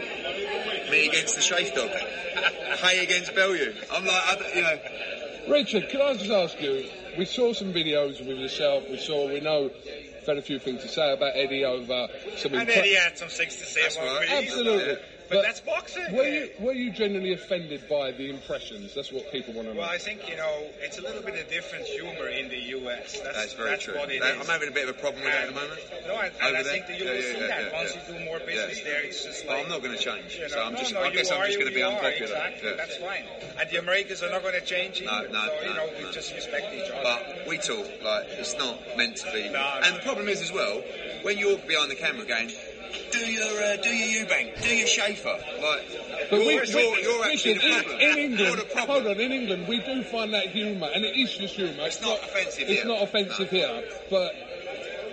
[0.89, 1.89] Me against the Shafe dog.
[2.79, 3.73] Haye against Bellew.
[3.91, 5.53] I'm like, I, you know.
[5.53, 6.85] Richard, can I just ask you?
[7.17, 8.83] We saw some videos with yourself.
[8.89, 12.07] We saw, we know, you've had a few things to say about Eddie over
[12.37, 12.53] some.
[12.53, 14.27] And impre- then he had some things to say about me.
[14.29, 14.97] Absolutely.
[15.31, 16.13] But, that's boxing.
[16.13, 18.93] Were you, were you genuinely offended by the impressions?
[18.93, 19.79] That's what people want to know.
[19.79, 20.51] Well, I think, you know,
[20.81, 23.19] it's a little bit of different humor in the U.S.
[23.23, 23.95] That's, That's very true.
[23.95, 24.41] What it That- is.
[24.41, 25.79] I'm having a bit of a problem with that at the moment.
[26.05, 26.63] No, and, and I there?
[26.73, 28.01] think that you Yeah, will yeah, see yeah, that yeah, once yeah.
[28.13, 28.83] you do more business Yeah.
[28.83, 29.01] there.
[29.03, 30.35] It's just But like I'm not going to change.
[30.35, 31.85] you So I'm no, just, no, I you guess I'm just going to be you
[31.87, 32.35] are, unpopular.
[32.35, 32.75] Exactly, Yeah.
[32.75, 33.25] that's fine.
[33.59, 35.29] And the Americans are not going to change No, either.
[35.29, 37.03] no, so, you no, know, we just respect each other.
[37.07, 39.47] But we talk like it's not meant to be.
[39.47, 40.83] And the problem is as well
[41.23, 42.51] when you're behind the camera going,
[43.11, 45.29] do your uh, do your Eubank, do your Schaefer,
[45.61, 47.99] like But you're, we, you're, we- you're actually Richard, the in, problem.
[47.99, 49.03] in You're England, the problem.
[49.03, 51.85] hold on, in England we do find that humour, and it is just humour.
[51.85, 52.85] It's, not offensive It's here.
[52.85, 54.33] not offensive here, but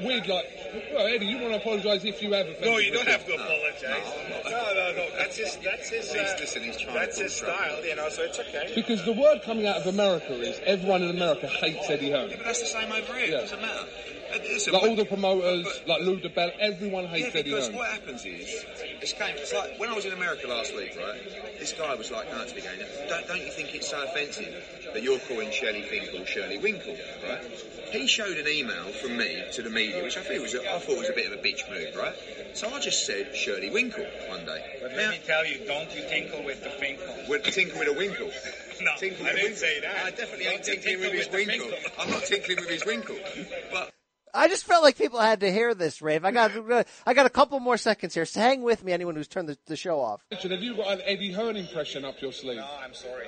[0.05, 0.44] we'd like.
[0.92, 2.70] Well, Eddie, you want to apologise if you have offended.
[2.70, 4.05] No, you don't have to apologize.
[4.44, 5.06] No, no, no.
[5.16, 5.56] That's his.
[5.64, 6.10] That's his.
[6.14, 8.09] Uh, listen, he's trying that's his style, you know.
[8.10, 8.70] So it's okay.
[8.74, 12.28] Because the word coming out of America is everyone in America hates Eddie Hearn.
[12.28, 13.28] Yeah, but that's the same over here.
[13.28, 13.38] Yeah.
[13.38, 13.86] It doesn't matter.
[14.32, 17.76] Listen, Like all the promoters, but- like Lou DeBell, everyone hates Yeah, Eddie because Hearn.
[17.76, 18.64] what happens is,
[19.00, 21.59] it's, came, it's like when I was in America last week, right?
[21.59, 22.78] This guy was like, no, to me going,
[23.09, 24.52] don't, don't you think it's so offensive
[24.92, 26.96] that you're calling Shelly Finkel Shirley Winkle,
[27.28, 27.42] right?
[27.90, 30.78] He showed an email from me to the media, which I think was, a, I
[30.78, 32.14] thought was a bit of a bitch move, right?
[32.55, 34.78] So I just said Shirley Winkle one day.
[34.82, 37.06] But Now, let me tell you, don't you tinkle with the finkle.
[37.28, 38.30] with tinkle with a winkle.
[38.80, 39.59] No, Tinkle I with a didn't winkle.
[39.59, 40.06] say that.
[40.06, 41.78] I definitely Don't ain't you tinkling with tinkle his with winkle.
[41.98, 43.16] I'm not tinkling with his winkle.
[43.72, 43.90] But
[44.34, 46.24] I just felt like people had to hear this, Rafe.
[46.24, 46.52] I got,
[47.06, 48.24] I got a couple more seconds here.
[48.24, 50.24] So hang with me, anyone who's turned the, the show off.
[50.30, 52.59] Richard, have you got an Eddie Hearn impression up your sleeve?
[52.59, 53.26] No, I'm sorry.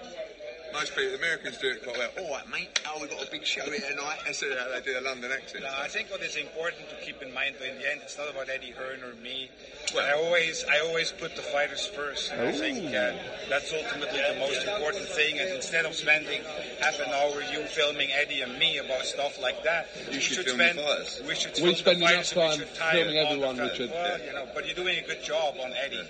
[0.72, 2.10] Most people, the Americans do it quite well.
[2.24, 2.80] All right, mate.
[2.86, 4.18] Oh, we've got a big show here tonight.
[4.24, 5.64] That's how they do a London accent.
[5.64, 8.16] No, I think what is important to keep in mind, though, in the end, it's
[8.18, 9.51] not about Eddie Hearn or me.
[9.94, 12.32] Well- I always, I always put the fighters first.
[12.32, 13.12] And I think uh,
[13.48, 15.38] that's ultimately the most important thing.
[15.38, 16.42] And instead of spending
[16.80, 20.36] half an hour you filming Eddie and me about stuff like that, You we should
[20.36, 21.28] should film the spend.
[21.28, 23.56] We should We film spend enough fighters and we time filming everyone.
[23.59, 23.90] Richard.
[23.90, 26.09] Well, you know, but you're doing a good job on Eddie.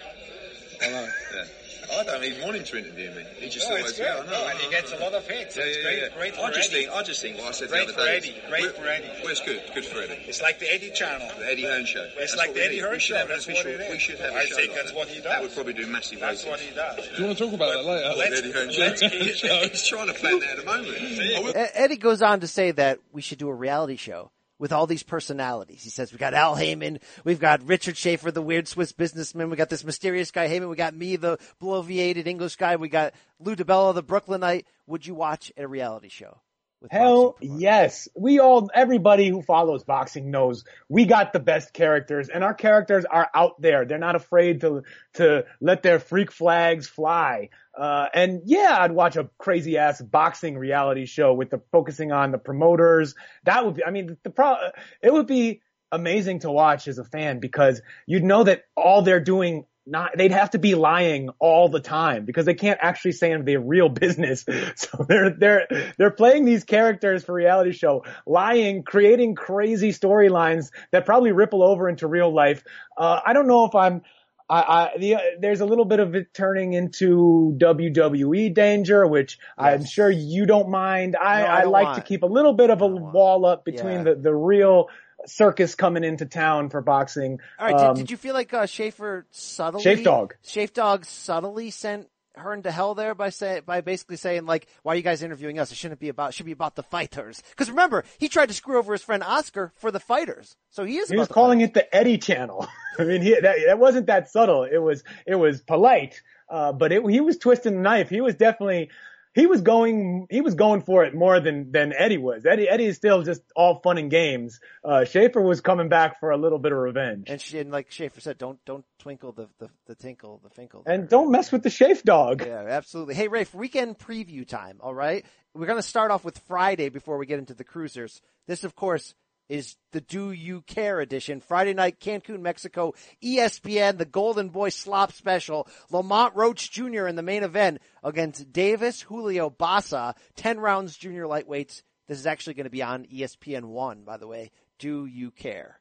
[0.82, 1.08] I know.
[1.34, 1.44] Yeah.
[1.92, 3.24] I don't even want him to interview me.
[3.38, 4.06] He just No, always it's good.
[4.06, 5.04] yeah, oh, No, I and he gets I a know.
[5.06, 5.56] lot of hits.
[5.56, 6.08] Yeah, It's yeah, great- yeah.
[6.16, 6.84] great I just Eddie.
[6.86, 8.16] think, I just think what I said Great the other day.
[8.16, 8.34] Eddie.
[8.48, 9.10] Great We're- for Eddie.
[9.22, 9.62] Well, it's good.
[9.74, 10.22] Good for Eddie.
[10.26, 11.28] It's like the Eddie channel.
[11.38, 12.02] The Eddie Hearn show.
[12.04, 12.80] It's That's like the Eddie need.
[12.82, 13.16] Hearn we should show.
[13.18, 13.90] Have That's what it is.
[13.90, 15.24] We should have a I show think like that's what he does.
[15.24, 16.96] That would probably do massive That's what he does.
[17.08, 18.14] Do you want to talk about that later?
[18.30, 18.80] The Eddie Hearn show.
[18.82, 19.12] let's keep-
[19.72, 20.96] He's trying to plan that at the moment.
[20.96, 24.30] I will- Eddie goes on to say that we should do a reality show
[24.60, 25.82] with all these personalities.
[25.82, 29.56] He says we got Al Haymon, we've got Richard Schaefer, the weird Swiss businessman, we
[29.56, 33.56] got this mysterious guy Haymon, we got me, the bloviated English guy, we got Lou
[33.56, 34.66] DiBella, the Brooklynite.
[34.86, 36.40] Would you watch a reality show?
[36.89, 38.09] Hell yes.
[38.16, 43.05] We all, everybody who follows boxing knows we got the best characters and our characters
[43.05, 43.85] are out there.
[43.85, 44.85] They're not afraid to,
[45.15, 47.51] to let their freak flags fly.
[47.78, 52.31] Uh, and yeah, I'd watch a crazy ass boxing reality show with the focusing on
[52.31, 53.15] the promoters.
[53.44, 54.57] That would be, I mean, the pro,
[55.02, 55.61] it would be
[55.93, 60.32] amazing to watch as a fan because you'd know that all they're doing not they'd
[60.32, 63.88] have to be lying all the time because they can't actually say in their real
[64.04, 64.44] business.
[64.76, 71.04] So they're they're they're playing these characters for reality show, lying, creating crazy storylines that
[71.04, 72.62] probably ripple over into real life.
[72.96, 74.02] Uh, I don't know if I'm
[74.48, 74.60] I,
[74.94, 80.10] I the, there's a little bit of it turning into WWE danger, which I'm sure
[80.10, 81.14] you don't mind.
[81.16, 83.64] I, No, I I, like want- to keep a little bit of a wall up
[83.64, 84.02] between Yeah.
[84.04, 84.88] the, the real
[85.26, 87.40] circus coming into town for boxing.
[87.59, 87.74] All right.
[87.74, 90.34] Um, did, did you feel like uh, Schaefer subtly, Shafe Dog.
[90.42, 94.92] Shafe Dog subtly sent Hearn to hell there by say by basically saying like, "Why
[94.92, 95.72] are you guys interviewing us?
[95.72, 96.32] It shouldn't be about.
[96.32, 99.72] Should be about the fighters." Because remember, he tried to screw over his friend Oscar
[99.76, 100.56] for the fighters.
[100.70, 101.10] So he is.
[101.10, 101.70] He was calling fighters.
[101.70, 102.68] it the Eddie channel.
[102.98, 104.62] I mean, he, that, that wasn't that subtle.
[104.62, 106.22] It was, it was polite.
[106.48, 108.09] Uh, but it, he was twisting the knife.
[108.09, 108.90] He was definitely,
[109.35, 112.44] he was going he was going for it more than than Eddie was.
[112.44, 114.61] Eddie Eddie is still just all fun and games.
[114.85, 117.28] Uh, Schaefer was coming back for a little bit of revenge.
[117.28, 120.82] And she and like Schaefer said, don't don't twinkle the the, the tinkle the finkle.
[120.86, 122.44] And don't mess with the Schaefer dog.
[122.44, 123.15] Yeah, absolutely.
[123.15, 124.78] Hey, Rafe, weekend preview time.
[124.81, 125.24] All right,
[125.55, 128.20] we're gonna start off with Friday before we get into the cruisers.
[128.47, 129.15] This, of course,
[129.51, 131.40] is the Do You Care edition.
[131.40, 137.09] Friday night, Cancun, Mexico, ESPN, the Golden Boy Slop Special, Lamont Roach Jr.
[137.09, 141.82] in the main event against Deivis Julio Bassa, 10 rounds junior lightweights.
[142.06, 144.52] This is actually going to be on ESPN 1, by the way.
[144.78, 145.81] Do You Care?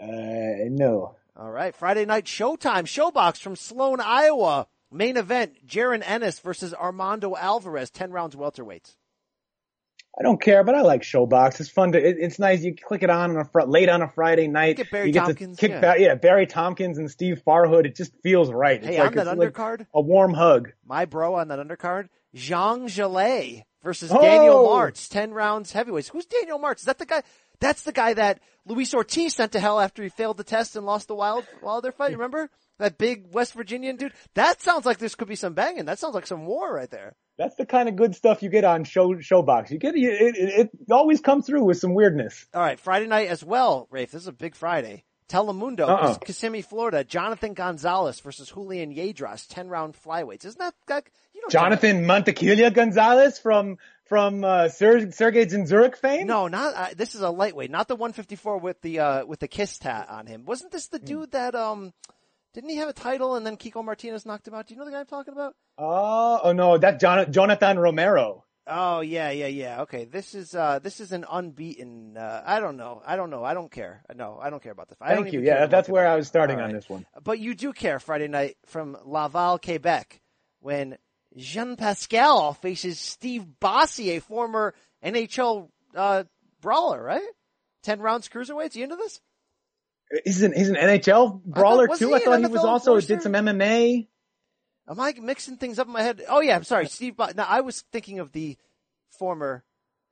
[0.00, 1.14] Uh, no.
[1.36, 1.74] All right.
[1.74, 4.66] Friday night showtime, ShoBox from Sloan, Iowa.
[4.90, 8.96] Main event, Jaron Ennis versus Armando Alvarez, 10 rounds welterweights.
[10.18, 11.58] I don't care, but I like ShoBox.
[11.58, 11.98] It's fun to.
[11.98, 12.62] It, it's nice.
[12.62, 14.76] You click it on on a late on a Friday night.
[14.76, 15.80] Get Barry you get Tompkins, to kick yeah.
[15.80, 15.98] back.
[16.00, 17.86] Yeah, Barry Tompkins and Steve Farhood.
[17.86, 18.76] It just feels right.
[18.76, 19.86] It's Hey, like, on that it's like undercard?
[19.94, 20.72] a warm hug.
[20.84, 24.20] My bro on that undercard, Jean Gelet versus Oh!
[24.20, 26.08] Daniel Martz, 10 rounds heavyweights.
[26.10, 26.80] Who's Daniel Martz?
[26.80, 27.22] Is that the guy?
[27.60, 30.84] That's the guy that Luis Ortiz sent to hell after he failed the test and
[30.84, 32.12] lost the wild Wilder fight.
[32.12, 34.12] Remember that big West Virginian dude?
[34.34, 35.84] That sounds like this could be some banging.
[35.86, 37.14] That sounds like some war right there.
[37.42, 39.70] That's the kind of good stuff you get on show ShoBox.
[39.70, 42.46] You get it, it, it always comes through with some weirdness.
[42.54, 44.12] All right, Friday night as well, Rafe.
[44.12, 45.02] This is a big Friday.
[45.28, 46.14] Telemundo, Uh-uh.
[46.18, 47.02] Kissimmee, Florida.
[47.02, 50.44] Jonathan Gonzalez versus Julian Yedras, 10 round flyweights.
[50.44, 51.04] Isn't that, that
[51.34, 56.28] you don't Jonathan Montequilla Gonzalez from from uh, Ser- Sergey Zinzurek fame.
[56.28, 59.48] No, not uh, this is a lightweight, not the 154 with the uh with the
[59.48, 60.44] kiss tat on him.
[60.44, 61.92] Wasn't this the dude that um
[62.54, 64.66] didn't he have a title and then Kiko Martinez knocked him out?
[64.66, 65.54] Do you know the guy I'm talking about?
[65.78, 68.44] Oh, oh no, that's Jon- Jonathan Romero.
[68.66, 69.82] Oh yeah, yeah, yeah.
[69.82, 72.16] Okay, this is uh this is an unbeaten.
[72.16, 73.02] Uh, I don't know.
[73.04, 73.42] I don't know.
[73.42, 74.04] I don't care.
[74.14, 74.98] No, I don't care about this.
[75.00, 75.40] I Thank you.
[75.40, 77.04] Yeah, that's where I was starting All on this one.
[77.24, 80.20] But you do care Friday night from Laval, Quebec,
[80.60, 80.96] when
[81.36, 84.74] Jean Pascal faces Steve Bossé, a former
[85.04, 86.24] NHL uh,
[86.60, 87.22] brawler, right?
[87.82, 88.76] Ten rounds cruiserweights.
[88.76, 89.20] You into this?
[90.24, 92.14] He's an he's an NHL brawler was too.
[92.14, 93.14] I thought he was also enforcer?
[93.14, 94.06] did some MMA.
[94.88, 96.22] Am I mixing things up in my head?
[96.28, 97.16] Oh yeah, I'm sorry, Steve.
[97.16, 98.56] Bo- no, I was thinking of the
[99.10, 99.64] former.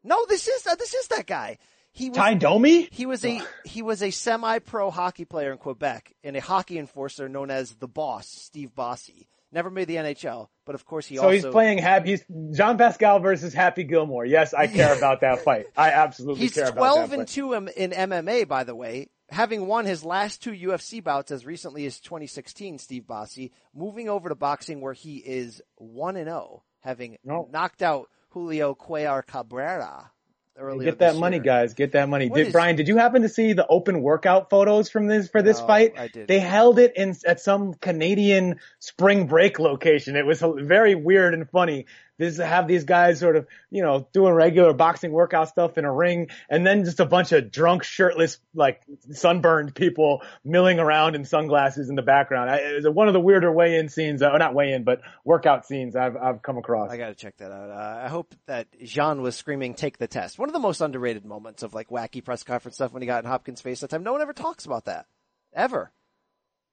[0.03, 1.59] No, this is uh, this is that guy.
[1.93, 2.89] He was Ty Domi?
[2.93, 7.29] He was a he was a semi-pro hockey player in Quebec and a hockey enforcer
[7.29, 9.27] known as the Boss, Steve Bossé.
[9.53, 12.11] Never made the NHL, but of course he So also he's playing Happy.
[12.11, 12.25] He's
[12.57, 14.25] Jean Pascal versus Happy Gilmore.
[14.25, 15.67] Yes, I care about that fight.
[15.77, 17.35] I absolutely He's care about 12 that and fight.
[17.35, 21.47] 2 in, in MMA, by the way, having won his last two UFC bouts as
[21.47, 26.63] recently as 2016, Steve Bossé, moving over to boxing where he is 1 and 0,
[26.81, 30.11] having knocked out Julio Cuellar Cabrera
[30.57, 31.43] earlier Get that money, year.
[31.45, 31.73] guys.
[31.75, 32.29] Get that money.
[32.29, 32.77] What Did is- Brian?
[32.77, 35.95] Did you happen to see the open workout photos from this for this No, fight?
[35.99, 36.29] I didn't.
[36.29, 40.17] They held it in at some Canadian spring break location.
[40.17, 41.87] It was very weird and funny.
[42.21, 45.93] This have these guys sort of you know doing regular boxing workout stuff in a
[45.93, 51.25] ring, and then just a bunch of drunk, shirtless, like sunburned people milling around in
[51.25, 52.51] sunglasses in the background.
[52.51, 55.97] I, it was one of the weirder weigh-in scenes, uh, not weigh-in, but workout scenes
[55.97, 56.91] I've I've come across.
[56.91, 57.71] I gotta check that out.
[57.71, 60.39] Uh, I hope that Jean was screaming, take the test.
[60.39, 63.25] One of the most underrated moments of like wacky press conference stuff when he got
[63.25, 64.03] in Hopkins' face that time.
[64.03, 65.07] No one ever talks about that.
[65.55, 65.91] Ever.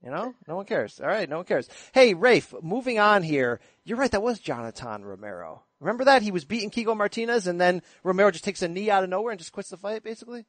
[0.03, 0.33] You know?
[0.47, 0.99] No one cares.
[0.99, 1.67] All right, no one cares.
[1.93, 3.59] Hey, Rafe, moving on here.
[3.83, 5.63] You're right, that was Jonathan Romero.
[5.79, 6.21] Remember that?
[6.21, 9.31] He was beating Kiko Martinez and then Romero just takes a knee out of nowhere
[9.31, 10.45] and just quits the fight, basically?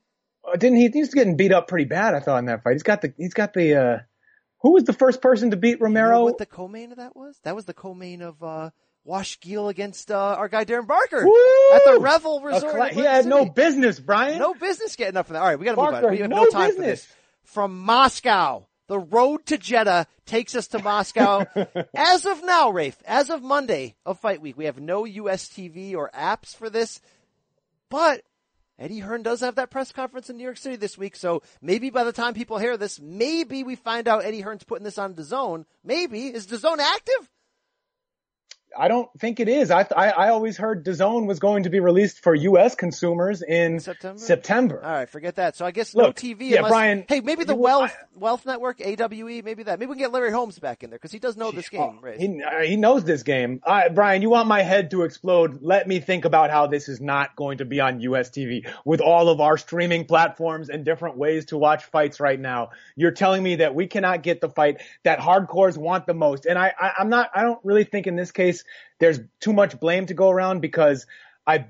[0.46, 0.88] Uh, didn't he?
[0.88, 2.14] He was getting beat up pretty bad.
[2.14, 2.72] I thought in that fight.
[2.74, 3.12] He's got the.
[3.18, 3.74] He's got the.
[3.74, 3.98] uh
[4.62, 6.24] Who was the first person to beat You know Romero?
[6.24, 7.38] what the co-main of that was?
[7.42, 8.70] That was the co-main of, uh,
[9.04, 11.74] Wash Geale against, uh, our guy Darren Barker Woo!
[11.74, 12.74] at the Revel Resort.
[12.74, 14.38] cla- he had no business, Brian.
[14.38, 15.40] No business getting up for that.
[15.40, 16.10] All right, we got to move on.
[16.12, 17.04] We have no no, time for business.
[17.06, 17.14] this.
[17.44, 21.46] From Moscow, the road to Jeddah takes us to Moscow.
[21.94, 25.94] as of now, Rafe, as of Monday of Fight Week, we have no US TV
[25.94, 27.00] or apps for this,
[27.88, 28.22] but
[28.78, 31.90] Eddie Hearn does have that press conference in New York City this week, so maybe
[31.90, 35.14] by the time people hear this, maybe we find out Eddie Hearn's putting this on
[35.14, 35.66] the zone.
[35.84, 36.28] Maybe.
[36.28, 37.30] Is the zone active?
[38.76, 39.70] I don't think it is.
[39.70, 42.74] I, I I always heard DAZN was going to be released for U.S.
[42.74, 44.18] consumers in September?
[44.18, 44.84] September.
[44.84, 45.56] All right, forget that.
[45.56, 46.50] So I guess no Look, TV.
[46.50, 49.78] yeah, unless, Brian, Hey, maybe the Wealth Wealth Network, AWE, maybe that.
[49.78, 51.98] Maybe we can get Larry Holmes back in there because he does know this game.
[52.00, 52.18] Right?
[52.18, 53.60] He uh, he knows this game.
[53.64, 55.58] Uh, Brian, you want my head to explode?
[55.62, 58.30] Let me think about how this is not going to be on U.S.
[58.30, 62.70] TV with all of our streaming platforms and different ways to watch fights right now.
[62.96, 66.58] You're telling me that we cannot get the fight that hardcores want the most, and
[66.58, 67.30] I, I I'm not.
[67.34, 68.57] I don't really think in this case
[68.98, 71.06] there's too much blame to go around because
[71.48, 71.64] I,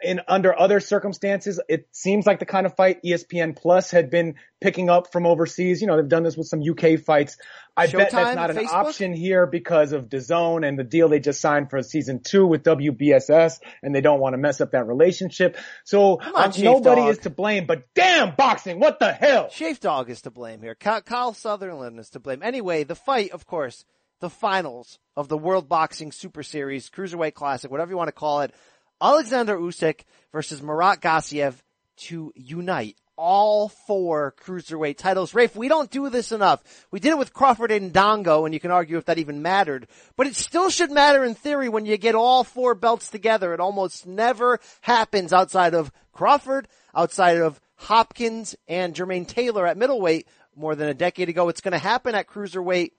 [0.00, 4.36] in under other circumstances, it seems like the kind of fight ESPN Plus had been
[4.60, 5.80] picking up from overseas.
[5.80, 7.36] You know, they've done this with some UK fights.
[7.76, 8.72] I bet that's not an Facebook?
[8.72, 12.62] option here because of DAZN and the deal they just signed for season two with
[12.62, 15.56] WBSS, and they don't want to mess up that relationship.
[15.82, 17.10] So on, um, nobody Dog.
[17.10, 19.50] is to blame, but damn boxing, what the hell?
[19.50, 20.76] Shafe Dog is to blame here.
[20.76, 22.44] Kalle Sauerland is to blame.
[22.44, 23.84] Anyway, the fight, of course,
[24.20, 28.40] the finals of the World Boxing Super Series, Cruiserweight Classic, whatever you want to call
[28.40, 28.54] it.
[29.00, 30.02] Alexander Usyk
[30.32, 31.54] versus Murat Gassiev
[31.96, 35.34] to unite all four cruiserweight titles.
[35.34, 36.62] Rafe, we don't do this enough.
[36.90, 39.88] We did it with Crawford and Dongo, and you can argue if that even mattered,
[40.16, 43.54] but it still should matter in theory when you get all four belts together.
[43.54, 50.26] It almost never happens outside of Crawford, outside of Hopkins and Jermaine Taylor at middleweight
[50.54, 51.48] more than a decade ago.
[51.48, 52.92] It's going to happen at cruiserweight.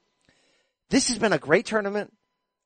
[0.90, 2.12] This has been a great tournament,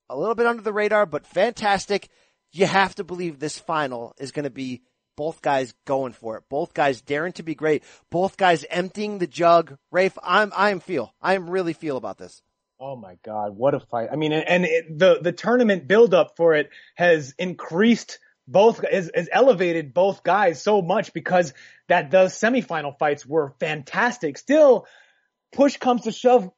[0.09, 2.09] a little bit under the radar, but fantastic.
[2.53, 4.83] You have to believe this final is going to be
[5.17, 6.45] both guys going for it.
[6.49, 7.83] Both guys daring to be great.
[8.11, 9.77] Both guys emptying the jug.
[9.91, 11.15] Rafe, I'm, I am feel.
[11.21, 12.43] I am really feel about this.
[12.85, 14.09] Oh my God, what a fight!
[14.11, 18.19] I mean, and, it, the the tournament buildup for it has increased
[18.49, 21.55] both has, elevated both guys so much because
[21.87, 24.37] that those semifinal fights were fantastic.
[24.37, 24.87] Still,
[25.53, 26.51] push comes to shove.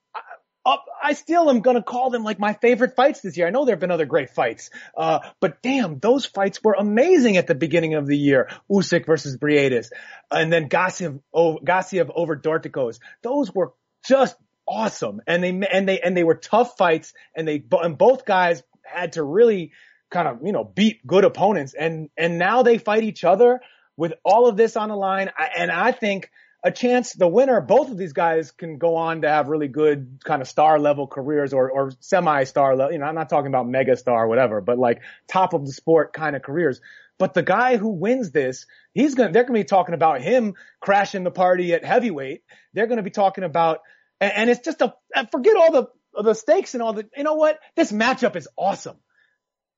[0.67, 3.47] Up, I still am gonna call them like my favorite fights this year.
[3.47, 7.37] I know there have been other great fights, uh, but damn, those fights were amazing
[7.37, 8.49] at the beginning of the year.
[8.71, 9.89] Usyk versus Briedis,
[10.31, 12.99] and then Gassiev over Dorticos.
[13.23, 13.75] Those were
[14.07, 14.37] just
[14.67, 18.63] awesome, and they and they and they were tough fights, and they and both guys
[18.83, 19.73] had to really
[20.11, 23.61] kind of you know beat good opponents, and and now they fight each other
[23.97, 26.31] with all of this on the line, I- and I think
[26.65, 30.19] a chance the winner both of these guys can go on to have really good
[30.25, 33.49] kind of star level careers or or semi star level you know I'm not talking
[33.49, 36.81] about mega star or whatever but like top of the sport kind of careers.
[37.17, 40.23] But the guy who wins this he's going to they're going to be talking about
[40.23, 42.43] him crashing the party at heavyweight.
[42.73, 43.81] They're going to be talking about
[44.19, 47.25] and, and it's just a uh, forget all the the stakes and all the you
[47.25, 47.59] know what?
[47.77, 48.97] This matchup is awesome.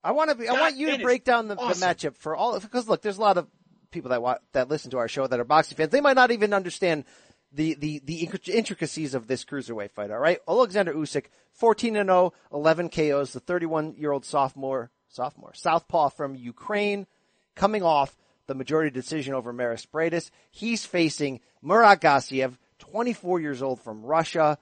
[0.04, 1.80] I want to be, I God, want you to break down the, awesome.
[1.80, 3.48] the matchup for all, because look, there's a lot of
[3.90, 5.90] people that wa- that listen to our show that are boxing fans.
[5.90, 7.04] They might not even understand
[7.52, 10.40] the, the, the intricacies of this cruiserweight fight, alright?
[10.46, 16.34] Alexander Usyk, 14 and 0, 11 KOs, the 31 year old sophomore, sophomore, southpaw from
[16.34, 17.06] Ukraine,
[17.54, 20.30] coming off the majority decision over Mairis Briedis.
[20.50, 24.58] He's facing Murat Gassiev, 24 years old from Russia.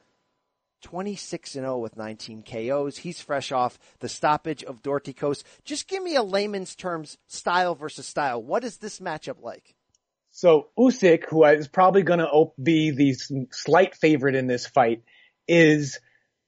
[0.85, 2.99] 26 and 0 with 19 KOs.
[2.99, 5.43] He's fresh off the stoppage of Dorticos.
[5.65, 8.41] Just give me a layman's terms style versus style.
[8.43, 9.75] What is this matchup like?
[10.31, 13.15] So Usyk, who is probably going to be the
[13.51, 15.03] slight favorite in this fight,
[15.49, 16.01] is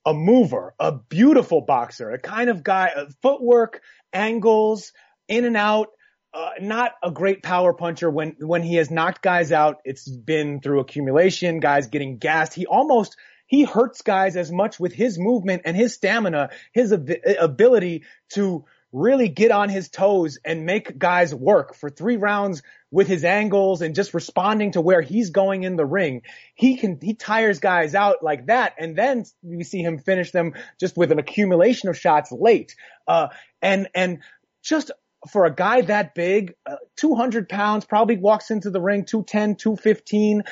[0.05, 3.81] a mover, a beautiful boxer, a kind of guy, uh, footwork,
[4.13, 4.93] angles,
[5.29, 5.89] in and out.
[6.35, 9.79] Uh, not a great power puncher when when he has knocked guys out.
[9.87, 12.53] It's been through accumulation, guys getting gassed.
[12.53, 13.17] He almost
[13.47, 18.65] he hurts guys as much with his movement and his stamina, his ab- ability to
[18.93, 23.83] really get on his toes and make guys work for three rounds with his angles
[23.83, 26.23] and just responding to where he's going in the ring.
[26.55, 28.75] He can, he tires guys out like that.
[28.79, 32.75] And then we see him finish them just with an accumulation of shots late.
[33.07, 33.29] Uh,
[33.61, 34.21] and, and
[34.63, 34.93] just
[35.31, 40.45] for a guy that big, uh, 200 pounds, probably walks into the ring 210, 215,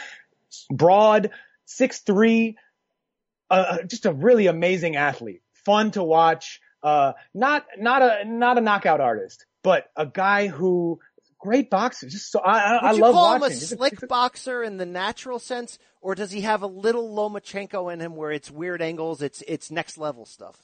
[0.71, 1.31] broad,
[1.67, 2.57] 6'3,
[3.51, 6.61] uh, just a really amazing athlete, fun to watch.
[6.83, 11.01] Uh, not not a not a knockout artist, but a guy who
[11.39, 12.09] great boxer.
[12.09, 13.57] Just so I I, Would I you love call watching.
[13.57, 17.93] him a slick boxer in the natural sense, or does he have a little Lomachenko
[17.93, 20.57] in him where it's weird angles, it's it's next level stuff?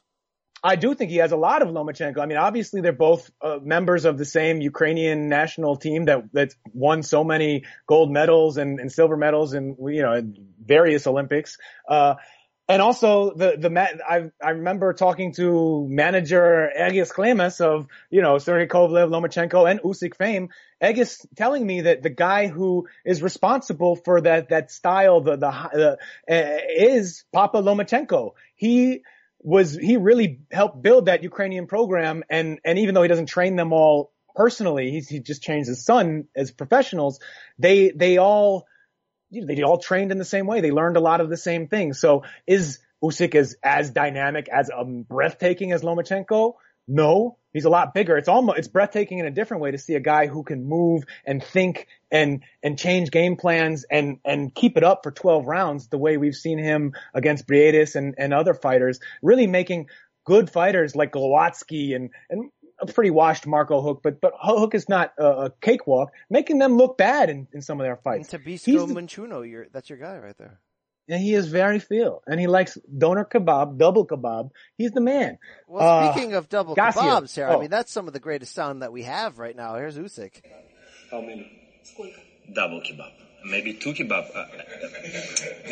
[0.62, 2.18] I do think he has a lot of Lomachenko.
[2.18, 6.54] I mean, obviously they're both uh, members of the same Ukrainian national team that that
[6.74, 11.56] won so many gold medals and, and silver medals and you know in various Olympics.
[11.88, 12.16] Uh,
[12.70, 13.70] and also the the
[14.08, 19.80] I I remember talking to manager Egis Klimas of you know Sergey Kovalev, Lomachenko, and
[19.80, 20.50] Usyk fame.
[20.80, 25.50] Egis telling me that the guy who is responsible for that that style the the,
[25.72, 25.98] the
[26.32, 28.34] uh, is Papa Lomachenko.
[28.54, 29.02] He
[29.40, 33.56] was he really helped build that Ukrainian program and and even though he doesn't train
[33.56, 37.18] them all personally, he just trains his son as professionals.
[37.58, 38.66] They they all
[39.30, 40.60] you know, they all trained in the same way.
[40.60, 42.00] They learned a lot of the same things.
[42.00, 46.54] So is Usyk as as dynamic as um, breathtaking as Lomachenko?
[46.88, 48.16] No, he's a lot bigger.
[48.16, 51.04] It's almost it's breathtaking in a different way to see a guy who can move
[51.24, 55.88] and think and and change game plans and and keep it up for 12 rounds
[55.88, 59.88] the way we've seen him against Briedis and and other fighters, really making
[60.24, 62.50] good fighters like Glowacki and and
[62.80, 66.76] a pretty washed Marco Huck, but but Huck is not a, a cakewalk, making them
[66.76, 68.32] look bad in, in some of their fights.
[68.32, 70.58] And Tabisco the- Manchuno, you're, that's your guy right there.
[71.08, 74.50] and he is very feel, and he likes doner kebab, double kebab.
[74.78, 75.38] He's the man.
[75.68, 76.94] Well, Uh, speaking of double Gassiev.
[77.02, 77.58] kebabs, Sarah, Oh.
[77.58, 79.74] I mean, that's some of the greatest sound that we have right now.
[79.76, 80.40] Here's Usyk.
[81.10, 81.50] How many?
[82.54, 83.10] Double kebab.
[83.44, 84.26] Maybe two kebab.
[84.36, 84.44] Uh,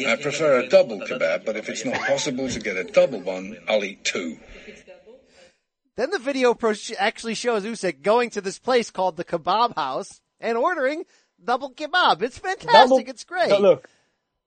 [0.09, 3.59] I prefer a double kebab, but if it's not possible to get a double one,
[3.69, 4.39] I'll eat two.
[5.99, 10.20] Then the video pro- actually shows Usyk going to this place called the Kebab House
[10.39, 11.03] and ordering
[11.45, 12.23] double kebab.
[12.23, 12.73] It's fantastic.
[12.73, 13.51] Double- it's great.
[13.61, 13.89] Look,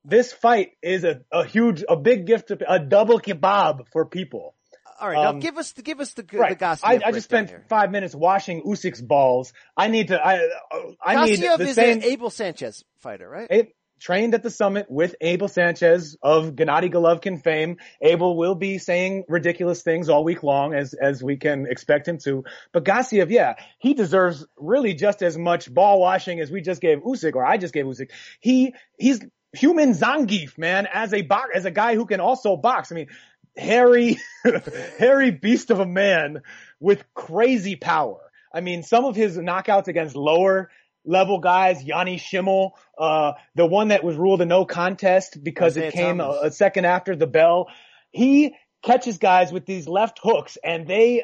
[0.06, 4.56] this fight is a, a huge, a big gift, to, a double kebab for people.
[5.02, 6.58] All right, now um, give us the give us the the Right.
[6.58, 7.66] Gassiev I, I just spent here.
[7.68, 9.52] five minutes washing Usyk's balls.
[9.76, 10.26] I need to.
[10.26, 10.48] I
[11.04, 12.02] I need the is same.
[12.02, 13.48] Abel Sanchez fighter, right?
[13.52, 17.78] A- trained at the summit with Abel Sanchez of Gennady Golovkin fame.
[18.02, 22.18] Abel will be saying ridiculous things all week long as, as we can expect him
[22.20, 22.44] to.
[22.74, 26.98] But Gassiev, yeah, he deserves really just as much ball washing as we just gave
[27.00, 28.10] Usyk or I just gave Usyk.
[28.40, 29.22] He, he's
[29.54, 32.92] human Zangief, man, as a box, as a guy who can also box.
[32.92, 33.08] I mean,
[33.56, 34.18] hairy,
[34.98, 36.42] hairy beast of a man
[36.80, 38.20] with crazy power.
[38.54, 40.70] I mean, some of his knockouts against lower
[41.06, 45.88] level guys, Yanni Schimmel, uh, the one that was ruled a no contest because Isaiah
[45.88, 47.68] it came a, a second after the bell.
[48.12, 51.24] He catches guys with these left hooks and they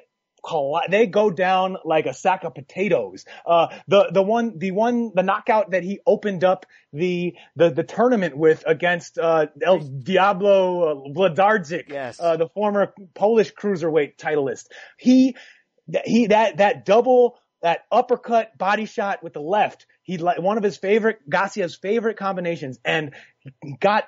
[0.89, 3.25] they go down like a sack of potatoes.
[3.45, 7.83] Uh, the, the one, the one, the knockout that he opened up the, the, the
[7.83, 12.19] tournament with against, uh, El Diablo uh, Wlodarczyk, Yes.
[12.21, 14.67] uh, the former Polish cruiserweight titleist.
[14.97, 15.35] He,
[16.05, 19.85] he that that double that uppercut body shot with the left.
[20.03, 23.13] He one of his favorite Gassiev's favorite combinations, and
[23.79, 24.07] got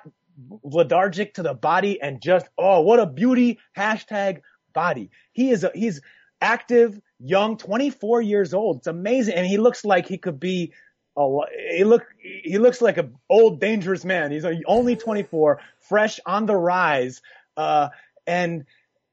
[0.64, 4.40] Wlodarczyk to the body and just oh what a beauty hashtag
[4.72, 5.10] body.
[5.32, 6.00] He is a he's
[6.40, 8.78] active, young, 24 years old.
[8.78, 10.72] It's amazing, and he looks like he could be.
[11.16, 11.38] A,
[11.76, 14.30] he look he looks like an old dangerous man.
[14.30, 17.20] He's only 24, fresh on the rise,
[17.56, 17.88] uh,
[18.26, 18.64] and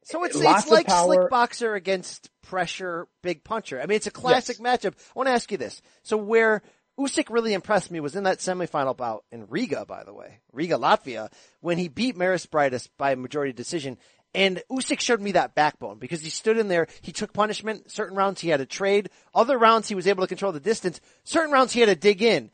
[0.08, 3.82] So it's, lots it's like slick boxer against pressure big puncher.
[3.82, 4.94] I mean, it's a classic matchup.
[4.94, 5.82] I want to ask you this.
[6.04, 6.62] So where
[6.98, 10.76] Usyk really impressed me was in that semifinal bout in Riga, by the way, Riga,
[10.76, 11.30] Latvia,
[11.60, 13.98] when he beat Mairis Briedis by majority decision.
[14.34, 18.16] And Usyk showed me that backbone because he stood in there, he took punishment, certain
[18.16, 21.52] rounds he had to trade, other rounds he was able to control the distance, certain
[21.52, 22.50] rounds he had to dig in.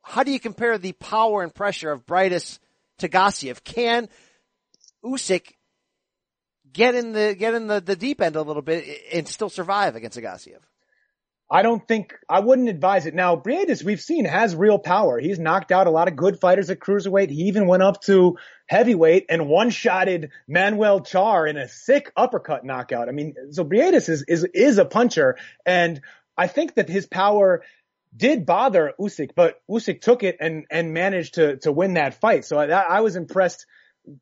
[0.00, 2.58] How do you compare the power and pressure of Briedis
[2.98, 3.64] to Gassiev?
[3.64, 4.08] Can
[5.04, 5.55] Usyk
[6.76, 9.96] get in the get in the, the deep end a little bit and still survive
[9.96, 10.60] against Agasiev.
[11.50, 13.14] I don't think I wouldn't advise it.
[13.14, 15.18] Now, Briedis, we've seen has real power.
[15.18, 17.30] He's knocked out a lot of good fighters at cruiserweight.
[17.30, 18.36] He even went up to
[18.66, 23.08] heavyweight and one-shotted Manuel Charr in a sick uppercut knockout.
[23.08, 26.00] I mean, so Briedis is is is a puncher, and
[26.36, 27.62] I think that his power
[28.14, 32.44] did bother Usyk, but Usyk took it and and managed to to win that fight.
[32.44, 33.66] So I, I was impressed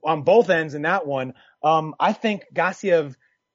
[0.05, 1.35] on both ends in that one.
[1.63, 3.15] Um, I think Gassiev,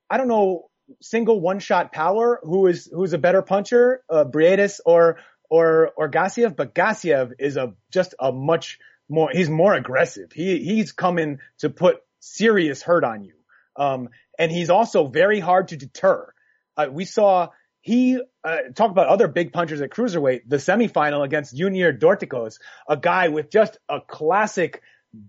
[0.09, 0.69] I don't know
[1.01, 5.17] single one shot power who is who's a better puncher, uh, Briedis or
[5.49, 10.31] or or Gassiev, but Gassiev is a just a much more he's more aggressive.
[10.31, 13.33] He he's coming to put serious hurt on you.
[13.75, 16.33] Um, and he's also very hard to deter.
[16.75, 17.49] Uh, we saw
[17.81, 20.41] he uh, talk about other big punchers at cruiserweight.
[20.47, 24.81] The semifinal against Junior Dorticos, a guy with just a classic,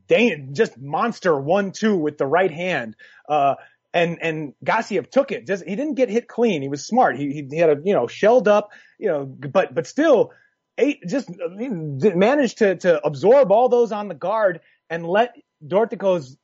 [0.08, 2.96] dan- just monster one-two with the right hand.
[3.28, 3.54] Uh,
[3.92, 5.46] and and Gassiev took it.
[5.46, 6.62] Just he didn't get hit clean.
[6.62, 7.18] He was smart.
[7.18, 10.32] He he, he had a you know shelled up, you know, but but still
[10.78, 11.28] eight just
[11.58, 15.34] managed to to absorb all those on the guard and let
[15.66, 16.36] Dorticos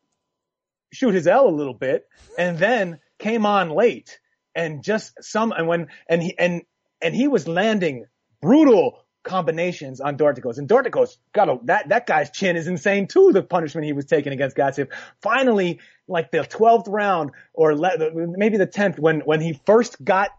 [0.93, 4.19] shoot his L a little bit, and then came on late
[4.57, 6.63] and just some and when and he and
[7.01, 8.07] and he was landing
[8.41, 10.57] brutal combinations on Dorticos.
[10.57, 14.07] And Dorticos got a, that, that guy's chin is insane too, the punishment he was
[14.07, 14.89] taking against Gassiev.
[15.21, 20.31] Finally, like the 12th round or le- maybe the 10th when, when he first got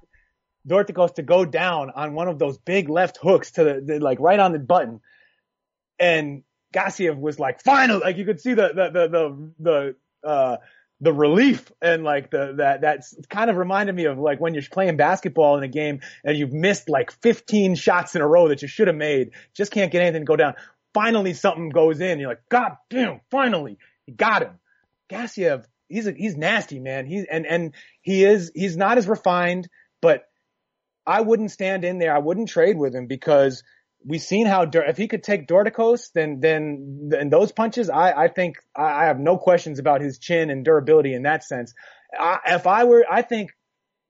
[0.68, 4.19] Dorticos to go down on one of those big left hooks to the, the like
[4.19, 5.01] right on the button.
[5.99, 6.43] And
[6.73, 10.57] Gassiev was like, final, like you could see the, the, the, the, the, uh,
[10.99, 14.63] the relief and like the that that's kind of reminded me of like when you're
[14.71, 18.61] playing basketball in a game and you've missed like 15 shots in a row that
[18.61, 20.55] you should have made, just can't get anything to go down.
[20.93, 22.19] Finally, something goes in.
[22.19, 23.21] You're like, God damn!
[23.29, 24.59] Finally, he got him.
[25.09, 27.05] Gassiev, he's a, he's nasty, man.
[27.05, 29.69] He's and and he is he's not as refined,
[30.01, 30.23] but
[31.05, 32.15] I wouldn't stand in there.
[32.15, 33.63] I wouldn't trade with him because
[34.07, 38.27] we've seen how if he could take Dorticos, then then and those punches, I I
[38.29, 41.73] think I have no questions about his chin and durability in that sense.
[42.17, 43.51] I, if I were, I think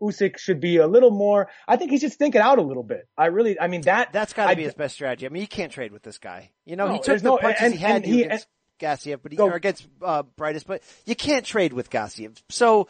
[0.02, 1.50] Usyk should be a little more.
[1.68, 3.08] I think he should stink it out a little bit.
[3.18, 5.26] I really, I mean that That's got to be his best strategy.
[5.26, 6.52] I mean, you can't trade with this guy.
[6.66, 8.48] You know, No, he took the no- punches and- he had and he- against
[8.80, 9.48] Gassiev, but he, Go.
[9.48, 12.40] or against uh, Briedis, but you can't trade with Gassiev.
[12.50, 12.88] So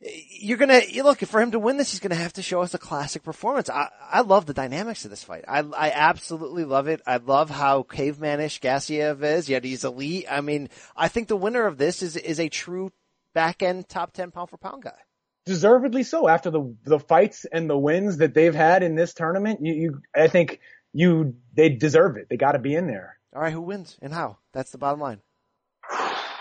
[0.00, 1.90] you're gonna you look for him to win this.
[1.90, 3.68] He's gonna have to show us a classic performance.
[3.68, 5.44] I I love the dynamics of this fight.
[5.48, 7.00] I I absolutely love it.
[7.06, 9.48] I love how cavemanish Gassiev is.
[9.48, 10.26] Yet he's elite.
[10.30, 12.92] I mean, I think the winner of this is is a true
[13.34, 14.98] back end top ten pound for pound guy.
[15.46, 19.60] deservedly so after the the fights and the wins that they've had in this tournament.
[19.62, 20.60] You, you I think
[20.92, 22.28] you they deserve it.
[22.30, 23.18] They got to be in there.
[23.34, 24.38] All right, who wins and how?
[24.52, 25.20] That's the bottom line.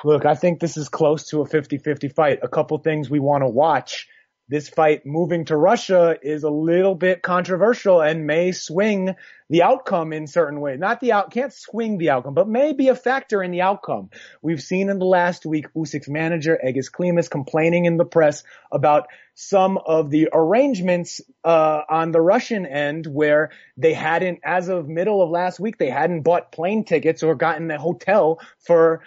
[0.04, 2.40] Look, I think this is close to a 50-50 fight.
[2.44, 4.08] A couple things we want to watch.
[4.50, 9.14] This fight moving to Russia is a little bit controversial and may swing
[9.50, 10.80] the outcome in certain ways.
[10.80, 14.10] Not the out, can't swing the outcome, but may be a factor in the outcome.
[14.42, 19.08] We've seen in the last week Usyk's manager, Egis Klimas, complaining in the press about
[19.36, 25.22] some of the arrangements, uh, on the Russian end where they hadn't, as of middle
[25.22, 29.02] of last week, they hadn't bought plane tickets or gotten a hotel for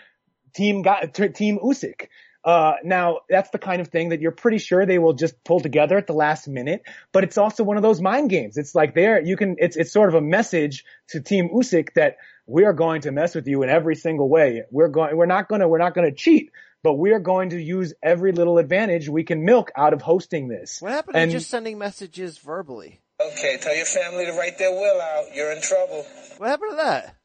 [0.55, 2.09] team got t- team Usyk.
[2.43, 5.61] Uh, now that's the kind of thing that you're pretty sure they will just pull
[5.61, 6.83] together at the last minute,
[7.13, 8.57] but it's also one of those mind games.
[8.57, 12.17] It's like there, you can, it's, it's sort of a message to team Usyk that
[12.47, 14.63] we are going to mess with you in every single way.
[14.71, 16.51] We're going, we're not gonna, we're not gonna cheat,
[16.83, 20.49] but we are going to use every little advantage we can milk out of hosting
[20.49, 20.81] this.
[20.81, 23.03] What happened And- to just sending messages verbally?
[23.21, 25.25] Okay, tell your family to write their will out.
[25.35, 26.07] You're in trouble.
[26.39, 27.17] What happened to that?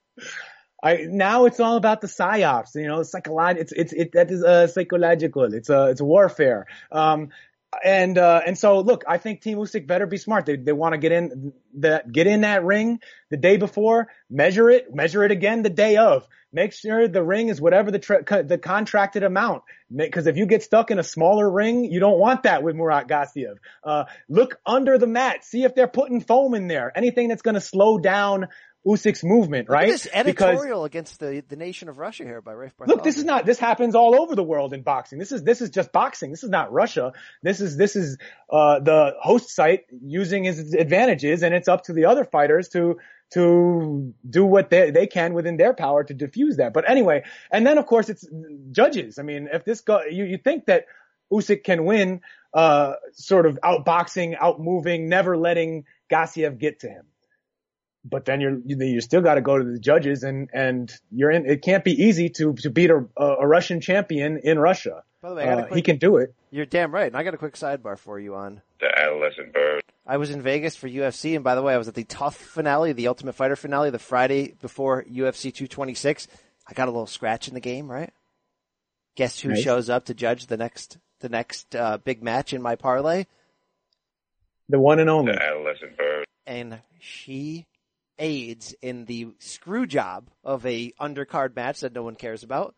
[0.86, 3.62] I now it's all about the psyops, you know, psychological.
[3.62, 5.52] It's it's it that is uh, psychological.
[5.52, 6.68] It's a it's warfare.
[6.92, 7.30] Um,
[7.84, 10.46] and uh, and so look, I think Team Usyk better be smart.
[10.46, 13.00] They they want to get in that get in that ring
[13.32, 16.28] the day before, measure it, measure it again the day of.
[16.54, 19.64] Make sure the ring is whatever the tra- co- the contracted amount.
[19.94, 23.08] Because if you get stuck in a smaller ring, you don't want that with Murat
[23.08, 23.58] Gassiev.
[23.84, 26.92] Uh, look under the mat, see if they're putting foam in there.
[26.96, 28.48] Anything that's going to slow down
[28.86, 29.90] Usyk's movement, right?
[29.90, 33.46] this editorial against the, the nation of Russia here by Rafe Look, this is not,
[33.46, 35.18] this happens all over the world in boxing.
[35.18, 36.30] This is, this is just boxing.
[36.30, 37.14] This is not Russia.
[37.42, 38.18] This is, this is,
[38.50, 43.00] uh, the host site using his advantages and it's up to the other fighters to,
[43.34, 46.72] to do what they, they can within their power to diffuse that.
[46.72, 48.28] But anyway, and then of course it's
[48.72, 49.18] judges.
[49.18, 50.86] I mean, if this go, you, you think that
[51.34, 52.22] Usyk can win,
[52.54, 57.06] uh, sort of outboxing, outmoving, never letting Gassiev get to him
[58.08, 61.32] but then you're you, you still got to go to the judges and and you're
[61.32, 65.04] in it can't be easy to to beat a, a Russian champion in Russia.
[65.22, 66.34] By the way, I got a Uh, quick- he can do it.
[66.52, 67.08] You're damn right.
[67.08, 68.62] And I got a quick sidebar for you on.
[68.80, 69.82] The adolescent bird.
[70.08, 72.36] I was in Vegas for UFC, and by the way, I was at the tough
[72.38, 76.28] finale, the Ultimate Fighter finale, the Friday before UFC 226.
[76.68, 78.14] I got a little scratch in the game, right?
[79.16, 79.64] Guess who Nice.
[79.64, 83.26] shows up to judge the next the next uh, big match in my parlay?
[84.70, 85.32] The one and only.
[85.34, 86.26] The adolescent bird.
[86.46, 87.66] And she
[88.20, 92.76] aids in the screw job of a undercard match that no one cares about.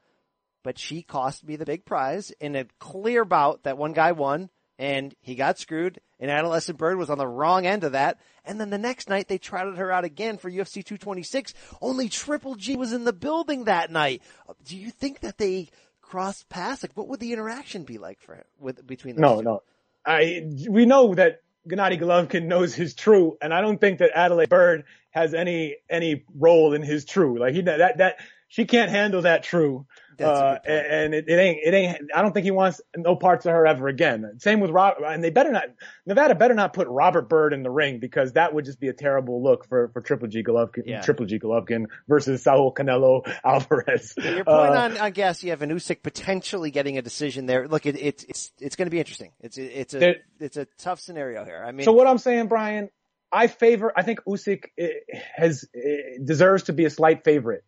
[0.63, 4.49] But she cost me the big prize in a clear bout that one guy won
[4.79, 8.19] and he got screwed and Adolescent Bird was on the wrong end of that.
[8.43, 11.53] And then the next night they trotted her out again for UFC 226.
[11.81, 14.21] Only Triple G was in the building that night.
[14.65, 15.69] Do you think that they
[16.01, 16.83] crossed paths?
[16.83, 19.43] Like what would the interaction be like for him with between those No, two?
[19.43, 19.63] no.
[20.05, 24.47] I we know that Gennady Golovkin knows his true, and I don't think that Adalaide
[24.49, 24.85] Byrd
[25.17, 27.39] has any any role in his true.
[27.39, 28.17] Like he that that
[28.47, 29.85] she can't handle that true.
[30.19, 33.51] Uh, and it, it ain't, it ain't, I don't think he wants no parts of
[33.51, 34.25] her ever again.
[34.39, 35.65] Same with Rob, and they better not,
[36.07, 38.93] Nevada better not put Robert Bird in the ring because that would just be a
[38.93, 41.01] terrible look for, for Triple G Golovkin, Yeah.
[41.01, 44.15] Triple G Golovkin versus Saul Canelo Alvarez.
[44.17, 47.67] Your point Uh, on, on Gassiev and Usyk potentially getting a decision there.
[47.67, 49.33] Look, it, it's it's it's going to be interesting.
[49.39, 51.63] It's it's a it's a tough scenario here.
[51.63, 52.89] I mean, so what I'm saying, Brian,
[53.31, 53.91] I favor.
[53.95, 54.89] I think Usyk eh,
[55.35, 57.63] has eh, deserves to be a slight favorite,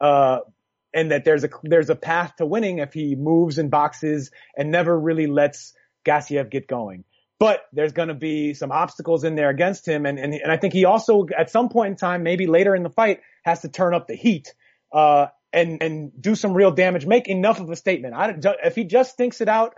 [0.00, 0.40] uh,
[0.94, 4.70] and that there's a there's a path to winning if he moves and boxes and
[4.70, 5.74] never really lets
[6.06, 7.04] Gassiev get going.
[7.40, 10.56] But there's going to be some obstacles in there against him, and, and and I
[10.56, 13.68] think he also at some point in time, maybe later in the fight, has to
[13.68, 14.54] turn up the heat.
[14.92, 18.12] Uh, and, and do some real damage, make enough of a statement.
[18.12, 19.74] I if he just thinks it out,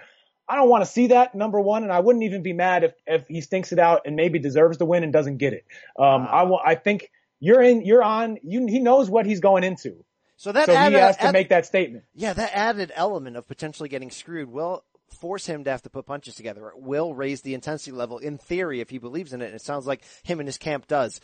[0.48, 2.94] I don't want to see that number one, and I wouldn't even be mad if
[3.06, 5.64] if he stinks it out and maybe deserves to win and doesn't get it.
[5.98, 7.10] Um, I want, I think
[7.40, 8.38] you're in, you're on.
[8.42, 10.04] You, he knows what he's going into,
[10.36, 12.04] so that so he has to add- make that statement.
[12.14, 14.84] yeah, that added element of potentially getting screwed will
[15.20, 16.68] force him to have to put punches together.
[16.68, 19.46] It will raise the intensity level in theory if he believes in it.
[19.46, 21.20] And it sounds like him and his camp does.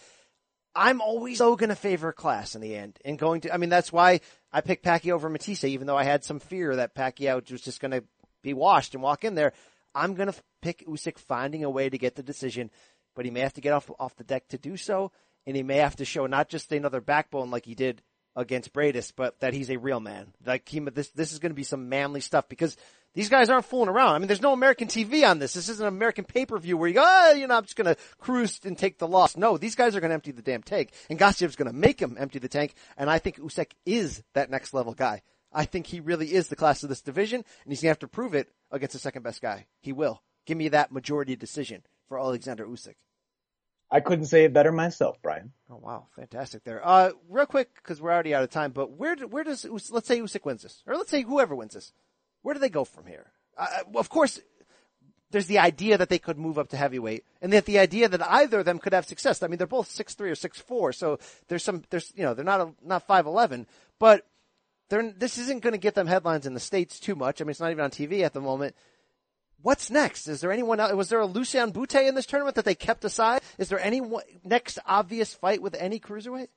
[0.75, 3.69] I'm always so going to favor class in the end and going to, I mean,
[3.69, 4.21] that's why
[4.53, 7.81] I picked Pacquiao over Matthysse, even though I had some fear that Pacquiao was just
[7.81, 8.05] going to
[8.43, 9.53] be washed and walk in there.
[9.95, 12.71] I'm going to pick Usyk finding a way to get the decision,
[13.15, 15.13] but he may have to get off off the deck to do so,
[15.47, 18.03] and he may have to show not just another backbone like he did
[18.35, 20.33] against Briedis, but that he's a real man.
[20.45, 22.77] Like he, this this is going to be some manly stuff because
[23.15, 24.15] these guys aren't fooling around.
[24.15, 25.53] I mean, there's no American TV on this.
[25.53, 28.01] This isn't an American pay-per-view where you go, oh, you know, I'm just going to
[28.19, 29.37] cruise and take the loss.
[29.37, 32.01] No, these guys are going to empty the damn tank, and Gassiev's going to make
[32.01, 32.75] him empty the tank.
[32.97, 35.21] And I think Usyk is that next level guy.
[35.53, 37.99] I think he really is the class of this division, and he's going to have
[38.01, 39.67] to prove it against the second best guy.
[39.81, 40.23] He will.
[40.47, 42.95] Give me that majority decision for Alexander Usyk.
[43.91, 45.53] I couldn't say it better myself, Brian.
[45.71, 46.81] Oh wow, fantastic there.
[46.83, 50.09] Uh, real quick, because we're already out of time, but where do, where does let's
[50.09, 51.93] say Usyk wins this, or let's say whoever wins this,
[52.41, 53.31] where do they go from here?
[53.57, 54.41] Uh, of course,
[55.31, 58.23] there's the idea that they could move up to heavyweight, and that the idea that
[58.23, 59.43] either of them could have success.
[59.43, 61.19] I mean, they're both six three or six four, so
[61.49, 63.67] there's some there's you know they're not a, not five eleven,
[63.99, 64.27] but
[64.93, 67.41] they're this isn't going to get them headlines in the states too much.
[67.41, 68.77] I mean, it's not even on TV at the moment.
[69.63, 70.29] What's next?
[70.29, 70.93] Is there anyone else?
[70.93, 73.41] Was there a Lucian Bute in this tournament that they kept aside?
[73.57, 74.03] Is there any
[74.45, 76.49] next obvious fight with any cruiserweight?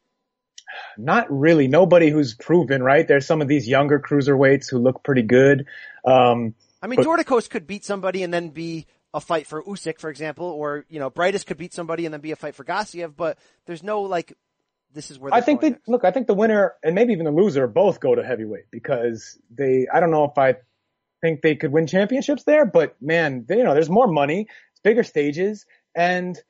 [0.98, 1.70] Not really.
[1.70, 3.08] Nobody who's proven, right?
[3.08, 5.68] There's some of these younger cruiserweights who look pretty good.
[6.04, 10.10] Um, I mean, but- could beat somebody and then be a fight for Usyk, for
[10.10, 13.16] example, or you know, Briedis could beat somebody and then be a fight for Gassiev.
[13.16, 14.34] But there's no like,
[14.96, 16.06] this is where I think they look.
[16.06, 19.88] I think the winner and maybe even the loser both go to heavyweight because they.
[19.94, 20.56] I don't know if I
[21.22, 24.80] think they could win championships there, but man, they, you know, there's more money, it's
[24.84, 26.42] bigger stages, and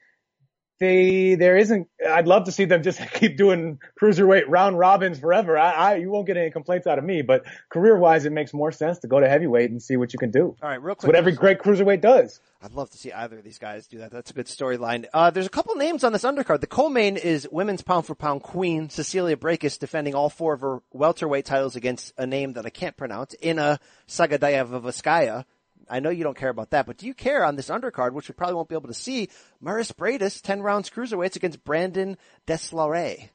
[0.79, 1.87] they there isn't.
[2.07, 5.57] I'd love to see them just keep doing cruiserweight round robins forever.
[5.57, 8.53] I, I you won't get any complaints out of me, but career wise, it makes
[8.53, 10.55] more sense to go to heavyweight and see what you can do.
[10.61, 11.09] All right, real It's quick.
[11.13, 12.39] what every great cruiserweight does.
[12.61, 14.11] I'd love to see either of these guys do that.
[14.11, 15.05] That's a good storyline.
[15.13, 16.61] Uh, there's a couple names on this undercard.
[16.61, 20.79] The co-main is women's pound for pound queen Cecilia Brækhus defending all four of her
[20.91, 25.45] welterweight titles against a name that I can't pronounce, Ina Sagadayevaskaya.
[25.89, 28.27] I know you don't care about that, but do you care on this undercard, which
[28.27, 29.29] we probably won't be able to see?
[29.63, 32.17] Mairis Briedis, 10 rounds cruiserweights against Brandon
[32.47, 33.29] Deslaurier.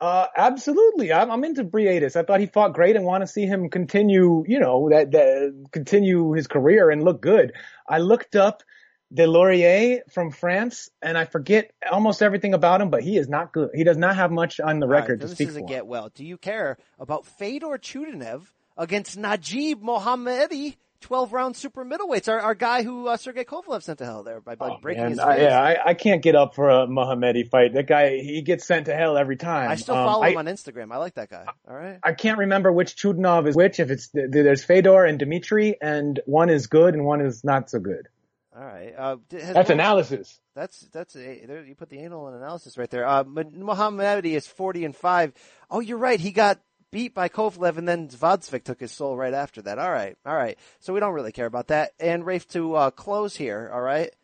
[0.00, 1.12] Uh, absolutely.
[1.12, 2.16] I'm, I'm into Briedis.
[2.16, 5.68] I thought he fought great and want to see him continue, you know, that, that,
[5.72, 7.52] continue his career and look good.
[7.88, 8.62] I looked up
[9.14, 13.70] Deslaurier from France and I forget almost everything about him, but he is not good.
[13.74, 15.68] He does not have much on the right, record so to this speak doesn't for.
[15.68, 16.10] get well.
[16.14, 18.42] Do you care about Fedor Chudinov
[18.76, 22.28] against Nadjib Mohammedi, 12 round super middleweights?
[22.28, 25.04] Our, our guy who uh, Sergey Kovalev sent to hell there by like, breaking Oh,
[25.04, 25.42] Man, his I, face.
[25.44, 27.74] yeah, I, I can't get up for a Mohammedi fight.
[27.74, 29.70] That guy, he gets sent to hell every time.
[29.70, 30.92] I still Um, follow I- him on Instagram.
[30.92, 31.44] I like that guy.
[31.68, 31.98] All right.
[32.02, 33.78] I can't remember which Chudinov is which.
[33.80, 37.78] If it's there's Fedor and Dmitry, and one is good and one is not so
[37.78, 38.08] good.
[38.56, 38.94] All right.
[38.96, 40.40] Uh, That's Mo- analysis.
[40.54, 43.06] That's that's a, there, you put the anal and analysis right there.
[43.06, 45.32] Uh, Mo- Mohammedi is forty and five.
[45.70, 46.20] Oh, you're right.
[46.20, 46.60] He got
[46.94, 49.80] beat by Kovalev, and then Gvozdyk took his soul right after that.
[49.80, 50.56] All right, all right.
[50.78, 51.90] So we don't really care about that.
[51.98, 53.68] And Rafe to uh, close here.
[53.74, 54.14] All right.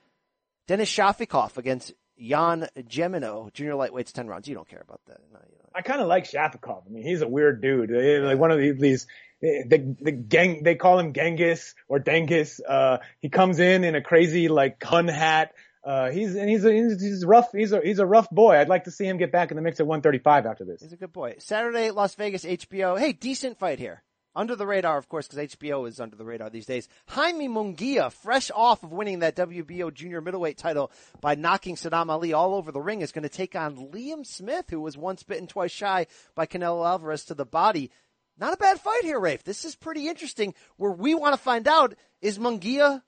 [0.68, 4.47] Denis Shafikov against Jan Gemino, junior lightweights, ten rounds.
[4.47, 5.18] You don't care about that.
[5.32, 5.40] No.
[5.74, 6.86] I kind of like Shafikov.
[6.86, 7.90] I mean, he's a weird dude.
[7.90, 9.09] Like one of these,
[9.40, 12.60] the the gang they call him Genghis or Dengis.
[12.66, 15.55] Uh, he comes in in a crazy like Hun hat.
[15.82, 17.52] Uh, he's and he's a, he's, rough.
[17.52, 18.57] He's a he's a rough boy.
[18.57, 20.82] I'd like to see him get back in the mix at 135 after this.
[20.82, 21.36] He's a good boy.
[21.39, 22.98] Saturday, Las Vegas, HBO.
[22.98, 24.02] Hey, decent fight here.
[24.36, 26.89] Under the radar, of course, because HBO is under the radar these days.
[27.09, 32.32] Jaime Munguia, fresh off of winning that WBO junior middleweight title by knocking Saddam Ali
[32.32, 35.48] all over the ring, is going to take on Liam Smith, who was once bitten,
[35.48, 37.90] twice shy by Canelo Alvarez to the body.
[38.39, 39.43] Not a bad fight here, Rafe.
[39.43, 40.55] This is pretty interesting.
[40.77, 43.02] Where we want to find out is Munguia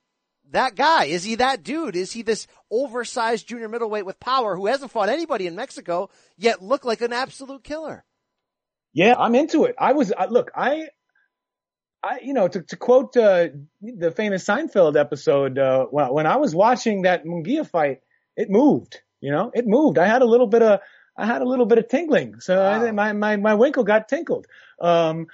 [0.53, 1.05] that guy?
[1.07, 1.97] Is he that dude?
[1.97, 6.63] Is he this oversized junior middleweight with power who hasn't fought anybody in Mexico yet
[6.63, 8.05] look like an absolute killer?
[8.95, 9.75] Yeah, I'm into it.
[9.79, 10.89] I was uh, look, I,
[12.03, 13.49] I, you know, to, to quote uh,
[13.81, 18.01] the famous Seinfeld episode, uh, when, when I was watching that Munguia fight,
[18.37, 19.01] it moved.
[19.21, 19.99] You know, it moved.
[19.99, 20.81] I had a little bit of,
[21.17, 22.41] I had a little bit of tingling.
[22.41, 24.47] So I, my my my winkle got tinkled.
[24.81, 25.27] Um,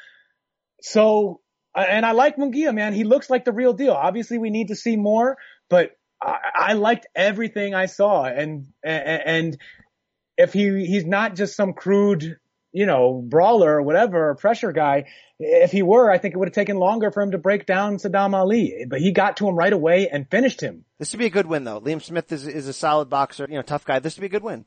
[0.80, 1.40] so
[1.78, 2.92] Uh, and I like Munguia, man.
[2.92, 3.92] He looks like the real deal.
[3.92, 5.36] Obviously, we need to see more,
[5.70, 9.58] but I, I liked everything I saw, and and, and
[10.36, 12.38] if he he's not just some crude
[12.72, 15.06] you know, brawler or whatever, or pressure guy.
[15.38, 17.96] If he were, I think it would have taken longer for him to break down
[17.96, 20.84] Saddam Ali, but he got to him right away and finished him.
[20.98, 21.80] This would be a good win, though.
[21.80, 24.00] Liam Smith is is a solid boxer, you know, tough guy.
[24.00, 24.64] This would be a good win.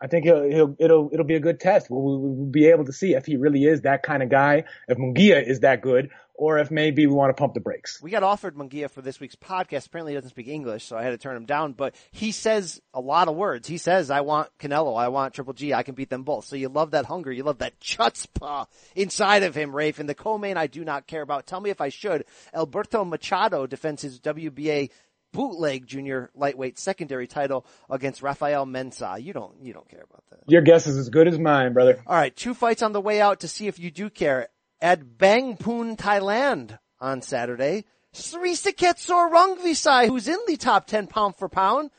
[0.00, 1.90] I think he'll, he'll it'll it'll be a good test.
[1.90, 4.96] We'll, we'll be able to see if he really is that kind of guy, if
[4.96, 8.00] Munguia is that good, or if maybe we want to pump the brakes.
[8.00, 9.88] We got offered Munguia for this week's podcast.
[9.88, 11.72] Apparently, he doesn't speak English, so I had to turn him down.
[11.72, 13.66] But he says a lot of words.
[13.66, 14.96] He says, "I want Canelo.
[14.96, 15.74] I want Triple G.
[15.74, 17.32] I can beat them both." So you love that hunger.
[17.32, 19.98] You love that chutzpah inside of him, Rafe.
[19.98, 21.48] And the co-main, I do not care about.
[21.48, 22.24] Tell me if I should.
[22.54, 24.90] Alberto Machado defends his WBA
[25.32, 29.22] bootleg junior lightweight secondary title against Rafael Mensah.
[29.22, 30.40] You don't, you don't care about that.
[30.46, 32.02] Your guess is as good as mine, brother.
[32.06, 34.48] All right, two fights on the way out to see if you do care.
[34.80, 37.84] At Bangpun, Thailand on Saturday,
[38.14, 41.90] Srisaket Sor Rungvisai, who's in the top 10 pound for pound,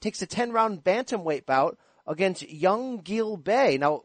[0.00, 3.76] takes a 10 round bantamweight bout against Young Gil Bae.
[3.78, 4.02] Now,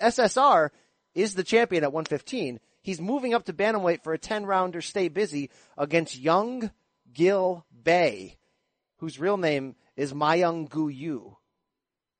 [0.00, 0.70] SSR
[1.14, 2.60] is the champion at 115.
[2.82, 6.70] He's moving up to bantamweight for a 10 rounder stay busy against Young
[7.12, 8.36] Gil Bae,
[8.98, 11.36] whose real name is Mayung Gu Yu.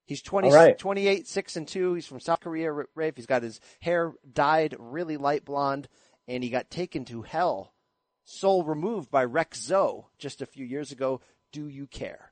[0.04, 0.78] He's 20, All right.
[0.78, 1.94] 28, 6 and 2.
[1.94, 3.16] He's from South Korea, Rafe.
[3.16, 5.88] He's got his hair dyed really light blonde
[6.26, 7.72] and he got taken to hell.
[8.24, 11.20] Soul removed by Rex Tso just a few years ago.
[11.52, 12.31] Do you care?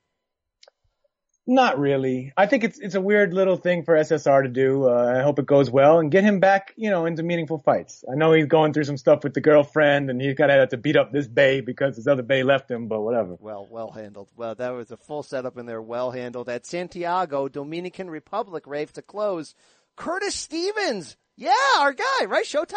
[1.46, 2.32] Not really.
[2.36, 4.88] I think it's it's a weird little thing for SSR to do.
[4.88, 8.04] Uh, I hope it goes well and get him back, you know, into meaningful fights.
[8.10, 10.68] I know he's going through some stuff with the girlfriend and he's got to have
[10.68, 13.36] to beat up this bay because his other bay left him, but whatever.
[13.40, 14.28] Well, well handled.
[14.36, 16.48] Well, that was a full setup in there, well handled.
[16.48, 19.54] At Santiago, Dominican Republic, Rafe to close.
[19.96, 21.16] Curtis Stevens.
[21.36, 22.44] Yeah, our guy, right?
[22.44, 22.76] Showtime?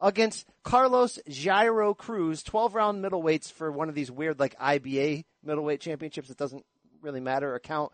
[0.00, 5.80] Against Carlos Jairo Cruz, 12 round middleweights for one of these weird like IBA middleweight
[5.80, 6.64] championships that doesn't
[7.02, 7.92] really matter or count.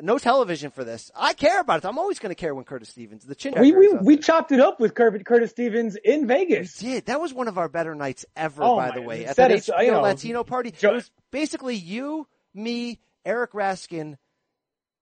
[0.00, 1.10] No television for this.
[1.16, 1.86] I care about it.
[1.86, 3.54] I'm always going to care when Curtis Stevens, the chin.
[3.58, 6.82] We we we chopped it up with Cur- Curtis Stevens in Vegas.
[6.82, 7.06] We did.
[7.06, 9.24] That was one of our better nights ever, Oh by the way.
[9.24, 10.74] At that us- HBO you know, Latino party.
[10.78, 14.18] It was basically you, me, Eric Raskin,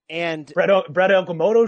[0.08, 1.10] and Brett Brett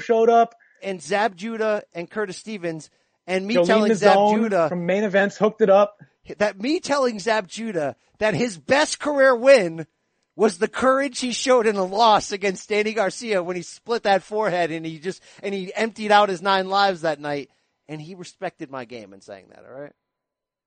[0.03, 0.55] showed up.
[0.83, 2.91] and Zab Judah and Curtis Stevens,
[3.27, 6.01] and me Jolene telling Zab Judah from main events hooked it up.
[6.39, 9.87] that me telling Zab Judah that his best career win
[10.37, 14.23] was the courage he showed in a loss against Danny Garcia when he split that
[14.23, 17.51] forehead and he just and he emptied out his nine lives that night,
[17.89, 19.65] and he respected my game in saying that.
[19.65, 19.93] All right.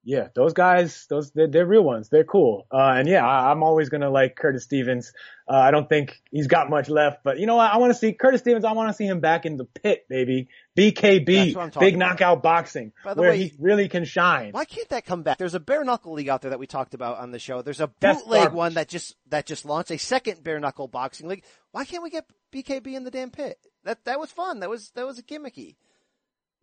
[0.04, 2.08] Yeah, those guys, those they're, they're real ones.
[2.10, 2.66] They're cool.
[2.72, 5.12] Uh, and yeah, I, I'm always gonna like Curtis Stevens.
[5.48, 7.72] Uh, I don't think he's got much left, but you know what?
[7.72, 8.64] I want to see Curtis Stevens.
[8.64, 10.48] I want to see him back in the pit, baby.
[10.78, 11.94] BKB, big about.
[12.00, 14.52] knockout boxing, By the where way- he really can shine.
[14.54, 15.38] Why can't that come back?
[15.38, 17.62] There's a bare knuckle league out there that we talked about on the show.
[17.62, 21.44] There's a bootleg one that just that just launched a second bare knuckle boxing league.
[21.72, 23.60] Why can't we get BKB in the damn pit?
[23.84, 24.62] That that was fun.
[24.62, 25.76] That was that was a gimmicky.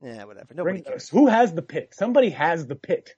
[0.02, 0.54] Yeah, whatever.
[0.54, 1.08] Nobody Bring- cares.
[1.08, 1.92] who has the pit?
[1.94, 3.14] Somebody has the pit.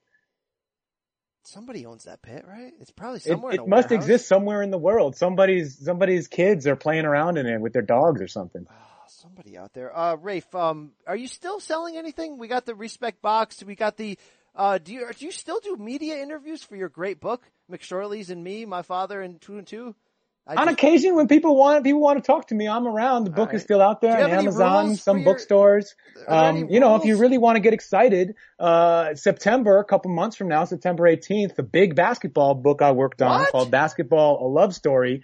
[1.48, 2.72] Somebody owns that pit, right?
[2.80, 3.52] It's probably It, somewhere.
[3.52, 4.04] in it must warehouse.
[4.06, 5.16] exist somewhere in the world.
[5.16, 8.66] Somebody's somebody's kids are playing around in it with their dogs or something.
[9.08, 9.96] Somebody out there.
[9.96, 12.38] Uh, Rafe, um, are you still selling anything?
[12.38, 13.62] We got the respect box.
[13.64, 14.18] We got the.
[14.54, 18.44] Uh, do you do you still do media interviews for your great book, McSorley's and
[18.44, 19.94] me, my father, and two and two?
[20.48, 23.24] I On just- occasion, when people want people want to talk to me, I'm around.
[23.24, 23.56] The book right.
[23.56, 25.94] is still out there on Amazon, some your- bookstores.
[26.26, 30.36] Um, you know, if you really want to get excited, uh, September, a couple months
[30.36, 33.52] from now, September 18th, the big basketball book I worked on What?
[33.52, 35.22] called Basketball: A Love Story.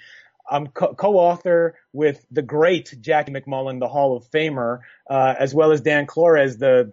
[0.49, 5.73] I'm co- co-author with the great Jackie MacMullan, the Hall of Famer, uh, as well
[5.73, 6.93] as Dan Klores, the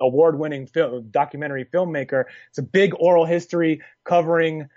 [0.00, 2.24] award-winning film, documentary filmmaker.
[2.48, 4.68] It's a big oral history covering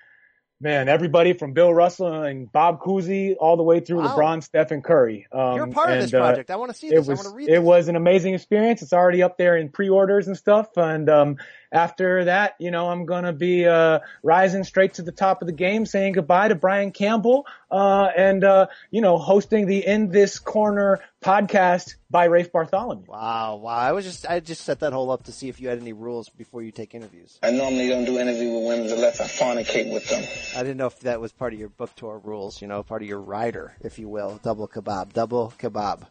[0.61, 4.15] Man, everybody from Bill Russell and Bob Cousy all the way through Wow.
[4.15, 5.27] LeBron, Stephen Curry.
[5.29, 6.49] Um, You're a part of and, this uh, project.
[6.49, 7.07] I want to see it this.
[7.07, 7.61] was I want to read it this.
[7.61, 8.81] was an amazing experience.
[8.81, 10.77] It's already up there in pre-orders and stuff.
[10.77, 11.37] And um,
[11.71, 15.53] after that, you know, I'm gonna be uh, rising straight to the top of the
[15.53, 20.39] game, saying goodbye to Brian Campbell, uh, and uh, you know, hosting the In This
[20.39, 23.05] Corner podcast by Rafe Bartholomew.
[23.07, 23.75] Wow, wow.
[23.75, 25.93] I was just I just set that whole up to see if you had any
[25.93, 27.39] rules before you take interviews.
[27.43, 30.23] I normally don't do interview with women unless I fornicate with them.
[30.55, 33.01] I didn't know if that was part of your book tour rules, you know, part
[33.01, 34.39] of your rider, if you will.
[34.43, 36.03] Double kebab, double kebab.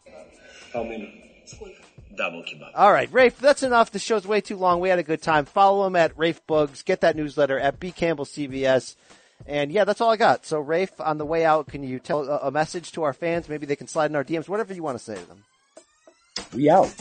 [0.73, 1.24] How many?
[2.15, 2.71] Double kebab.
[2.75, 3.91] All right, Rafe, that's enough.
[3.91, 4.79] The show's way too long.
[4.79, 5.45] We had a good time.
[5.45, 6.81] Follow him at Rafe Bugs.
[6.81, 8.95] Get that newsletter at B Campbell CBS.
[9.45, 10.45] And yeah, that's all I got.
[10.45, 13.49] So Rafe, on the way out, can you tell a, a message to our fans?
[13.49, 15.43] Maybe they can slide in our DMs, whatever you want to say to them.
[16.53, 16.93] We out.